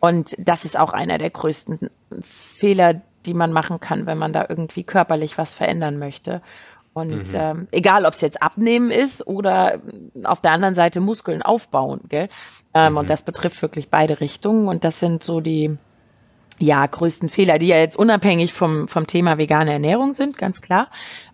Und 0.00 0.34
das 0.38 0.64
ist 0.64 0.78
auch 0.78 0.92
einer 0.92 1.18
der 1.18 1.30
größten 1.30 1.90
Fehler, 2.20 3.02
die 3.26 3.34
man 3.34 3.52
machen 3.52 3.78
kann, 3.78 4.06
wenn 4.06 4.18
man 4.18 4.32
da 4.32 4.46
irgendwie 4.48 4.84
körperlich 4.84 5.36
was 5.38 5.54
verändern 5.54 5.98
möchte. 5.98 6.40
Und 7.06 7.32
mhm. 7.32 7.34
ähm, 7.34 7.68
egal, 7.70 8.04
ob 8.04 8.12
es 8.12 8.20
jetzt 8.20 8.42
abnehmen 8.42 8.90
ist 8.90 9.26
oder 9.26 9.80
auf 10.24 10.40
der 10.40 10.52
anderen 10.52 10.74
Seite 10.74 11.00
Muskeln 11.00 11.42
aufbauen, 11.42 12.00
gell? 12.08 12.28
Ähm, 12.74 12.92
mhm. 12.92 12.98
Und 12.98 13.10
das 13.10 13.22
betrifft 13.22 13.60
wirklich 13.62 13.88
beide 13.88 14.20
Richtungen. 14.20 14.68
Und 14.68 14.84
das 14.84 15.00
sind 15.00 15.22
so 15.22 15.40
die 15.40 15.76
ja 16.58 16.84
größten 16.84 17.28
Fehler, 17.28 17.58
die 17.58 17.68
ja 17.68 17.76
jetzt 17.76 17.96
unabhängig 17.96 18.52
vom 18.52 18.88
vom 18.88 19.06
Thema 19.06 19.38
vegane 19.38 19.72
Ernährung 19.72 20.12
sind, 20.12 20.36
ganz 20.36 20.60
klar. 20.60 20.88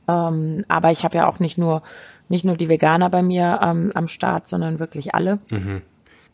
Ähm, 0.06 0.62
aber 0.68 0.90
ich 0.90 1.04
habe 1.04 1.16
ja 1.16 1.28
auch 1.28 1.38
nicht 1.38 1.58
nur 1.58 1.82
nicht 2.28 2.44
nur 2.44 2.56
die 2.56 2.68
Veganer 2.68 3.10
bei 3.10 3.22
mir 3.22 3.60
ähm, 3.62 3.90
am 3.94 4.08
Start, 4.08 4.48
sondern 4.48 4.78
wirklich 4.78 5.14
alle. 5.14 5.38
Mhm. 5.50 5.82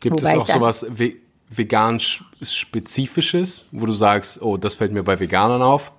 Gibt 0.01 0.21
Wobei 0.21 0.33
es 0.33 0.39
auch 0.39 0.47
sowas 0.47 0.87
ve 0.89 1.15
vegan 1.53 1.99
spezifisches, 1.99 3.67
wo 3.73 3.85
du 3.85 3.93
sagst, 3.93 4.41
oh, 4.41 4.57
das 4.57 4.77
fällt 4.77 4.93
mir 4.93 5.03
bei 5.03 5.19
Veganern 5.19 5.63
auf? 5.63 5.93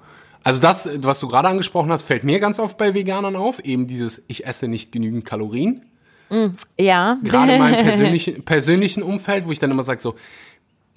Also 0.44 0.60
das, 0.60 0.90
was 0.98 1.20
du 1.20 1.28
gerade 1.28 1.48
angesprochen 1.48 1.92
hast, 1.92 2.04
fällt 2.04 2.24
mir 2.24 2.40
ganz 2.40 2.60
oft 2.60 2.78
bei 2.78 2.94
Veganern 2.94 3.36
auf. 3.36 3.60
Eben 3.60 3.88
dieses, 3.88 4.24
ich 4.28 4.46
esse 4.46 4.68
nicht 4.68 4.92
genügend 4.92 5.26
Kalorien. 5.26 5.86
Mm, 6.30 6.48
ja. 6.80 7.18
Gerade 7.24 7.54
in 7.54 7.60
meinem 7.60 7.84
persönlichen, 7.86 8.44
persönlichen 8.44 9.04
Umfeld, 9.04 9.46
wo 9.46 9.52
ich 9.52 9.60
dann 9.60 9.72
immer 9.72 9.84
sage 9.84 10.02
so, 10.02 10.16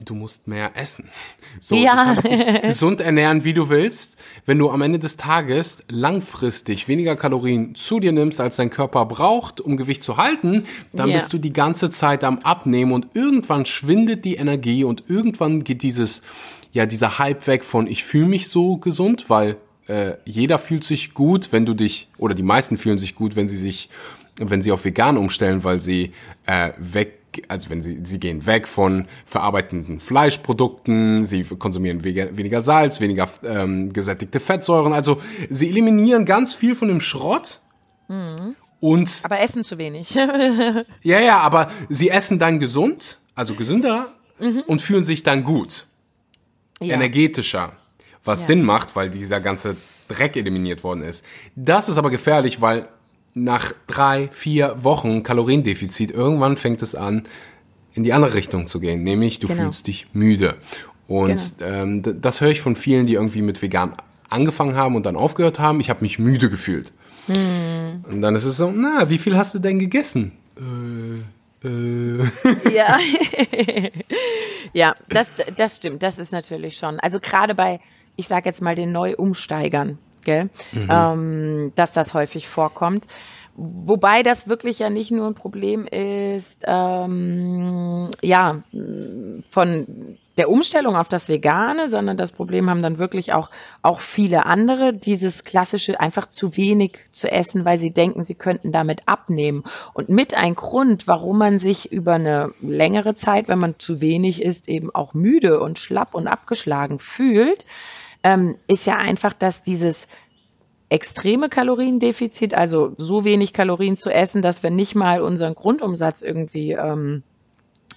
du 0.04 0.14
musst 0.14 0.48
mehr 0.48 0.72
essen. 0.76 1.08
So, 1.60 1.76
ja. 1.76 1.92
du 1.92 2.04
kannst 2.04 2.24
dich 2.24 2.62
gesund 2.62 3.00
ernähren, 3.00 3.44
wie 3.44 3.54
du 3.54 3.68
willst. 3.68 4.16
Wenn 4.46 4.58
du 4.58 4.70
am 4.70 4.82
Ende 4.82 4.98
des 4.98 5.16
Tages 5.16 5.82
langfristig 5.88 6.88
weniger 6.88 7.16
Kalorien 7.16 7.74
zu 7.74 8.00
dir 8.00 8.12
nimmst, 8.12 8.40
als 8.40 8.56
dein 8.56 8.70
Körper 8.70 9.04
braucht, 9.06 9.60
um 9.60 9.76
Gewicht 9.76 10.04
zu 10.04 10.16
halten, 10.16 10.64
dann 10.92 11.10
ja. 11.10 11.16
bist 11.16 11.32
du 11.32 11.38
die 11.38 11.52
ganze 11.52 11.90
Zeit 11.90 12.24
am 12.24 12.38
Abnehmen 12.40 12.92
und 12.92 13.14
irgendwann 13.14 13.66
schwindet 13.66 14.24
die 14.24 14.36
Energie 14.36 14.84
und 14.84 15.04
irgendwann 15.08 15.64
geht 15.64 15.82
dieses 15.82 16.22
ja 16.74 16.86
dieser 16.86 17.18
Hype 17.18 17.46
weg 17.46 17.64
von 17.64 17.86
ich 17.86 18.04
fühle 18.04 18.26
mich 18.26 18.48
so 18.48 18.76
gesund, 18.76 19.30
weil 19.30 19.56
äh, 19.86 20.14
jeder 20.26 20.58
fühlt 20.58 20.84
sich 20.84 21.14
gut, 21.14 21.52
wenn 21.52 21.64
du 21.64 21.72
dich 21.72 22.08
oder 22.18 22.34
die 22.34 22.42
meisten 22.42 22.76
fühlen 22.76 22.98
sich 22.98 23.14
gut, 23.14 23.36
wenn 23.36 23.48
sie 23.48 23.56
sich 23.56 23.88
wenn 24.36 24.60
sie 24.60 24.72
auf 24.72 24.84
vegan 24.84 25.16
umstellen, 25.16 25.64
weil 25.64 25.80
sie 25.80 26.12
äh, 26.44 26.72
weg 26.78 27.20
also 27.48 27.70
wenn 27.70 27.82
sie, 27.82 27.98
sie 28.04 28.20
gehen 28.20 28.46
weg 28.46 28.68
von 28.68 29.06
verarbeitenden 29.24 29.98
Fleischprodukten, 29.98 31.24
sie 31.24 31.42
konsumieren 31.42 32.04
weniger 32.04 32.62
Salz, 32.62 33.00
weniger 33.00 33.28
ähm, 33.42 33.92
gesättigte 33.92 34.38
Fettsäuren, 34.38 34.92
also 34.92 35.20
sie 35.50 35.68
eliminieren 35.68 36.26
ganz 36.26 36.54
viel 36.54 36.76
von 36.76 36.86
dem 36.86 37.00
Schrott. 37.00 37.60
Mhm. 38.06 38.54
Und 38.78 39.22
aber 39.24 39.40
essen 39.40 39.64
zu 39.64 39.78
wenig. 39.78 40.14
ja, 41.02 41.20
ja, 41.20 41.38
aber 41.38 41.72
sie 41.88 42.10
essen 42.10 42.38
dann 42.38 42.60
gesund, 42.60 43.18
also 43.34 43.54
gesünder 43.54 44.12
mhm. 44.38 44.62
und 44.68 44.80
fühlen 44.80 45.02
sich 45.02 45.24
dann 45.24 45.42
gut 45.42 45.86
ja. 46.80 46.94
energetischer, 46.94 47.72
was 48.24 48.40
ja. 48.40 48.46
Sinn 48.46 48.62
macht, 48.62 48.96
weil 48.96 49.10
dieser 49.10 49.40
ganze 49.40 49.76
Dreck 50.08 50.36
eliminiert 50.36 50.84
worden 50.84 51.02
ist. 51.02 51.24
Das 51.56 51.88
ist 51.88 51.98
aber 51.98 52.10
gefährlich, 52.10 52.60
weil 52.60 52.88
nach 53.34 53.72
drei, 53.86 54.28
vier 54.32 54.84
Wochen 54.84 55.22
Kaloriendefizit 55.22 56.10
irgendwann 56.10 56.56
fängt 56.56 56.82
es 56.82 56.94
an, 56.94 57.24
in 57.94 58.04
die 58.04 58.12
andere 58.12 58.34
Richtung 58.34 58.66
zu 58.66 58.80
gehen, 58.80 59.02
nämlich 59.02 59.38
du 59.38 59.48
genau. 59.48 59.62
fühlst 59.62 59.86
dich 59.86 60.06
müde. 60.12 60.56
Und 61.06 61.58
genau. 61.58 61.70
ähm, 61.72 62.02
das 62.20 62.40
höre 62.40 62.50
ich 62.50 62.60
von 62.60 62.76
vielen, 62.76 63.06
die 63.06 63.14
irgendwie 63.14 63.42
mit 63.42 63.60
vegan 63.62 63.92
angefangen 64.28 64.74
haben 64.74 64.96
und 64.96 65.06
dann 65.06 65.16
aufgehört 65.16 65.58
haben. 65.58 65.80
Ich 65.80 65.90
habe 65.90 66.00
mich 66.00 66.18
müde 66.18 66.50
gefühlt. 66.50 66.92
Hm. 67.26 68.04
Und 68.08 68.20
dann 68.20 68.34
ist 68.34 68.44
es 68.44 68.56
so, 68.56 68.70
na, 68.70 69.08
wie 69.08 69.18
viel 69.18 69.36
hast 69.36 69.54
du 69.54 69.58
denn 69.58 69.78
gegessen? 69.78 70.32
Äh, 70.56 71.22
äh. 71.64 72.24
Ja, 72.74 72.98
ja, 74.72 74.96
das, 75.08 75.30
das 75.56 75.76
stimmt. 75.76 76.02
Das 76.02 76.18
ist 76.18 76.32
natürlich 76.32 76.76
schon. 76.76 77.00
Also 77.00 77.20
gerade 77.20 77.54
bei, 77.54 77.80
ich 78.16 78.28
sage 78.28 78.48
jetzt 78.48 78.62
mal 78.62 78.74
den 78.74 78.92
Neuumsteigern, 78.92 79.98
gell, 80.24 80.50
mhm. 80.72 80.88
ähm, 80.90 81.72
dass 81.74 81.92
das 81.92 82.14
häufig 82.14 82.48
vorkommt. 82.48 83.06
Wobei 83.56 84.24
das 84.24 84.48
wirklich 84.48 84.80
ja 84.80 84.90
nicht 84.90 85.12
nur 85.12 85.28
ein 85.28 85.34
Problem 85.34 85.86
ist, 85.86 86.64
ähm, 86.66 88.10
ja, 88.20 88.64
von 89.48 90.18
der 90.36 90.50
Umstellung 90.50 90.96
auf 90.96 91.08
das 91.08 91.28
Vegane, 91.28 91.88
sondern 91.88 92.16
das 92.16 92.32
Problem 92.32 92.68
haben 92.68 92.82
dann 92.82 92.98
wirklich 92.98 93.32
auch, 93.32 93.50
auch 93.82 94.00
viele 94.00 94.46
andere, 94.46 94.92
dieses 94.92 95.44
klassische 95.44 96.00
einfach 96.00 96.26
zu 96.26 96.56
wenig 96.56 96.98
zu 97.12 97.30
essen, 97.30 97.64
weil 97.64 97.78
sie 97.78 97.92
denken, 97.92 98.24
sie 98.24 98.34
könnten 98.34 98.72
damit 98.72 99.02
abnehmen. 99.06 99.62
Und 99.92 100.08
mit 100.08 100.34
ein 100.34 100.56
Grund, 100.56 101.06
warum 101.06 101.38
man 101.38 101.60
sich 101.60 101.92
über 101.92 102.14
eine 102.14 102.50
längere 102.60 103.14
Zeit, 103.14 103.46
wenn 103.46 103.60
man 103.60 103.78
zu 103.78 104.00
wenig 104.00 104.42
isst, 104.42 104.68
eben 104.68 104.92
auch 104.92 105.14
müde 105.14 105.60
und 105.60 105.78
schlapp 105.78 106.14
und 106.14 106.26
abgeschlagen 106.26 106.98
fühlt, 106.98 107.66
ähm, 108.24 108.56
ist 108.66 108.86
ja 108.86 108.96
einfach, 108.96 109.34
dass 109.34 109.62
dieses 109.62 110.08
extreme 110.88 111.48
Kaloriendefizit, 111.48 112.54
also 112.54 112.94
so 112.98 113.24
wenig 113.24 113.52
Kalorien 113.52 113.96
zu 113.96 114.10
essen, 114.10 114.42
dass 114.42 114.62
wir 114.62 114.70
nicht 114.70 114.94
mal 114.94 115.22
unseren 115.22 115.54
Grundumsatz 115.54 116.22
irgendwie 116.22 116.72
ähm, 116.72 117.22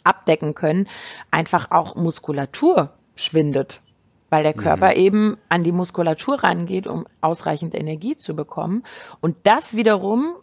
abdecken 0.04 0.56
können, 0.56 0.88
einfach 1.32 1.72
auch 1.72 1.96
Muskulatur 1.96 2.94
schwindet, 3.16 3.82
weil 4.30 4.44
der 4.44 4.54
Körper 4.54 4.92
mhm. 4.92 5.00
eben 5.00 5.38
an 5.50 5.64
die 5.64 5.72
Muskulatur 5.72 6.44
rangeht, 6.44 6.88
um 6.88 7.06
ausreichend 7.22 7.76
Energie 7.76 8.16
zu 8.16 8.36
bekommen. 8.36 8.84
Und 9.20 9.36
das 9.44 9.76
wiederum 9.76 10.36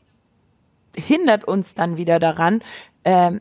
hindert 0.94 1.44
uns 1.44 1.74
dann 1.74 1.96
wieder 1.96 2.18
daran, 2.18 2.62
ähm, 3.04 3.40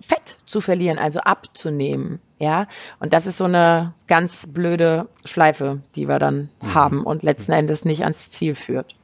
Fett 0.00 0.38
zu 0.46 0.60
verlieren, 0.60 0.98
also 0.98 1.20
abzunehmen. 1.20 2.20
Ja, 2.38 2.68
und 3.00 3.12
das 3.12 3.26
ist 3.26 3.36
so 3.36 3.44
eine 3.44 3.92
ganz 4.06 4.46
blöde 4.46 5.08
Schleife, 5.24 5.82
die 5.94 6.08
wir 6.08 6.18
dann 6.18 6.48
mhm. 6.62 6.74
haben 6.74 7.04
und 7.04 7.22
letzten 7.22 7.52
Endes 7.52 7.84
nicht 7.84 8.02
ans 8.02 8.30
Ziel 8.30 8.54
führt. 8.54 8.94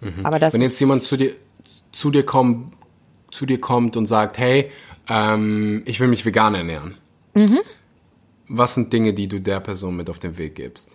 Mhm. 0.00 0.24
Aber 0.26 0.38
das 0.38 0.52
Wenn 0.52 0.60
jetzt 0.60 0.78
jemand 0.80 1.02
zu 1.02 1.16
dir, 1.16 1.32
zu 1.92 2.10
dir 2.10 2.26
kommt, 2.26 2.74
zu 3.30 3.46
dir 3.46 3.60
kommt 3.60 3.96
und 3.96 4.06
sagt, 4.06 4.38
hey, 4.38 4.70
ähm, 5.08 5.82
ich 5.86 5.98
will 6.00 6.08
mich 6.08 6.24
vegan 6.26 6.54
ernähren. 6.54 6.96
Mhm. 7.34 7.60
Was 8.48 8.74
sind 8.74 8.92
Dinge, 8.92 9.14
die 9.14 9.28
du 9.28 9.40
der 9.40 9.60
Person 9.60 9.96
mit 9.96 10.10
auf 10.10 10.18
den 10.18 10.36
Weg 10.36 10.56
gibst? 10.56 10.92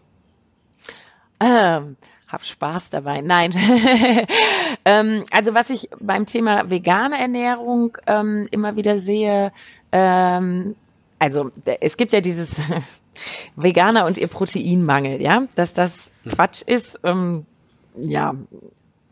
Ähm, 1.39 1.97
hab 2.27 2.45
Spaß 2.45 2.91
dabei. 2.91 3.21
Nein. 3.21 3.51
ähm, 4.89 5.23
also 5.31 5.53
was 5.53 5.69
ich 5.69 5.87
beim 5.99 6.25
Thema 6.25 6.71
vegane 6.71 7.19
Ernährung 7.19 7.95
ähm, 8.07 8.47
immer 8.49 8.75
wieder 8.75 8.97
sehe, 8.97 9.51
ähm, 9.91 10.75
also 11.19 11.51
es 11.79 11.95
gibt 11.95 12.11
ja 12.11 12.21
dieses 12.21 12.55
Veganer 13.55 14.05
und 14.05 14.17
ihr 14.17 14.27
Proteinmangel, 14.27 15.21
ja, 15.21 15.43
dass 15.53 15.73
das 15.73 16.11
hm. 16.23 16.31
Quatsch 16.31 16.63
ist. 16.63 16.99
Ähm, 17.03 17.45
ja, 17.95 18.33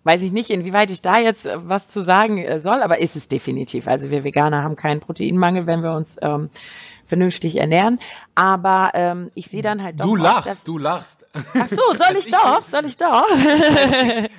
weiß 0.03 0.23
ich 0.23 0.31
nicht, 0.31 0.49
inwieweit 0.49 0.89
ich 0.89 1.01
da 1.03 1.19
jetzt 1.19 1.45
äh, 1.45 1.57
was 1.69 1.89
zu 1.89 2.03
sagen 2.03 2.39
äh, 2.39 2.59
soll, 2.59 2.81
aber 2.81 2.99
ist 2.99 3.15
es 3.15 3.27
definitiv. 3.27 3.87
Also 3.87 4.09
wir 4.09 4.23
Veganer 4.23 4.63
haben 4.63 4.75
keinen 4.75 4.99
Proteinmangel, 4.99 5.67
wenn 5.67 5.83
wir 5.83 5.91
uns 5.91 6.17
ähm, 6.23 6.49
vernünftig 7.05 7.59
ernähren. 7.59 7.99
Aber 8.33 8.91
ähm, 8.95 9.29
ich 9.35 9.47
sehe 9.47 9.61
dann 9.61 9.83
halt 9.83 9.99
doch. 9.99 10.05
Du 10.05 10.15
lachst, 10.15 10.47
dass, 10.47 10.63
du 10.63 10.77
lachst. 10.79 11.25
Ach 11.35 11.67
so, 11.67 11.81
soll 11.93 12.17
ich, 12.17 12.27
ich 12.27 12.31
doch? 12.31 12.63
Soll 12.63 12.85
ich 12.85 12.97
doch? 12.97 13.25
ich, 13.35 14.29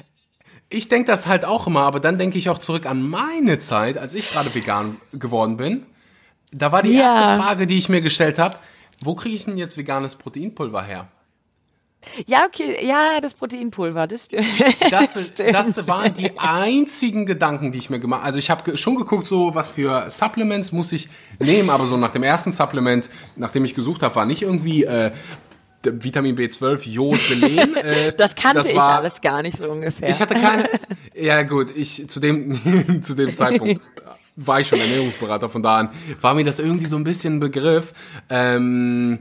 ich 0.71 0.89
denke 0.89 1.11
das 1.11 1.27
halt 1.27 1.45
auch 1.45 1.67
immer, 1.67 1.83
aber 1.83 2.01
dann 2.01 2.19
denke 2.19 2.39
ich 2.39 2.51
auch 2.51 2.59
zurück 2.59 2.87
an 2.87 3.09
meine 3.09 3.59
Zeit, 3.59 3.97
als 3.99 4.15
ich 4.15 4.31
gerade 4.31 4.55
vegan 4.55 4.99
geworden 5.13 5.57
bin. 5.57 5.87
Da 6.53 6.73
war 6.73 6.83
die 6.83 6.93
ja. 6.93 7.01
erste 7.01 7.43
Frage, 7.43 7.67
die 7.67 7.79
ich 7.79 7.89
mir 7.89 8.01
gestellt 8.01 8.39
habe, 8.39 8.59
wo 9.01 9.15
kriege 9.15 9.35
ich 9.35 9.45
denn 9.45 9.57
jetzt 9.57 9.77
veganes 9.77 10.17
Proteinpulver 10.17 10.83
her? 10.83 11.09
Ja, 12.27 12.45
okay, 12.47 12.87
ja, 12.87 13.21
das 13.21 13.35
Proteinpulver, 13.35 14.07
das, 14.07 14.27
sti 14.27 14.37
das, 14.91 15.15
das 15.15 15.29
stimmt. 15.29 15.55
Das 15.55 15.89
waren 15.89 16.15
die 16.15 16.39
einzigen 16.39 17.27
Gedanken, 17.27 17.73
die 17.73 17.79
ich 17.79 17.91
mir 17.91 17.99
gemacht 17.99 18.21
habe. 18.21 18.27
Also 18.27 18.39
ich 18.39 18.51
habe 18.51 18.79
schon 18.79 18.95
geguckt, 18.97 19.27
so 19.27 19.55
was 19.55 19.69
für 19.69 20.09
Supplements 20.09 20.73
muss 20.73 20.93
ich 20.93 21.09
nehmen, 21.39 21.71
aber 21.71 21.87
so 21.87 21.97
nach 21.97 22.13
dem 22.13 22.23
ersten 22.23 22.53
Supplement, 22.53 23.11
nachdem 23.37 23.65
ich 23.65 23.75
gesucht 23.75 24.03
habe, 24.03 24.15
war 24.15 24.27
nicht 24.27 24.43
irgendwie 24.43 24.85
äh, 24.85 25.11
Vitamin 25.93 26.37
B12, 26.37 26.89
Jod, 26.89 27.21
Selen. 27.21 27.77
Äh, 27.79 28.13
das 28.17 28.35
kannte 28.35 28.59
das 28.59 28.75
war, 28.75 28.91
ich 28.91 28.97
alles 28.99 29.21
gar 29.21 29.43
nicht 29.43 29.57
so 29.57 29.71
ungefähr. 29.71 30.09
Ich 30.09 30.21
hatte 30.21 30.35
keine. 30.35 30.69
Ja 31.15 31.43
gut, 31.43 31.75
ich 31.75 32.09
zu 32.09 32.21
dem 32.21 33.03
zu 33.03 33.15
dem 33.15 33.35
Zeitpunkt 33.35 33.81
war 34.37 34.61
ich 34.61 34.69
schon 34.69 34.79
Ernährungsberater, 34.79 35.49
von 35.49 35.63
da 35.63 35.79
an 35.79 35.91
war 36.21 36.35
mir 36.35 36.45
das 36.45 36.59
irgendwie 36.59 36.87
so 36.87 36.97
ein 36.97 37.05
bisschen 37.05 37.37
ein 37.37 37.41
Begriff. 37.41 37.93
Ähm, 38.31 39.19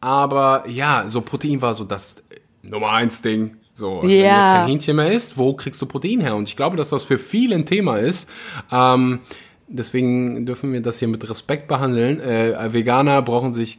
aber 0.00 0.64
ja, 0.68 1.04
so 1.06 1.20
Protein 1.20 1.60
war 1.60 1.74
so 1.74 1.84
das 1.84 2.22
Nummer 2.62 2.92
eins 2.92 3.22
Ding. 3.22 3.56
So, 3.74 3.96
ja. 3.96 4.00
wenn 4.02 4.08
du 4.08 4.16
jetzt 4.16 4.46
kein 4.46 4.66
Hähnchen 4.66 4.96
mehr 4.96 5.12
isst, 5.12 5.36
wo 5.36 5.54
kriegst 5.54 5.82
du 5.82 5.86
Protein 5.86 6.20
her? 6.20 6.36
Und 6.36 6.48
ich 6.48 6.56
glaube, 6.56 6.76
dass 6.76 6.90
das 6.90 7.04
für 7.04 7.18
viele 7.18 7.56
ein 7.56 7.66
Thema 7.66 7.96
ist. 7.96 8.30
Ähm, 8.70 9.20
deswegen 9.66 10.46
dürfen 10.46 10.72
wir 10.72 10.80
das 10.80 10.98
hier 10.98 11.08
mit 11.08 11.28
Respekt 11.28 11.68
behandeln. 11.68 12.20
Äh, 12.20 12.72
Veganer 12.72 13.20
brauchen 13.22 13.52
sich 13.52 13.78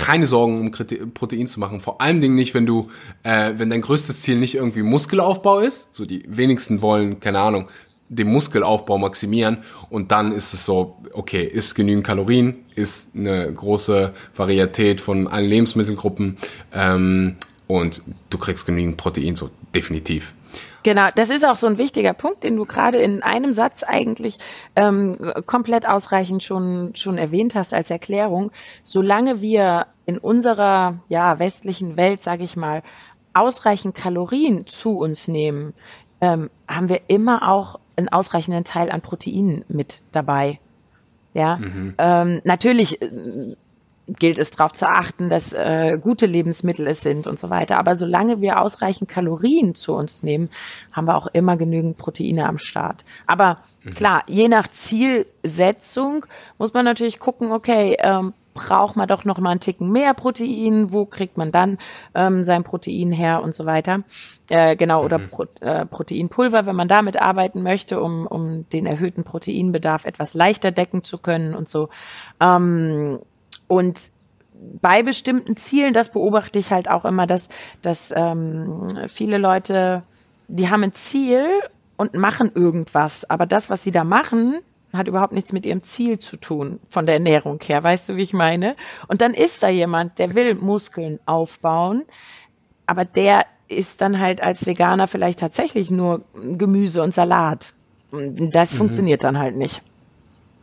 keine 0.00 0.26
Sorgen, 0.26 0.60
um 0.60 0.70
Protein 1.14 1.46
zu 1.46 1.60
machen. 1.60 1.80
Vor 1.80 2.00
allen 2.00 2.20
Dingen 2.20 2.34
nicht, 2.34 2.54
wenn 2.54 2.66
du, 2.66 2.88
äh, 3.22 3.52
wenn 3.56 3.70
dein 3.70 3.82
größtes 3.82 4.22
Ziel 4.22 4.36
nicht 4.36 4.54
irgendwie 4.54 4.82
Muskelaufbau 4.82 5.60
ist. 5.60 5.88
So 5.92 6.06
die 6.06 6.24
wenigsten 6.26 6.80
wollen, 6.80 7.20
keine 7.20 7.40
Ahnung, 7.40 7.68
den 8.08 8.28
Muskelaufbau 8.28 8.98
maximieren 8.98 9.62
und 9.88 10.10
dann 10.10 10.32
ist 10.32 10.52
es 10.52 10.64
so, 10.64 10.96
okay, 11.12 11.44
ist 11.44 11.76
genügend 11.76 12.04
Kalorien, 12.04 12.56
ist 12.74 13.14
eine 13.14 13.52
große 13.52 14.12
Varietät 14.34 15.00
von 15.00 15.28
allen 15.28 15.48
Lebensmittelgruppen 15.48 16.36
ähm, 16.74 17.36
und 17.68 18.02
du 18.28 18.38
kriegst 18.38 18.66
genügend 18.66 18.96
Protein, 18.96 19.36
so 19.36 19.50
definitiv. 19.72 20.34
Genau, 20.82 21.08
das 21.14 21.30
ist 21.30 21.46
auch 21.46 21.56
so 21.56 21.66
ein 21.66 21.78
wichtiger 21.78 22.14
Punkt, 22.14 22.44
den 22.44 22.56
du 22.56 22.64
gerade 22.64 22.98
in 22.98 23.22
einem 23.22 23.52
Satz 23.52 23.82
eigentlich 23.82 24.38
ähm, 24.76 25.12
komplett 25.46 25.86
ausreichend 25.86 26.42
schon, 26.42 26.92
schon 26.94 27.18
erwähnt 27.18 27.54
hast 27.54 27.74
als 27.74 27.90
Erklärung. 27.90 28.50
Solange 28.82 29.40
wir 29.40 29.86
in 30.06 30.18
unserer 30.18 31.00
ja, 31.08 31.38
westlichen 31.38 31.96
Welt, 31.96 32.22
sage 32.22 32.44
ich 32.44 32.56
mal, 32.56 32.82
ausreichend 33.34 33.94
Kalorien 33.94 34.66
zu 34.66 34.98
uns 34.98 35.28
nehmen, 35.28 35.74
ähm, 36.20 36.50
haben 36.66 36.88
wir 36.88 37.02
immer 37.08 37.48
auch 37.48 37.78
einen 37.96 38.08
ausreichenden 38.08 38.64
Teil 38.64 38.90
an 38.90 39.02
Proteinen 39.02 39.64
mit 39.68 40.02
dabei. 40.12 40.58
Ja, 41.32 41.58
mhm. 41.58 41.94
ähm, 41.98 42.40
natürlich 42.44 43.00
äh, 43.00 43.54
gilt 44.18 44.38
es 44.38 44.50
darauf 44.50 44.72
zu 44.72 44.86
achten, 44.86 45.28
dass 45.28 45.52
äh, 45.52 45.98
gute 46.00 46.26
Lebensmittel 46.26 46.86
es 46.86 47.00
sind 47.00 47.26
und 47.26 47.38
so 47.38 47.50
weiter. 47.50 47.78
Aber 47.78 47.94
solange 47.94 48.40
wir 48.40 48.60
ausreichend 48.60 49.08
Kalorien 49.08 49.74
zu 49.74 49.94
uns 49.94 50.22
nehmen, 50.22 50.50
haben 50.92 51.06
wir 51.06 51.16
auch 51.16 51.28
immer 51.28 51.56
genügend 51.56 51.96
Proteine 51.96 52.46
am 52.46 52.58
Start. 52.58 53.04
Aber 53.26 53.58
mhm. 53.84 53.90
klar, 53.90 54.22
je 54.26 54.48
nach 54.48 54.68
Zielsetzung 54.68 56.26
muss 56.58 56.74
man 56.74 56.84
natürlich 56.84 57.18
gucken, 57.18 57.52
okay, 57.52 57.96
ähm, 58.00 58.32
braucht 58.52 58.96
man 58.96 59.08
doch 59.08 59.24
noch 59.24 59.38
mal 59.38 59.50
einen 59.50 59.60
Ticken 59.60 59.90
mehr 59.90 60.12
Protein, 60.14 60.92
wo 60.92 61.06
kriegt 61.06 61.36
man 61.36 61.52
dann 61.52 61.78
ähm, 62.14 62.44
sein 62.44 62.64
Protein 62.64 63.12
her 63.12 63.42
und 63.42 63.54
so 63.54 63.64
weiter. 63.64 64.02
Äh, 64.48 64.76
genau, 64.76 65.04
oder 65.04 65.18
mhm. 65.18 65.28
Pro, 65.28 65.44
äh, 65.60 65.86
Proteinpulver, 65.86 66.66
wenn 66.66 66.76
man 66.76 66.88
damit 66.88 67.20
arbeiten 67.20 67.62
möchte, 67.62 68.00
um, 68.00 68.26
um 68.26 68.68
den 68.70 68.86
erhöhten 68.86 69.24
Proteinbedarf 69.24 70.04
etwas 70.04 70.34
leichter 70.34 70.72
decken 70.72 71.04
zu 71.04 71.18
können 71.18 71.54
und 71.54 71.68
so. 71.68 71.88
Ähm, 72.40 73.20
und 73.70 74.10
bei 74.82 75.04
bestimmten 75.04 75.56
Zielen, 75.56 75.94
das 75.94 76.10
beobachte 76.10 76.58
ich 76.58 76.72
halt 76.72 76.90
auch 76.90 77.04
immer, 77.04 77.28
dass, 77.28 77.48
dass 77.82 78.12
ähm, 78.14 78.98
viele 79.06 79.38
Leute, 79.38 80.02
die 80.48 80.68
haben 80.68 80.82
ein 80.82 80.92
Ziel 80.92 81.46
und 81.96 82.14
machen 82.14 82.50
irgendwas, 82.52 83.30
aber 83.30 83.46
das, 83.46 83.70
was 83.70 83.84
sie 83.84 83.92
da 83.92 84.02
machen, 84.02 84.58
hat 84.92 85.06
überhaupt 85.06 85.32
nichts 85.32 85.52
mit 85.52 85.64
ihrem 85.64 85.84
Ziel 85.84 86.18
zu 86.18 86.36
tun, 86.36 86.80
von 86.88 87.06
der 87.06 87.14
Ernährung 87.14 87.60
her. 87.62 87.80
Weißt 87.80 88.08
du, 88.08 88.16
wie 88.16 88.22
ich 88.22 88.32
meine? 88.32 88.74
Und 89.06 89.20
dann 89.20 89.34
ist 89.34 89.62
da 89.62 89.68
jemand, 89.68 90.18
der 90.18 90.34
will 90.34 90.56
Muskeln 90.56 91.20
aufbauen, 91.26 92.02
aber 92.86 93.04
der 93.04 93.46
ist 93.68 94.00
dann 94.00 94.18
halt 94.18 94.42
als 94.42 94.66
Veganer 94.66 95.06
vielleicht 95.06 95.38
tatsächlich 95.38 95.92
nur 95.92 96.22
Gemüse 96.34 97.04
und 97.04 97.14
Salat. 97.14 97.72
Das 98.10 98.72
mhm. 98.72 98.78
funktioniert 98.78 99.22
dann 99.22 99.38
halt 99.38 99.56
nicht. 99.56 99.80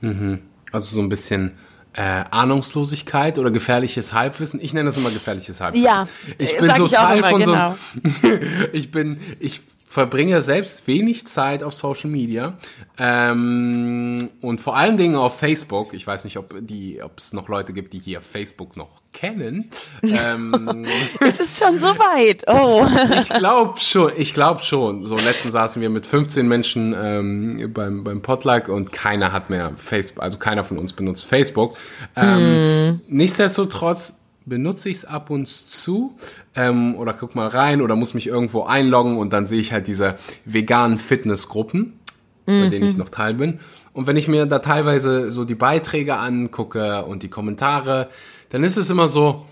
Mhm. 0.01 0.41
Also 0.73 0.93
so 0.93 1.01
ein 1.01 1.07
bisschen 1.07 1.53
äh, 1.97 2.23
Ahnungslosigkeit 2.29 3.39
oder 3.39 3.49
gefährliches 3.49 4.13
Halbwissen. 4.13 4.59
Ich 4.61 4.71
nenne 4.71 4.85
das 4.85 4.97
immer 4.97 5.09
gefährliches 5.09 5.59
Halbwissen. 5.59 5.85
Ja, 5.85 6.03
ich 6.37 6.55
bin 6.55 6.67
sag 6.67 6.77
so 6.77 6.85
ich 6.85 6.93
immer, 6.93 7.29
von 7.29 7.41
genau. 7.41 7.75
so. 8.21 8.29
ich 8.71 8.91
bin, 8.91 9.19
ich 9.39 9.61
verbringe 9.89 10.41
selbst 10.41 10.85
wenig 10.87 11.25
Zeit 11.27 11.63
auf 11.63 11.73
Social 11.73 12.09
Media 12.09 12.57
ähm, 12.99 14.29
und 14.41 14.59
vor 14.59 14.75
allen 14.75 14.97
Dingen 14.97 15.15
auf 15.15 15.39
Facebook. 15.39 15.93
Ich 15.93 16.05
weiß 16.05 16.25
nicht, 16.25 16.37
ob 16.37 16.55
die, 16.59 17.01
ob 17.01 17.17
es 17.17 17.31
noch 17.31 17.47
Leute 17.47 17.71
gibt, 17.71 17.93
die 17.93 17.99
hier 17.99 18.19
Facebook 18.19 18.75
noch 18.75 19.01
kennen. 19.13 19.69
ähm, 20.03 20.85
Es 21.21 21.39
ist 21.39 21.63
schon 21.63 21.79
so 21.79 21.87
weit. 21.87 22.43
Oh. 22.47 22.85
ich 23.17 23.29
glaube 23.29 23.79
schon, 23.79 24.11
ich 24.17 24.33
glaube 24.33 24.61
schon. 24.61 25.03
So 25.03 25.15
letztens 25.15 25.53
saßen 25.53 25.81
wir 25.81 25.89
mit 25.89 26.05
15 26.05 26.45
Menschen 26.45 26.93
ähm, 27.01 27.71
beim 27.73 28.03
beim 28.03 28.21
Potluck 28.21 28.67
und 28.67 28.91
keiner 28.91 29.31
hat 29.31 29.49
mehr 29.49 29.71
Facebook, 29.77 30.21
also 30.21 30.37
keiner 30.37 30.65
von 30.65 30.77
uns 30.77 30.91
benutzt 30.91 31.23
Facebook. 31.25 31.77
Ähm, 32.17 32.99
Nichtsdestotrotz 33.07 34.16
benutze 34.47 34.89
ich 34.89 34.97
es 34.97 35.05
ab 35.05 35.29
und 35.29 35.47
zu 35.47 36.17
ähm, 36.55 36.95
oder 36.95 37.13
guck 37.13 37.35
mal 37.35 37.47
rein 37.47 37.81
oder 37.81 37.95
muss 37.95 38.13
mich 38.13 38.27
irgendwo 38.27 38.63
einloggen 38.63 39.17
und 39.17 39.33
dann 39.33 39.45
sehe 39.45 39.59
ich 39.59 39.71
halt 39.73 39.87
diese 39.87 40.17
veganen 40.45 40.97
Fitnessgruppen, 40.97 41.99
bei 42.45 42.67
denen 42.69 42.87
ich 42.87 42.97
noch 42.97 43.09
Teil 43.09 43.33
bin. 43.35 43.59
Und 43.93 44.07
wenn 44.07 44.15
ich 44.15 44.27
mir 44.27 44.45
da 44.45 44.59
teilweise 44.59 45.31
so 45.31 45.43
die 45.45 45.55
Beiträge 45.55 46.17
angucke 46.17 47.03
und 47.05 47.23
die 47.23 47.29
Kommentare, 47.29 48.09
dann 48.49 48.63
ist 48.63 48.77
es 48.77 48.89
immer 48.89 49.07
so, 49.07 49.45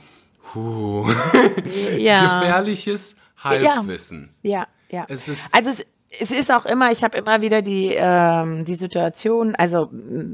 huh, 0.53 1.05
Ja. 1.97 2.39
gefährliches 2.39 3.15
Halbwissen. 3.37 4.29
Ja, 4.43 4.67
ja. 4.89 5.05
Es 5.09 5.27
ist- 5.27 5.45
also 5.51 5.69
es, 5.71 5.85
es 6.19 6.31
ist 6.31 6.51
auch 6.51 6.65
immer, 6.65 6.91
ich 6.91 7.03
habe 7.03 7.17
immer 7.17 7.41
wieder 7.41 7.61
die, 7.61 7.93
ähm, 7.95 8.65
die 8.65 8.75
Situation, 8.75 9.55
also 9.55 9.89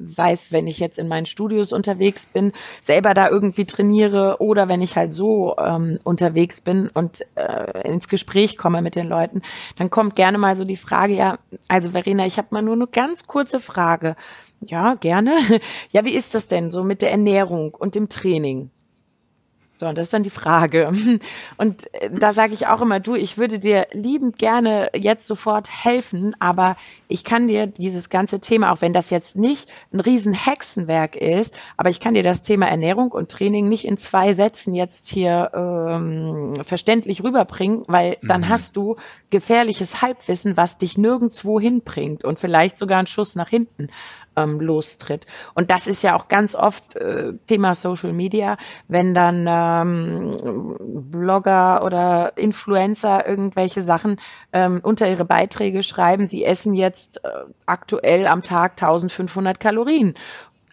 sei 0.05 0.34
es, 0.34 0.51
wenn 0.51 0.67
ich 0.67 0.79
jetzt 0.79 0.99
in 0.99 1.07
meinen 1.07 1.25
Studios 1.25 1.73
unterwegs 1.73 2.25
bin, 2.25 2.53
selber 2.82 3.13
da 3.13 3.29
irgendwie 3.29 3.65
trainiere 3.65 4.38
oder 4.39 4.67
wenn 4.67 4.82
ich 4.82 4.95
halt 4.95 5.13
so 5.13 5.55
ähm, 5.57 5.99
unterwegs 6.03 6.61
bin 6.61 6.89
und 6.89 7.25
äh, 7.36 7.88
ins 7.88 8.07
Gespräch 8.07 8.57
komme 8.57 8.82
mit 8.82 8.95
den 8.95 9.07
Leuten, 9.07 9.41
dann 9.77 9.89
kommt 9.89 10.15
gerne 10.15 10.38
mal 10.38 10.55
so 10.57 10.65
die 10.65 10.77
Frage, 10.77 11.13
ja, 11.15 11.39
also 11.67 11.89
Verena, 11.89 12.25
ich 12.25 12.38
habe 12.38 12.49
mal 12.51 12.61
nur 12.61 12.75
eine 12.75 12.88
ganz 12.88 13.27
kurze 13.27 13.59
Frage. 13.59 14.15
Ja, 14.61 14.95
gerne. 14.95 15.38
Ja, 15.91 16.05
wie 16.05 16.13
ist 16.13 16.36
das 16.36 16.47
denn 16.47 16.69
so 16.69 16.84
mit 16.84 17.01
der 17.01 17.11
Ernährung 17.11 17.73
und 17.73 17.95
dem 17.95 18.09
Training? 18.09 18.69
So, 19.82 19.88
und 19.88 19.97
das 19.97 20.05
ist 20.05 20.13
dann 20.13 20.21
die 20.21 20.29
Frage. 20.29 20.91
Und 21.57 21.91
äh, 21.95 22.11
da 22.11 22.34
sage 22.34 22.53
ich 22.53 22.67
auch 22.67 22.82
immer, 22.82 22.99
du, 22.99 23.15
ich 23.15 23.39
würde 23.39 23.57
dir 23.57 23.88
liebend 23.93 24.38
gerne 24.38 24.91
jetzt 24.93 25.25
sofort 25.25 25.67
helfen, 25.71 26.36
aber 26.39 26.77
ich 27.07 27.23
kann 27.23 27.47
dir 27.47 27.65
dieses 27.65 28.09
ganze 28.09 28.39
Thema, 28.39 28.71
auch 28.71 28.82
wenn 28.82 28.93
das 28.93 29.09
jetzt 29.09 29.36
nicht 29.36 29.73
ein 29.91 29.99
riesen 29.99 30.34
Hexenwerk 30.34 31.15
ist, 31.15 31.57
aber 31.77 31.89
ich 31.89 31.99
kann 31.99 32.13
dir 32.13 32.21
das 32.21 32.43
Thema 32.43 32.67
Ernährung 32.67 33.11
und 33.11 33.32
Training 33.32 33.69
nicht 33.69 33.86
in 33.86 33.97
zwei 33.97 34.34
Sätzen 34.34 34.75
jetzt 34.75 35.07
hier 35.07 35.49
ähm, 35.55 36.53
verständlich 36.63 37.23
rüberbringen, 37.23 37.82
weil 37.88 38.17
dann 38.21 38.49
hast 38.49 38.77
du 38.77 38.97
gefährliches 39.32 40.03
Halbwissen, 40.03 40.57
was 40.57 40.77
dich 40.77 40.95
nirgendwo 40.99 41.59
hinbringt 41.59 42.23
und 42.23 42.38
vielleicht 42.38 42.77
sogar 42.77 42.99
einen 42.99 43.07
Schuss 43.07 43.36
nach 43.36 43.49
hinten 43.49 43.88
ähm, 44.36 44.59
lostritt. 44.59 45.25
Und 45.53 45.71
das 45.71 45.88
ist 45.88 46.03
ja 46.03 46.15
auch 46.15 46.27
ganz 46.27 46.55
oft 46.55 46.95
äh, 46.95 47.34
Thema 47.47 47.75
Social 47.75 48.13
Media, 48.13 48.57
wenn 48.88 49.13
dann 49.13 49.45
ähm, 49.47 50.77
Blogger 51.11 51.84
oder 51.84 52.38
Influencer 52.38 53.27
irgendwelche 53.27 53.82
Sachen 53.82 54.19
ähm, 54.53 54.79
unter 54.84 55.09
ihre 55.09 55.25
Beiträge 55.25 55.84
schreiben, 55.84 56.25
sie 56.25 56.45
essen 56.45 56.73
jetzt 56.73 57.23
äh, 57.23 57.29
aktuell 57.65 58.27
am 58.27 58.41
Tag 58.41 58.73
1500 58.73 59.59
Kalorien 59.59 60.13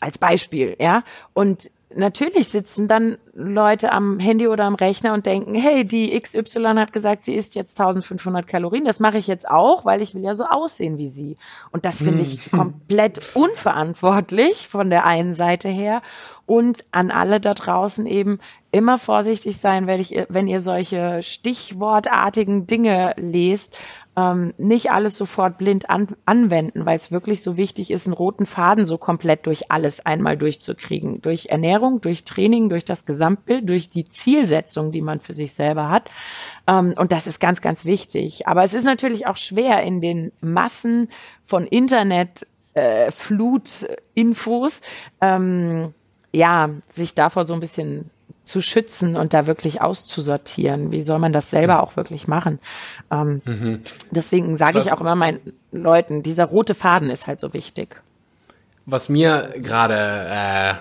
als 0.00 0.18
Beispiel, 0.18 0.76
ja. 0.78 1.02
Und 1.34 1.70
natürlich 1.94 2.48
sitzen 2.48 2.88
dann 2.88 3.18
Leute 3.34 3.92
am 3.92 4.18
Handy 4.18 4.48
oder 4.48 4.64
am 4.64 4.74
Rechner 4.74 5.14
und 5.14 5.26
denken, 5.26 5.54
hey, 5.54 5.84
die 5.84 6.18
XY 6.18 6.74
hat 6.76 6.92
gesagt, 6.92 7.24
sie 7.24 7.34
isst 7.34 7.54
jetzt 7.54 7.80
1500 7.80 8.46
Kalorien. 8.46 8.84
Das 8.84 9.00
mache 9.00 9.18
ich 9.18 9.26
jetzt 9.26 9.48
auch, 9.48 9.84
weil 9.84 10.02
ich 10.02 10.14
will 10.14 10.22
ja 10.22 10.34
so 10.34 10.44
aussehen 10.44 10.98
wie 10.98 11.08
sie. 11.08 11.36
Und 11.70 11.84
das 11.84 12.02
finde 12.02 12.22
ich 12.22 12.50
komplett 12.50 13.34
unverantwortlich 13.34 14.68
von 14.68 14.90
der 14.90 15.06
einen 15.06 15.34
Seite 15.34 15.68
her. 15.68 16.02
Und 16.46 16.84
an 16.92 17.10
alle 17.10 17.40
da 17.40 17.54
draußen 17.54 18.06
eben 18.06 18.38
immer 18.70 18.98
vorsichtig 18.98 19.58
sein, 19.58 19.86
wenn, 19.86 20.00
ich, 20.00 20.14
wenn 20.28 20.46
ihr 20.46 20.60
solche 20.60 21.22
stichwortartigen 21.22 22.66
Dinge 22.66 23.14
lest, 23.16 23.78
ähm, 24.18 24.52
nicht 24.58 24.90
alles 24.90 25.16
sofort 25.16 25.58
blind 25.58 25.90
an, 25.90 26.08
anwenden, 26.24 26.84
weil 26.84 26.96
es 26.96 27.12
wirklich 27.12 27.40
so 27.40 27.56
wichtig 27.56 27.92
ist, 27.92 28.08
einen 28.08 28.14
roten 28.14 28.46
Faden 28.46 28.84
so 28.84 28.98
komplett 28.98 29.46
durch 29.46 29.70
alles 29.70 30.04
einmal 30.04 30.36
durchzukriegen. 30.36 31.22
Durch 31.22 31.46
Ernährung, 31.46 32.00
durch 32.00 32.24
Training, 32.24 32.68
durch 32.68 32.84
das 32.84 33.06
Gesamtbild, 33.06 33.68
durch 33.68 33.90
die 33.90 34.08
Zielsetzung, 34.08 34.90
die 34.90 35.02
man 35.02 35.20
für 35.20 35.34
sich 35.34 35.52
selber 35.52 35.88
hat. 35.88 36.10
Ähm, 36.66 36.94
und 36.96 37.12
das 37.12 37.28
ist 37.28 37.38
ganz, 37.38 37.60
ganz 37.60 37.84
wichtig. 37.84 38.48
Aber 38.48 38.64
es 38.64 38.74
ist 38.74 38.84
natürlich 38.84 39.28
auch 39.28 39.36
schwer 39.36 39.82
in 39.84 40.00
den 40.00 40.32
Massen 40.40 41.10
von 41.44 41.64
Internet, 41.64 42.44
äh, 42.74 43.12
Flut-Infos, 43.12 44.80
ähm, 45.20 45.94
ja, 46.32 46.70
sich 46.88 47.14
davor 47.14 47.44
so 47.44 47.54
ein 47.54 47.60
bisschen 47.60 48.10
zu 48.48 48.62
schützen 48.62 49.14
und 49.14 49.34
da 49.34 49.46
wirklich 49.46 49.82
auszusortieren. 49.82 50.90
Wie 50.90 51.02
soll 51.02 51.18
man 51.18 51.32
das 51.32 51.50
selber 51.50 51.82
auch 51.82 51.96
wirklich 51.96 52.26
machen? 52.26 52.58
Ähm, 53.10 53.80
Deswegen 54.10 54.56
sage 54.56 54.80
ich 54.80 54.90
auch 54.92 55.00
immer 55.00 55.14
meinen 55.14 55.38
Leuten, 55.70 56.22
dieser 56.22 56.46
rote 56.46 56.74
Faden 56.74 57.10
ist 57.10 57.26
halt 57.26 57.40
so 57.40 57.52
wichtig. 57.52 58.02
Was 58.86 59.08
mir 59.10 59.52
gerade, 59.58 59.96
äh, 60.30 60.74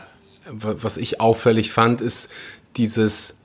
was 0.49 0.95
ich 0.95 1.19
auffällig 1.19 1.71
fand, 1.73 2.01
ist 2.01 2.29
dieses 2.77 3.37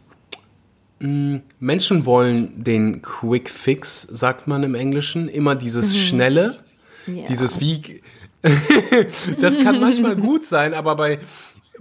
mh, 1.01 1.41
Menschen 1.59 2.07
wollen 2.07 2.63
den 2.63 3.03
Quick 3.03 3.51
Fix, 3.51 4.03
sagt 4.03 4.47
man 4.47 4.63
im 4.63 4.77
Englischen, 4.77 5.29
immer 5.29 5.57
dieses 5.57 5.97
Schnelle, 5.99 6.59
Ja. 7.07 7.25
dieses 7.27 7.59
wie. 7.61 8.01
das 9.41 9.59
kann 9.59 9.81
manchmal 9.81 10.15
gut 10.17 10.45
sein, 10.45 10.75
aber 10.75 10.95
bei 10.97 11.19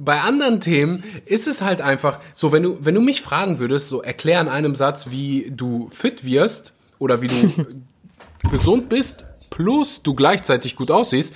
bei 0.03 0.21
anderen 0.21 0.59
Themen 0.61 1.03
ist 1.25 1.47
es 1.47 1.61
halt 1.61 1.81
einfach 1.81 2.19
so, 2.33 2.51
wenn 2.51 2.63
du 2.63 2.77
wenn 2.81 2.95
du 2.95 3.01
mich 3.01 3.21
fragen 3.21 3.59
würdest, 3.59 3.87
so 3.87 4.01
erklär 4.01 4.41
in 4.41 4.47
einem 4.47 4.75
Satz, 4.75 5.09
wie 5.09 5.51
du 5.55 5.89
fit 5.89 6.23
wirst 6.25 6.73
oder 6.99 7.21
wie 7.21 7.27
du 7.27 7.65
gesund 8.51 8.89
bist, 8.89 9.23
plus 9.49 10.01
du 10.01 10.13
gleichzeitig 10.15 10.75
gut 10.75 10.91
aussiehst, 10.91 11.33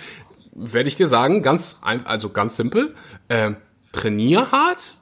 werde 0.54 0.88
ich 0.90 0.96
dir 0.96 1.08
sagen, 1.08 1.42
ganz 1.42 1.78
also 1.82 2.30
ganz 2.30 2.56
simpel, 2.56 2.96
äh, 3.28 3.52
trainier 3.92 4.52
hart 4.52 4.96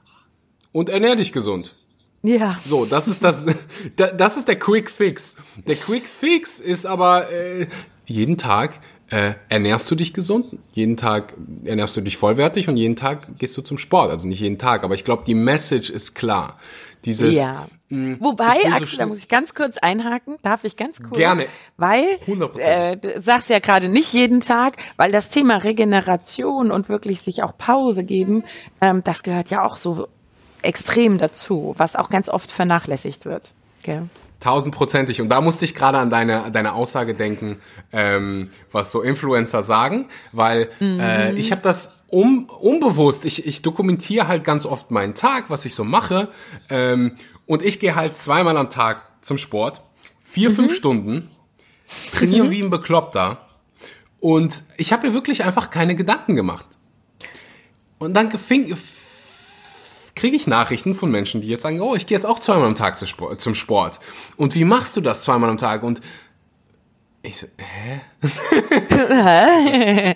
und 0.71 0.89
ernähr 0.89 1.15
dich 1.15 1.31
gesund. 1.31 1.75
Ja. 2.23 2.57
So, 2.65 2.85
das 2.85 3.07
ist 3.07 3.23
das, 3.23 3.45
da- 3.95 4.11
das 4.11 4.37
ist 4.37 4.47
der 4.47 4.57
Quick 4.57 4.89
Fix. 4.89 5.35
Der 5.67 5.75
Quick 5.75 6.07
Fix 6.07 6.59
ist 6.59 6.85
aber 6.85 7.31
äh, 7.31 7.67
jeden 8.05 8.37
Tag 8.37 8.79
äh, 9.13 9.35
ernährst 9.47 9.91
du 9.91 9.95
dich 9.95 10.13
gesund, 10.13 10.57
jeden 10.71 10.97
Tag 10.97 11.35
ernährst 11.65 11.95
du 11.95 12.01
dich 12.01 12.17
vollwertig 12.17 12.67
und 12.67 12.77
jeden 12.77 12.95
Tag 12.95 13.37
gehst 13.37 13.55
du 13.55 13.61
zum 13.61 13.77
Sport. 13.77 14.09
Also 14.09 14.27
nicht 14.27 14.39
jeden 14.39 14.57
Tag, 14.57 14.83
aber 14.83 14.95
ich 14.95 15.05
glaube, 15.05 15.23
die 15.27 15.35
Message 15.35 15.91
ist 15.91 16.15
klar. 16.15 16.57
Dieses, 17.05 17.35
Ja. 17.35 17.67
mh, 17.89 18.17
Wobei, 18.21 18.55
ich 18.57 18.63
will 18.63 18.71
so 18.71 18.75
Axel, 18.83 18.97
da 18.97 19.05
muss 19.05 19.19
ich 19.19 19.27
ganz 19.27 19.53
kurz 19.53 19.77
einhaken. 19.77 20.37
Darf 20.41 20.63
ich 20.63 20.77
ganz 20.77 20.99
kurz? 20.99 21.17
Gerne. 21.17 21.45
Weil, 21.77 22.17
äh, 22.57 22.97
du 22.97 23.21
sagst 23.21 23.49
ja 23.49 23.59
gerade 23.59 23.87
nicht 23.89 24.13
jeden 24.13 24.39
Tag, 24.39 24.77
weil 24.97 25.11
das 25.11 25.29
Thema 25.29 25.57
Regeneration 25.57 26.71
und 26.71 26.89
wirklich 26.89 27.21
sich 27.21 27.43
auch 27.43 27.55
Pause 27.55 28.03
geben, 28.05 28.43
ähm, 28.81 29.03
das 29.03 29.21
gehört 29.21 29.51
ja 29.51 29.63
auch 29.63 29.75
so 29.75 30.07
extrem 30.63 31.19
dazu, 31.19 31.75
was 31.77 31.95
auch 31.95 32.09
ganz 32.09 32.29
oft 32.29 32.49
vernachlässigt 32.49 33.25
wird. 33.25 33.53
Gell? 33.83 34.07
Tausendprozentig. 34.43 35.21
Und 35.21 35.29
da 35.29 35.39
musste 35.39 35.63
ich 35.63 35.73
gerade 35.73 35.99
an 35.99 36.09
deine, 36.09 36.51
deine 36.51 36.73
Aussage 36.73 37.13
denken, 37.13 37.61
ähm, 37.93 38.49
was 38.73 38.91
so 38.91 39.01
Influencer 39.01 39.61
sagen, 39.61 40.09
weil 40.33 40.69
äh, 40.81 41.31
ich 41.35 41.53
habe 41.53 41.61
das 41.61 41.93
um, 42.07 42.49
unbewusst, 42.49 43.23
ich, 43.23 43.47
ich 43.47 43.61
dokumentiere 43.61 44.27
halt 44.27 44.43
ganz 44.43 44.65
oft 44.65 44.91
meinen 44.91 45.15
Tag, 45.15 45.49
was 45.49 45.63
ich 45.63 45.73
so 45.75 45.85
mache. 45.85 46.27
Ähm, 46.69 47.15
und 47.45 47.63
ich 47.63 47.79
gehe 47.79 47.95
halt 47.95 48.17
zweimal 48.17 48.57
am 48.57 48.69
Tag 48.69 49.03
zum 49.21 49.37
Sport, 49.37 49.81
vier, 50.21 50.51
fünf 50.51 50.75
Stunden, 50.75 51.29
trainiere 52.11 52.51
wie 52.51 52.61
ein 52.61 52.69
Bekloppter. 52.69 53.47
Und 54.19 54.65
ich 54.75 54.91
habe 54.91 55.07
mir 55.07 55.13
wirklich 55.13 55.45
einfach 55.45 55.69
keine 55.69 55.95
Gedanken 55.95 56.35
gemacht. 56.35 56.65
Und 57.97 58.13
dann 58.13 58.29
fing, 58.29 58.75
kriege 60.15 60.35
ich 60.35 60.47
Nachrichten 60.47 60.95
von 60.95 61.09
Menschen, 61.11 61.41
die 61.41 61.47
jetzt 61.47 61.63
sagen, 61.63 61.81
oh, 61.81 61.95
ich 61.95 62.05
gehe 62.05 62.17
jetzt 62.17 62.25
auch 62.25 62.39
zweimal 62.39 62.67
am 62.67 62.75
Tag 62.75 62.97
zum 62.97 63.55
Sport. 63.55 63.99
Und 64.37 64.55
wie 64.55 64.65
machst 64.65 64.95
du 64.95 65.01
das 65.01 65.23
zweimal 65.23 65.49
am 65.49 65.57
Tag? 65.57 65.83
Und 65.83 66.01
ich 67.23 67.37
so, 67.37 67.47
hä? 67.57 68.01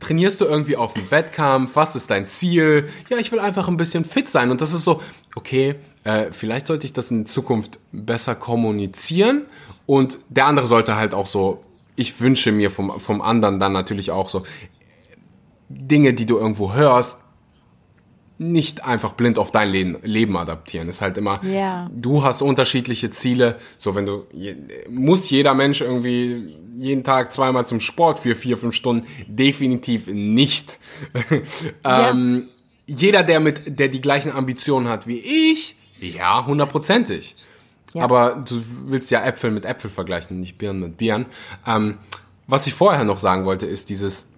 Trainierst 0.00 0.40
du 0.40 0.44
irgendwie 0.44 0.76
auf 0.76 0.96
einen 0.96 1.10
Wettkampf? 1.10 1.76
Was 1.76 1.96
ist 1.96 2.10
dein 2.10 2.26
Ziel? 2.26 2.88
Ja, 3.08 3.16
ich 3.18 3.30
will 3.32 3.40
einfach 3.40 3.68
ein 3.68 3.76
bisschen 3.76 4.04
fit 4.04 4.28
sein. 4.28 4.50
Und 4.50 4.60
das 4.60 4.72
ist 4.72 4.84
so, 4.84 5.00
okay, 5.36 5.76
äh, 6.04 6.32
vielleicht 6.32 6.66
sollte 6.66 6.86
ich 6.86 6.92
das 6.92 7.10
in 7.10 7.26
Zukunft 7.26 7.78
besser 7.92 8.34
kommunizieren. 8.34 9.46
Und 9.86 10.18
der 10.28 10.46
andere 10.46 10.66
sollte 10.66 10.96
halt 10.96 11.14
auch 11.14 11.26
so, 11.26 11.62
ich 11.96 12.20
wünsche 12.20 12.52
mir 12.52 12.70
vom, 12.70 12.98
vom 13.00 13.22
anderen 13.22 13.60
dann 13.60 13.72
natürlich 13.72 14.10
auch 14.10 14.28
so, 14.28 14.44
Dinge, 15.68 16.14
die 16.14 16.26
du 16.26 16.38
irgendwo 16.38 16.74
hörst, 16.74 17.20
nicht 18.40 18.86
einfach 18.86 19.12
blind 19.12 19.38
auf 19.38 19.52
dein 19.52 19.68
Leben, 19.70 19.98
Leben 20.02 20.34
adaptieren. 20.38 20.88
ist 20.88 21.02
halt 21.02 21.18
immer, 21.18 21.44
Ja. 21.44 21.90
du 21.94 22.24
hast 22.24 22.40
unterschiedliche 22.40 23.10
Ziele. 23.10 23.58
So, 23.76 23.94
wenn 23.94 24.06
du, 24.06 24.26
muss 24.88 25.28
jeder 25.28 25.52
Mensch 25.52 25.82
irgendwie 25.82 26.56
jeden 26.78 27.04
Tag 27.04 27.32
zweimal 27.32 27.66
zum 27.66 27.80
Sport 27.80 28.18
für 28.20 28.34
vier, 28.34 28.56
fünf 28.56 28.74
Stunden? 28.74 29.06
Definitiv 29.26 30.06
nicht. 30.06 30.80
ähm, 31.84 32.48
jeder, 32.86 33.22
der 33.24 33.40
mit, 33.40 33.78
der 33.78 33.88
die 33.88 34.00
gleichen 34.00 34.32
Ambitionen 34.32 34.88
hat 34.88 35.06
wie 35.06 35.18
ich, 35.18 35.76
ja, 36.00 36.46
hundertprozentig. 36.46 37.36
Ja. 37.92 38.04
Aber 38.04 38.42
du 38.48 38.62
willst 38.86 39.10
ja 39.10 39.22
Äpfel 39.22 39.50
mit 39.50 39.66
Äpfel 39.66 39.90
vergleichen, 39.90 40.40
nicht 40.40 40.56
Birnen 40.56 40.80
mit 40.80 40.96
Birnen. 40.96 41.26
Ähm, 41.66 41.98
was 42.46 42.66
ich 42.66 42.72
vorher 42.72 43.04
noch 43.04 43.18
sagen 43.18 43.44
wollte, 43.44 43.66
ist 43.66 43.90
dieses 43.90 44.30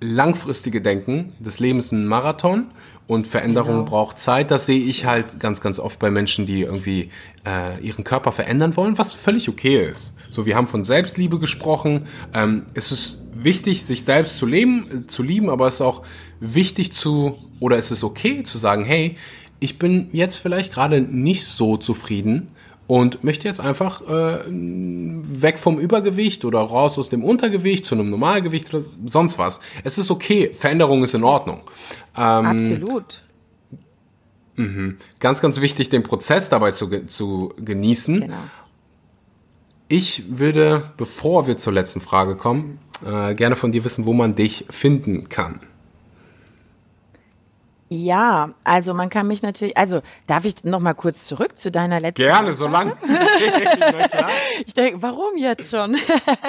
langfristige 0.00 0.80
Denken. 0.80 1.32
Das 1.40 1.58
Leben 1.58 1.78
ist 1.78 1.92
ein 1.92 2.06
Marathon 2.06 2.66
und 3.06 3.26
Veränderung 3.26 3.78
Genau. 3.78 3.84
braucht 3.84 4.18
Zeit. 4.18 4.50
Das 4.50 4.66
sehe 4.66 4.80
ich 4.80 5.06
halt 5.06 5.40
ganz, 5.40 5.60
ganz 5.60 5.80
oft 5.80 5.98
bei 5.98 6.10
Menschen, 6.10 6.46
die 6.46 6.62
irgendwie 6.62 7.10
äh, 7.46 7.80
ihren 7.84 8.04
Körper 8.04 8.32
verändern 8.32 8.76
wollen, 8.76 8.98
was 8.98 9.12
völlig 9.12 9.48
okay 9.48 9.88
ist. 9.90 10.14
So, 10.30 10.46
wir 10.46 10.56
haben 10.56 10.66
von 10.66 10.84
Selbstliebe 10.84 11.38
gesprochen. 11.38 12.06
Ähm, 12.32 12.66
es 12.74 12.92
ist 12.92 13.22
wichtig, 13.34 13.84
sich 13.84 14.04
selbst 14.04 14.38
zu 14.38 14.46
leben, 14.46 14.86
äh, 14.90 15.06
zu 15.06 15.22
lieben, 15.22 15.50
aber 15.50 15.66
es 15.66 15.74
ist 15.76 15.80
auch 15.82 16.02
wichtig 16.38 16.92
zu, 16.92 17.38
oder 17.58 17.76
es 17.76 17.90
ist 17.90 18.04
okay 18.04 18.42
zu 18.44 18.58
sagen, 18.58 18.84
hey, 18.84 19.16
ich 19.58 19.78
bin 19.78 20.10
jetzt 20.12 20.36
vielleicht 20.36 20.72
gerade 20.72 21.00
nicht 21.00 21.44
so 21.46 21.76
zufrieden 21.76 22.48
und 22.88 23.22
möchte 23.22 23.46
jetzt 23.46 23.60
einfach 23.60 24.00
äh, 24.00 24.38
weg 24.48 25.58
vom 25.58 25.78
Übergewicht 25.78 26.44
oder 26.44 26.58
raus 26.58 26.98
aus 26.98 27.10
dem 27.10 27.22
Untergewicht 27.22 27.86
zu 27.86 27.94
einem 27.94 28.10
Normalgewicht 28.10 28.74
oder 28.74 28.82
sonst 29.06 29.38
was. 29.38 29.60
Es 29.84 29.98
ist 29.98 30.10
okay, 30.10 30.50
Veränderung 30.52 31.04
ist 31.04 31.14
in 31.14 31.22
Ordnung. 31.22 31.60
Ähm, 32.16 32.46
Absolut. 32.46 33.22
Ganz, 35.20 35.40
ganz 35.40 35.60
wichtig, 35.60 35.90
den 35.90 36.02
Prozess 36.02 36.48
dabei 36.48 36.72
zu, 36.72 36.88
zu 37.06 37.52
genießen. 37.58 38.22
Genau. 38.22 38.34
Ich 39.88 40.24
würde, 40.28 40.90
bevor 40.96 41.46
wir 41.46 41.58
zur 41.58 41.74
letzten 41.74 42.00
Frage 42.00 42.36
kommen, 42.36 42.78
äh, 43.06 43.34
gerne 43.34 43.54
von 43.54 43.70
dir 43.70 43.84
wissen, 43.84 44.06
wo 44.06 44.14
man 44.14 44.34
dich 44.34 44.64
finden 44.70 45.28
kann. 45.28 45.60
Ja, 47.90 48.50
also 48.64 48.92
man 48.92 49.08
kann 49.08 49.26
mich 49.26 49.42
natürlich, 49.42 49.76
also 49.76 50.02
darf 50.26 50.44
ich 50.44 50.64
noch 50.64 50.80
mal 50.80 50.92
kurz 50.94 51.26
zurück 51.26 51.58
zu 51.58 51.70
deiner 51.70 52.00
letzten 52.00 52.22
Gerne, 52.22 52.50
Aussage? 52.50 52.54
solange. 52.54 52.96
Ich 54.66 54.74
denke, 54.74 55.02
warum 55.02 55.36
jetzt 55.36 55.70
schon? 55.70 55.96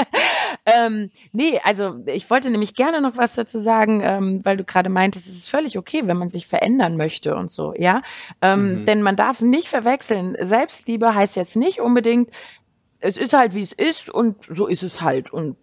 ähm, 0.66 1.10
nee, 1.32 1.60
also 1.64 2.00
ich 2.08 2.30
wollte 2.30 2.50
nämlich 2.50 2.74
gerne 2.74 3.02
noch 3.02 3.18
was 3.18 3.36
dazu 3.36 3.60
sagen, 3.60 4.02
ähm, 4.04 4.42
weil 4.44 4.58
du 4.58 4.64
gerade 4.64 4.90
meintest, 4.90 5.28
es 5.28 5.38
ist 5.38 5.50
völlig 5.50 5.78
okay, 5.78 6.04
wenn 6.06 6.18
man 6.18 6.30
sich 6.30 6.48
verändern 6.48 6.98
möchte 6.98 7.36
und 7.36 7.52
so, 7.52 7.74
ja. 7.78 8.02
Ähm, 8.42 8.86
Denn 8.86 9.02
man 9.02 9.16
darf 9.16 9.42
nicht 9.42 9.68
verwechseln. 9.68 10.36
Selbstliebe 10.42 11.14
heißt 11.14 11.36
jetzt 11.36 11.56
nicht 11.56 11.80
unbedingt, 11.80 12.30
es 13.00 13.18
ist 13.18 13.34
halt 13.34 13.54
wie 13.54 13.62
es 13.62 13.72
ist 13.72 14.10
und 14.10 14.38
so 14.48 14.68
ist 14.68 14.84
es 14.84 15.02
halt 15.02 15.32
und 15.32 15.56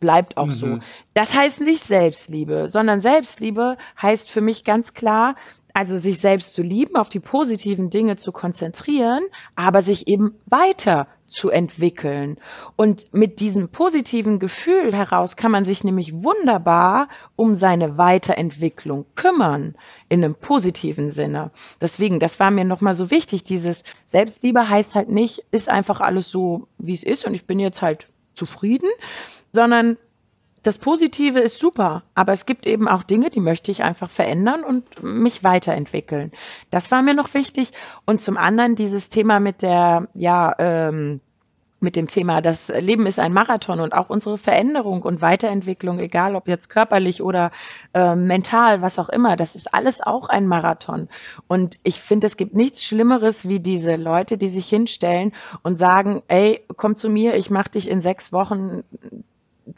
bleibt 0.00 0.36
auch 0.36 0.50
so. 0.50 0.78
Das 1.14 1.34
heißt 1.34 1.60
nicht 1.60 1.82
Selbstliebe, 1.82 2.68
sondern 2.68 3.00
Selbstliebe 3.00 3.76
heißt 4.00 4.30
für 4.30 4.40
mich 4.40 4.64
ganz 4.64 4.94
klar, 4.94 5.36
also 5.74 5.96
sich 5.96 6.18
selbst 6.18 6.54
zu 6.54 6.62
lieben, 6.62 6.96
auf 6.96 7.08
die 7.08 7.20
positiven 7.20 7.90
Dinge 7.90 8.16
zu 8.16 8.32
konzentrieren, 8.32 9.22
aber 9.54 9.82
sich 9.82 10.08
eben 10.08 10.34
weiter 10.46 11.06
zu 11.28 11.50
entwickeln. 11.50 12.38
Und 12.76 13.12
mit 13.12 13.40
diesem 13.40 13.68
positiven 13.68 14.38
Gefühl 14.38 14.94
heraus 14.94 15.36
kann 15.36 15.52
man 15.52 15.64
sich 15.64 15.84
nämlich 15.84 16.22
wunderbar 16.22 17.08
um 17.36 17.54
seine 17.54 17.98
Weiterentwicklung 17.98 19.06
kümmern, 19.14 19.74
in 20.08 20.24
einem 20.24 20.34
positiven 20.34 21.10
Sinne. 21.10 21.50
Deswegen, 21.80 22.18
das 22.18 22.40
war 22.40 22.50
mir 22.50 22.64
nochmal 22.64 22.94
so 22.94 23.10
wichtig, 23.10 23.44
dieses 23.44 23.84
Selbstliebe 24.06 24.68
heißt 24.68 24.94
halt 24.94 25.10
nicht, 25.10 25.44
ist 25.50 25.68
einfach 25.68 26.00
alles 26.00 26.30
so, 26.30 26.66
wie 26.78 26.94
es 26.94 27.04
ist 27.04 27.26
und 27.26 27.34
ich 27.34 27.46
bin 27.46 27.60
jetzt 27.60 27.82
halt 27.82 28.08
zufrieden, 28.34 28.88
sondern 29.52 29.96
das 30.62 30.78
Positive 30.78 31.38
ist 31.38 31.58
super, 31.58 32.02
aber 32.14 32.32
es 32.32 32.46
gibt 32.46 32.66
eben 32.66 32.88
auch 32.88 33.02
Dinge, 33.02 33.30
die 33.30 33.40
möchte 33.40 33.70
ich 33.70 33.82
einfach 33.84 34.10
verändern 34.10 34.64
und 34.64 35.02
mich 35.02 35.44
weiterentwickeln. 35.44 36.32
Das 36.70 36.90
war 36.90 37.02
mir 37.02 37.14
noch 37.14 37.32
wichtig. 37.34 37.72
Und 38.04 38.20
zum 38.20 38.36
anderen 38.36 38.74
dieses 38.74 39.08
Thema 39.08 39.40
mit 39.40 39.62
der, 39.62 40.08
ja, 40.14 40.54
ähm, 40.58 41.20
mit 41.80 41.94
dem 41.94 42.08
Thema, 42.08 42.40
das 42.42 42.68
Leben 42.68 43.06
ist 43.06 43.20
ein 43.20 43.32
Marathon 43.32 43.78
und 43.78 43.92
auch 43.92 44.10
unsere 44.10 44.36
Veränderung 44.36 45.02
und 45.02 45.22
Weiterentwicklung, 45.22 46.00
egal 46.00 46.34
ob 46.34 46.48
jetzt 46.48 46.68
körperlich 46.68 47.22
oder 47.22 47.52
äh, 47.94 48.16
mental, 48.16 48.82
was 48.82 48.98
auch 48.98 49.08
immer, 49.08 49.36
das 49.36 49.54
ist 49.54 49.72
alles 49.72 50.00
auch 50.00 50.28
ein 50.28 50.48
Marathon. 50.48 51.08
Und 51.46 51.76
ich 51.84 52.00
finde, 52.00 52.26
es 52.26 52.36
gibt 52.36 52.54
nichts 52.54 52.82
Schlimmeres 52.82 53.48
wie 53.48 53.60
diese 53.60 53.94
Leute, 53.94 54.38
die 54.38 54.48
sich 54.48 54.68
hinstellen 54.68 55.32
und 55.62 55.78
sagen, 55.78 56.22
ey, 56.26 56.64
komm 56.76 56.96
zu 56.96 57.08
mir, 57.08 57.36
ich 57.36 57.48
mache 57.48 57.70
dich 57.70 57.88
in 57.88 58.02
sechs 58.02 58.32
Wochen 58.32 58.82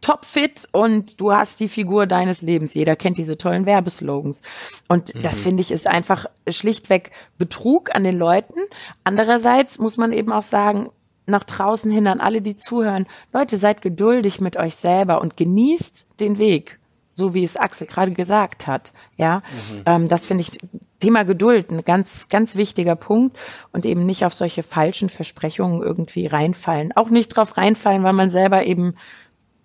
topfit 0.00 0.68
und 0.72 1.20
du 1.20 1.32
hast 1.32 1.60
die 1.60 1.68
Figur 1.68 2.06
deines 2.06 2.42
Lebens. 2.42 2.74
Jeder 2.74 2.96
kennt 2.96 3.18
diese 3.18 3.38
tollen 3.38 3.66
Werbeslogans. 3.66 4.42
Und 4.88 5.12
das 5.24 5.40
finde 5.40 5.60
ich 5.60 5.70
ist 5.70 5.86
einfach 5.86 6.26
schlichtweg 6.48 7.10
Betrug 7.38 7.94
an 7.94 8.04
den 8.04 8.18
Leuten. 8.18 8.60
Andererseits 9.04 9.78
muss 9.78 9.96
man 9.96 10.12
eben 10.12 10.32
auch 10.32 10.42
sagen, 10.42 10.90
nach 11.26 11.44
draußen 11.44 11.90
hin 11.90 12.06
an 12.06 12.20
alle, 12.20 12.42
die 12.42 12.56
zuhören, 12.56 13.06
Leute, 13.32 13.56
seid 13.56 13.82
geduldig 13.82 14.40
mit 14.40 14.56
euch 14.56 14.74
selber 14.74 15.20
und 15.20 15.36
genießt 15.36 16.08
den 16.18 16.38
Weg, 16.38 16.78
so 17.14 17.34
wie 17.34 17.44
es 17.44 17.56
Axel 17.56 17.86
gerade 17.86 18.12
gesagt 18.12 18.66
hat. 18.66 18.92
Ja, 19.16 19.42
ähm, 19.86 20.08
das 20.08 20.26
finde 20.26 20.42
ich 20.42 20.58
Thema 21.00 21.24
Geduld 21.24 21.70
ein 21.70 21.82
ganz, 21.84 22.28
ganz 22.28 22.56
wichtiger 22.56 22.94
Punkt 22.94 23.38
und 23.72 23.86
eben 23.86 24.04
nicht 24.04 24.24
auf 24.24 24.34
solche 24.34 24.62
falschen 24.62 25.08
Versprechungen 25.08 25.82
irgendwie 25.82 26.26
reinfallen. 26.26 26.92
Auch 26.94 27.08
nicht 27.08 27.28
drauf 27.28 27.56
reinfallen, 27.56 28.02
weil 28.02 28.12
man 28.12 28.30
selber 28.30 28.64
eben 28.64 28.94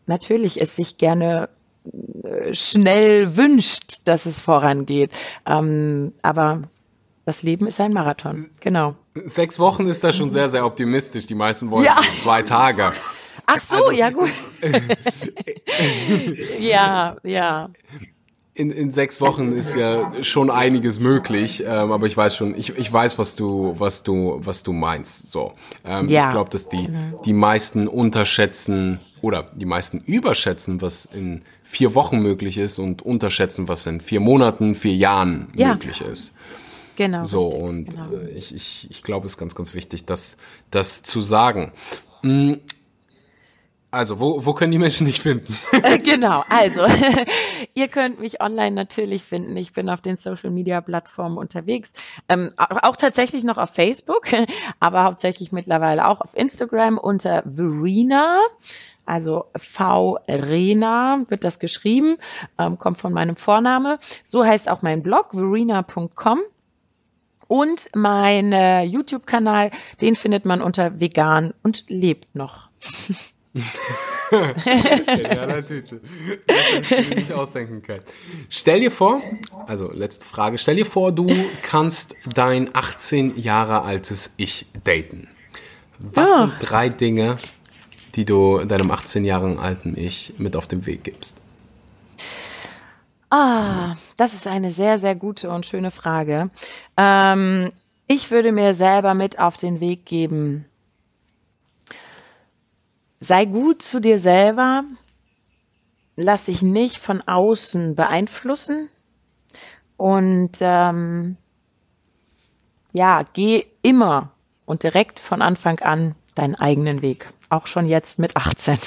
natürlich 0.08 0.62
es 0.62 0.76
sich 0.76 0.97
gerne 0.97 1.49
äh, 2.24 2.53
schnell 2.56 3.36
wünscht, 3.38 4.01
dass 4.06 4.26
es 4.26 4.41
vorangeht. 4.41 5.12
Ähm, 5.45 6.14
aber 6.22 6.64
das 7.26 7.43
Leben 7.43 7.68
ist 7.68 7.80
ein 7.82 7.91
Marathon. 7.93 8.49
Genau. 8.62 8.95
Sechs 9.26 9.58
Wochen 9.60 9.88
ist 9.88 10.03
da 10.03 10.14
schon 10.14 10.30
sehr, 10.30 10.49
sehr 10.49 10.66
optimistisch. 10.66 11.26
Die 11.28 11.36
meisten 11.36 11.72
wollen 11.72 11.86
Ja. 11.86 11.97
so 11.97 12.22
zwei 12.24 12.41
Tage. 12.43 12.91
Ach 13.47 13.60
so, 13.60 13.78
Also- 13.78 13.91
ja 13.91 14.10
gut. 14.10 14.30
ja, 16.60 17.16
ja. 17.24 17.70
In, 18.58 18.72
in 18.72 18.93
sechs 18.93 19.20
Wochen 19.20 19.51
ist 19.51 19.76
ja 19.76 20.12
schon 20.24 20.49
einiges 20.49 20.97
möglich, 21.01 21.62
ähm, 21.68 21.91
aber 21.91 22.08
ich 22.08 22.16
weiß 22.16 22.38
schon, 22.38 22.56
ich, 22.58 22.78
ich 22.78 22.91
weiß, 22.91 23.20
was 23.20 23.36
du, 23.36 23.76
was 23.78 24.01
du, 24.03 24.39
was 24.39 24.64
du 24.64 24.72
meinst. 24.72 25.30
So, 25.30 25.51
ähm, 25.84 26.08
Ja, 26.08 26.24
ich 26.24 26.30
glaube, 26.30 26.49
dass 26.49 26.70
die 26.70 26.88
die 27.26 27.34
meisten 27.34 27.89
unterschätzen 27.89 29.01
oder 29.22 29.51
die 29.53 29.66
meisten 29.66 29.99
überschätzen, 29.99 30.82
was 30.82 31.06
in 31.06 31.41
vier 31.64 31.95
Wochen 31.95 32.20
möglich 32.20 32.58
ist 32.58 32.80
und 32.80 33.01
unterschätzen, 33.01 33.68
was 33.68 33.86
in 33.88 33.99
vier 33.99 34.22
Monaten, 34.22 34.74
vier 34.74 34.95
Jahren 34.95 35.49
Ja. 35.58 35.74
möglich 35.74 35.99
ist. 35.99 36.32
Genau. 36.95 37.26
So, 37.26 37.49
richtig, 37.49 37.62
und 37.64 37.89
genau. 37.89 38.12
äh, 38.14 38.30
ich, 38.30 38.56
ich, 38.56 38.88
ich 38.89 39.03
glaube, 39.03 39.26
es 39.26 39.34
ist 39.34 39.38
ganz, 39.38 39.53
ganz 39.56 39.74
wichtig, 39.74 40.06
das, 40.06 40.38
das 40.72 41.03
zu 41.03 41.20
sagen. 41.20 41.74
Also, 43.96 44.20
wo, 44.20 44.46
wo 44.46 44.54
können 44.54 44.74
die 44.74 44.78
Menschen 44.78 45.08
dich 45.08 45.22
finden? 45.22 45.58
genau, 46.04 46.43
also 46.50 46.82
ihr 47.76 47.88
könnt 47.88 48.20
mich 48.20 48.41
online 48.41 48.76
natürlich 48.76 49.24
finden. 49.24 49.56
Ich 49.56 49.72
bin 49.72 49.89
auf 49.89 50.02
den 50.02 50.18
Social 50.18 50.52
Media 50.52 50.82
Plattformen 50.82 51.38
unterwegs. 51.38 51.93
Ähm, 52.28 52.52
auch, 52.58 52.84
auch 52.84 52.96
tatsächlich 52.98 53.46
noch 53.46 53.58
auf 53.58 53.70
Facebook, 53.70 54.28
aber 54.82 55.06
hauptsächlich 55.06 55.54
mittlerweile 55.54 56.10
auch 56.10 56.20
auf 56.20 56.36
Instagram 56.36 56.98
unter 56.98 57.43
Verena. 57.43 58.41
Also 59.06 59.46
V-Rena 59.56 61.24
wird 61.30 61.46
das 61.46 61.60
geschrieben, 61.60 62.18
ähm, 62.60 62.78
kommt 62.78 62.98
von 62.98 63.14
meinem 63.14 63.38
Vorname. 63.38 64.00
So 64.26 64.43
heißt 64.43 64.70
auch 64.70 64.82
mein 64.82 65.04
Blog, 65.04 65.32
verena.com. 65.32 66.41
Und 67.48 67.89
mein 67.96 68.52
äh, 68.52 68.84
YouTube-Kanal, 68.84 69.72
den 70.02 70.18
findet 70.18 70.43
man 70.43 70.62
unter 70.62 71.00
vegan 71.00 71.54
und 71.64 71.86
lebt 71.88 72.36
noch. 72.36 72.68
Ja, 74.32 75.45
natürlich. 75.45 75.86
Das 76.47 76.91
ich 76.91 77.10
nicht 77.16 77.32
ausdenken 77.32 77.82
können. 77.82 78.03
Stell 78.49 78.80
dir 78.82 78.91
vor, 78.91 79.22
also 79.68 79.91
letzte 79.91 80.28
Frage, 80.28 80.58
stell 80.58 80.76
dir 80.76 80.86
vor, 80.86 81.12
du 81.12 81.28
kannst 81.62 82.16
dein 82.34 82.70
18 82.74 83.39
Jahre 83.39 83.84
altes 83.84 84.34
Ich 84.38 84.66
daten. 84.84 85.28
Was 85.99 86.30
Ja. 86.30 86.38
sind 86.38 86.53
drei 86.60 86.89
Dinge, 86.89 87.38
die 88.16 88.26
du 88.26 88.66
deinem 88.66 88.91
18 88.91 89.24
Jahre 89.26 89.58
alten 89.60 89.97
Ich 89.97 90.34
mit 90.38 90.56
auf 90.56 90.68
den 90.68 90.86
Weg 90.86 91.03
gibst? 91.03 91.38
Ah, 93.30 93.95
das 94.18 94.34
ist 94.34 94.47
eine 94.47 94.72
sehr, 94.72 94.99
sehr 94.99 95.16
gute 95.16 95.49
und 95.49 95.66
schöne 95.66 95.91
Frage. 95.91 96.49
Ähm, 96.95 97.72
ich 98.08 98.32
würde 98.32 98.51
mir 98.51 98.74
selber 98.74 99.14
mit 99.14 99.39
auf 99.39 99.58
den 99.58 99.80
Weg 99.80 100.06
geben, 100.06 100.66
sei 103.26 103.45
gut 103.45 103.82
zu 103.82 103.99
dir 103.99 104.19
selber, 104.19 104.84
lass 106.15 106.45
dich 106.45 106.61
nicht 106.61 106.97
von 106.97 107.21
außen 107.21 107.95
beeinflussen. 107.95 108.89
Und 109.97 110.51
ähm, 110.61 111.38
ja, 112.93 113.23
geh 113.34 113.65
immer 113.82 114.32
und 114.65 114.84
direkt 114.84 115.19
von 115.19 115.41
Anfang 115.41 115.80
an 115.80 116.15
deinen 116.36 116.55
eigenen 116.55 117.01
Weg, 117.01 117.28
auch 117.49 117.67
schon 117.67 117.88
jetzt 117.88 118.19
mit 118.19 118.36
18 118.36 118.78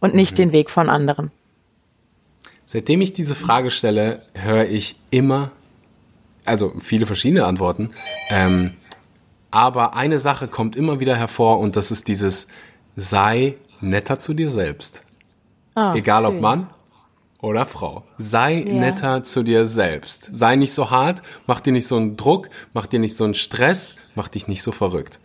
und 0.00 0.14
nicht 0.14 0.32
mhm. 0.32 0.36
den 0.36 0.52
Weg 0.52 0.70
von 0.70 0.88
anderen. 0.88 1.30
Seitdem 2.66 3.00
ich 3.00 3.12
diese 3.12 3.34
Frage 3.34 3.70
stelle, 3.70 4.22
höre 4.34 4.66
ich 4.66 4.96
immer, 5.10 5.50
also 6.44 6.72
viele 6.80 7.06
verschiedene 7.06 7.44
Antworten, 7.44 7.90
ähm, 8.30 8.74
aber 9.50 9.94
eine 9.94 10.18
Sache 10.18 10.48
kommt 10.48 10.76
immer 10.76 10.98
wieder 10.98 11.14
hervor 11.14 11.58
und 11.58 11.76
das 11.76 11.90
ist 11.90 12.08
dieses 12.08 12.48
sei 12.96 13.56
netter 13.80 14.18
zu 14.18 14.34
dir 14.34 14.50
selbst. 14.50 15.02
Oh, 15.74 15.92
Egal 15.94 16.22
schön. 16.24 16.36
ob 16.36 16.40
Mann 16.40 16.70
oder 17.40 17.66
Frau. 17.66 18.04
Sei 18.18 18.64
ja. 18.66 18.72
netter 18.72 19.24
zu 19.24 19.42
dir 19.42 19.66
selbst. 19.66 20.30
Sei 20.32 20.56
nicht 20.56 20.72
so 20.72 20.90
hart, 20.90 21.22
mach 21.46 21.60
dir 21.60 21.72
nicht 21.72 21.86
so 21.86 21.96
einen 21.96 22.16
Druck, 22.16 22.50
mach 22.72 22.86
dir 22.86 23.00
nicht 23.00 23.16
so 23.16 23.24
einen 23.24 23.34
Stress, 23.34 23.96
mach 24.14 24.28
dich 24.28 24.48
nicht 24.48 24.62
so 24.62 24.72
verrückt. 24.72 25.18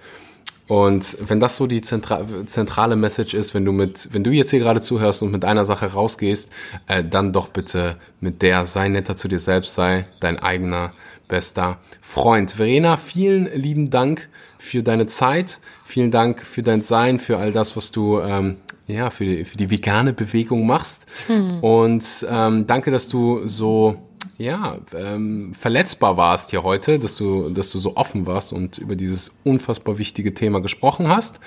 Und 0.67 1.17
wenn 1.21 1.39
das 1.39 1.57
so 1.57 1.65
die 1.65 1.81
zentra 1.81 2.25
zentrale 2.45 2.95
Message 2.95 3.33
ist, 3.33 3.53
wenn 3.53 3.63
du 3.63 3.71
mit, 3.71 4.09
wenn 4.11 4.23
du 4.23 4.31
jetzt 4.31 4.51
hier 4.51 4.59
gerade 4.59 4.81
zuhörst 4.81 5.23
und 5.23 5.31
mit 5.31 5.45
einer 5.45 5.63
Sache 5.63 5.93
rausgehst, 5.93 6.51
äh, 6.87 7.03
dann 7.03 7.31
doch 7.31 7.47
bitte 7.47 7.97
mit 8.19 8.41
der, 8.41 8.65
sei 8.65 8.89
netter 8.89 9.15
zu 9.15 9.27
dir 9.27 9.39
selbst, 9.39 9.75
sei 9.75 10.07
dein 10.19 10.39
eigener 10.39 10.91
bester 11.27 11.79
Freund. 12.01 12.51
Verena, 12.51 12.97
vielen 12.97 13.49
lieben 13.53 13.89
Dank 13.89 14.29
für 14.57 14.83
deine 14.83 15.05
Zeit, 15.05 15.59
vielen 15.85 16.11
Dank 16.11 16.41
für 16.41 16.63
dein 16.63 16.81
Sein, 16.81 17.19
für 17.19 17.37
all 17.37 17.51
das, 17.51 17.77
was 17.77 17.91
du 17.91 18.19
ähm, 18.19 18.57
ja 18.87 19.09
für 19.09 19.25
die, 19.25 19.45
für 19.45 19.57
die 19.57 19.69
vegane 19.69 20.13
Bewegung 20.13 20.65
machst. 20.65 21.05
Hm. 21.27 21.59
Und 21.61 22.25
ähm, 22.29 22.67
danke, 22.67 22.91
dass 22.91 23.07
du 23.07 23.47
so 23.47 24.06
ja, 24.37 24.77
ähm, 24.95 25.51
verletzbar 25.55 26.15
warst 26.15 26.51
hier 26.51 26.61
heute, 26.61 26.99
dass 26.99 27.17
du, 27.17 27.49
dass 27.49 27.71
du 27.71 27.79
so 27.79 27.95
offen 27.95 28.27
warst 28.27 28.53
und 28.53 28.77
über 28.77 28.95
dieses 28.95 29.31
unfassbar 29.43 29.97
wichtige 29.97 30.35
Thema 30.35 30.61
gesprochen 30.61 31.07
hast. 31.07 31.39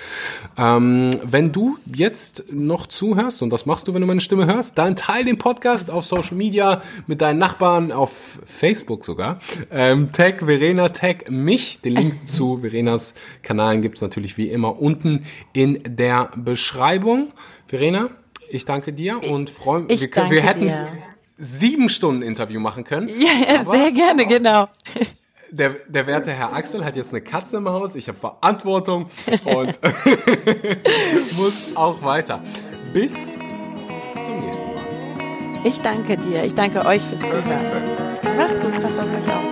Ähm, 0.57 1.11
wenn 1.23 1.53
du 1.53 1.77
jetzt 1.85 2.43
noch 2.51 2.87
zuhörst, 2.87 3.41
und 3.43 3.49
das 3.49 3.65
machst 3.65 3.87
du, 3.87 3.93
wenn 3.93 4.01
du 4.01 4.07
meine 4.07 4.19
Stimme 4.19 4.45
hörst, 4.45 4.77
dann 4.77 4.97
teil 4.97 5.23
den 5.23 5.37
Podcast 5.37 5.89
auf 5.89 6.03
Social 6.03 6.35
Media 6.35 6.81
mit 7.07 7.21
deinen 7.21 7.39
Nachbarn, 7.39 7.93
auf 7.93 8.39
Facebook 8.45 9.05
sogar. 9.05 9.39
Ähm, 9.71 10.11
tag 10.11 10.39
Verena, 10.39 10.89
tag 10.89 11.31
mich. 11.31 11.79
Den 11.79 11.93
Link 11.93 12.27
zu 12.27 12.57
Verenas 12.57 13.13
Kanalen 13.41 13.81
gibt's 13.81 14.01
natürlich 14.01 14.37
wie 14.37 14.49
immer 14.49 14.81
unten 14.81 15.25
in 15.53 15.81
der 15.87 16.31
Beschreibung. 16.35 17.31
Verena, 17.67 18.09
ich 18.49 18.65
danke 18.65 18.91
dir 18.91 19.21
und 19.31 19.49
freue 19.49 19.83
mich. 19.83 20.01
Wir, 20.01 20.29
wir 20.29 20.41
hätten, 20.41 20.67
dir 20.67 20.91
sieben 21.41 21.89
Stunden 21.89 22.21
Interview 22.21 22.59
machen 22.59 22.83
können. 22.83 23.07
Ja, 23.07 23.63
sehr 23.63 23.91
gerne, 23.91 24.25
genau. 24.25 24.67
Der, 25.49 25.71
der 25.87 26.07
werte 26.07 26.31
Herr 26.31 26.53
Axel 26.53 26.85
hat 26.85 26.95
jetzt 26.95 27.13
eine 27.13 27.21
Katze 27.21 27.57
im 27.57 27.67
Haus, 27.67 27.95
ich 27.95 28.07
habe 28.07 28.17
Verantwortung 28.17 29.09
und 29.43 29.79
muss 31.37 31.75
auch 31.75 32.01
weiter. 32.03 32.41
Bis 32.93 33.33
zum 34.23 34.39
nächsten 34.39 34.65
Mal. 34.73 34.81
Ich 35.65 35.79
danke 35.79 36.15
dir, 36.15 36.43
ich 36.45 36.53
danke 36.53 36.85
euch 36.85 37.01
fürs 37.01 37.21
Zuhören. 37.21 37.83
Macht's 38.37 38.61
gut, 38.61 38.81
passt 38.81 38.99
auf 38.99 39.05
euch 39.05 39.33
auf. 39.33 39.50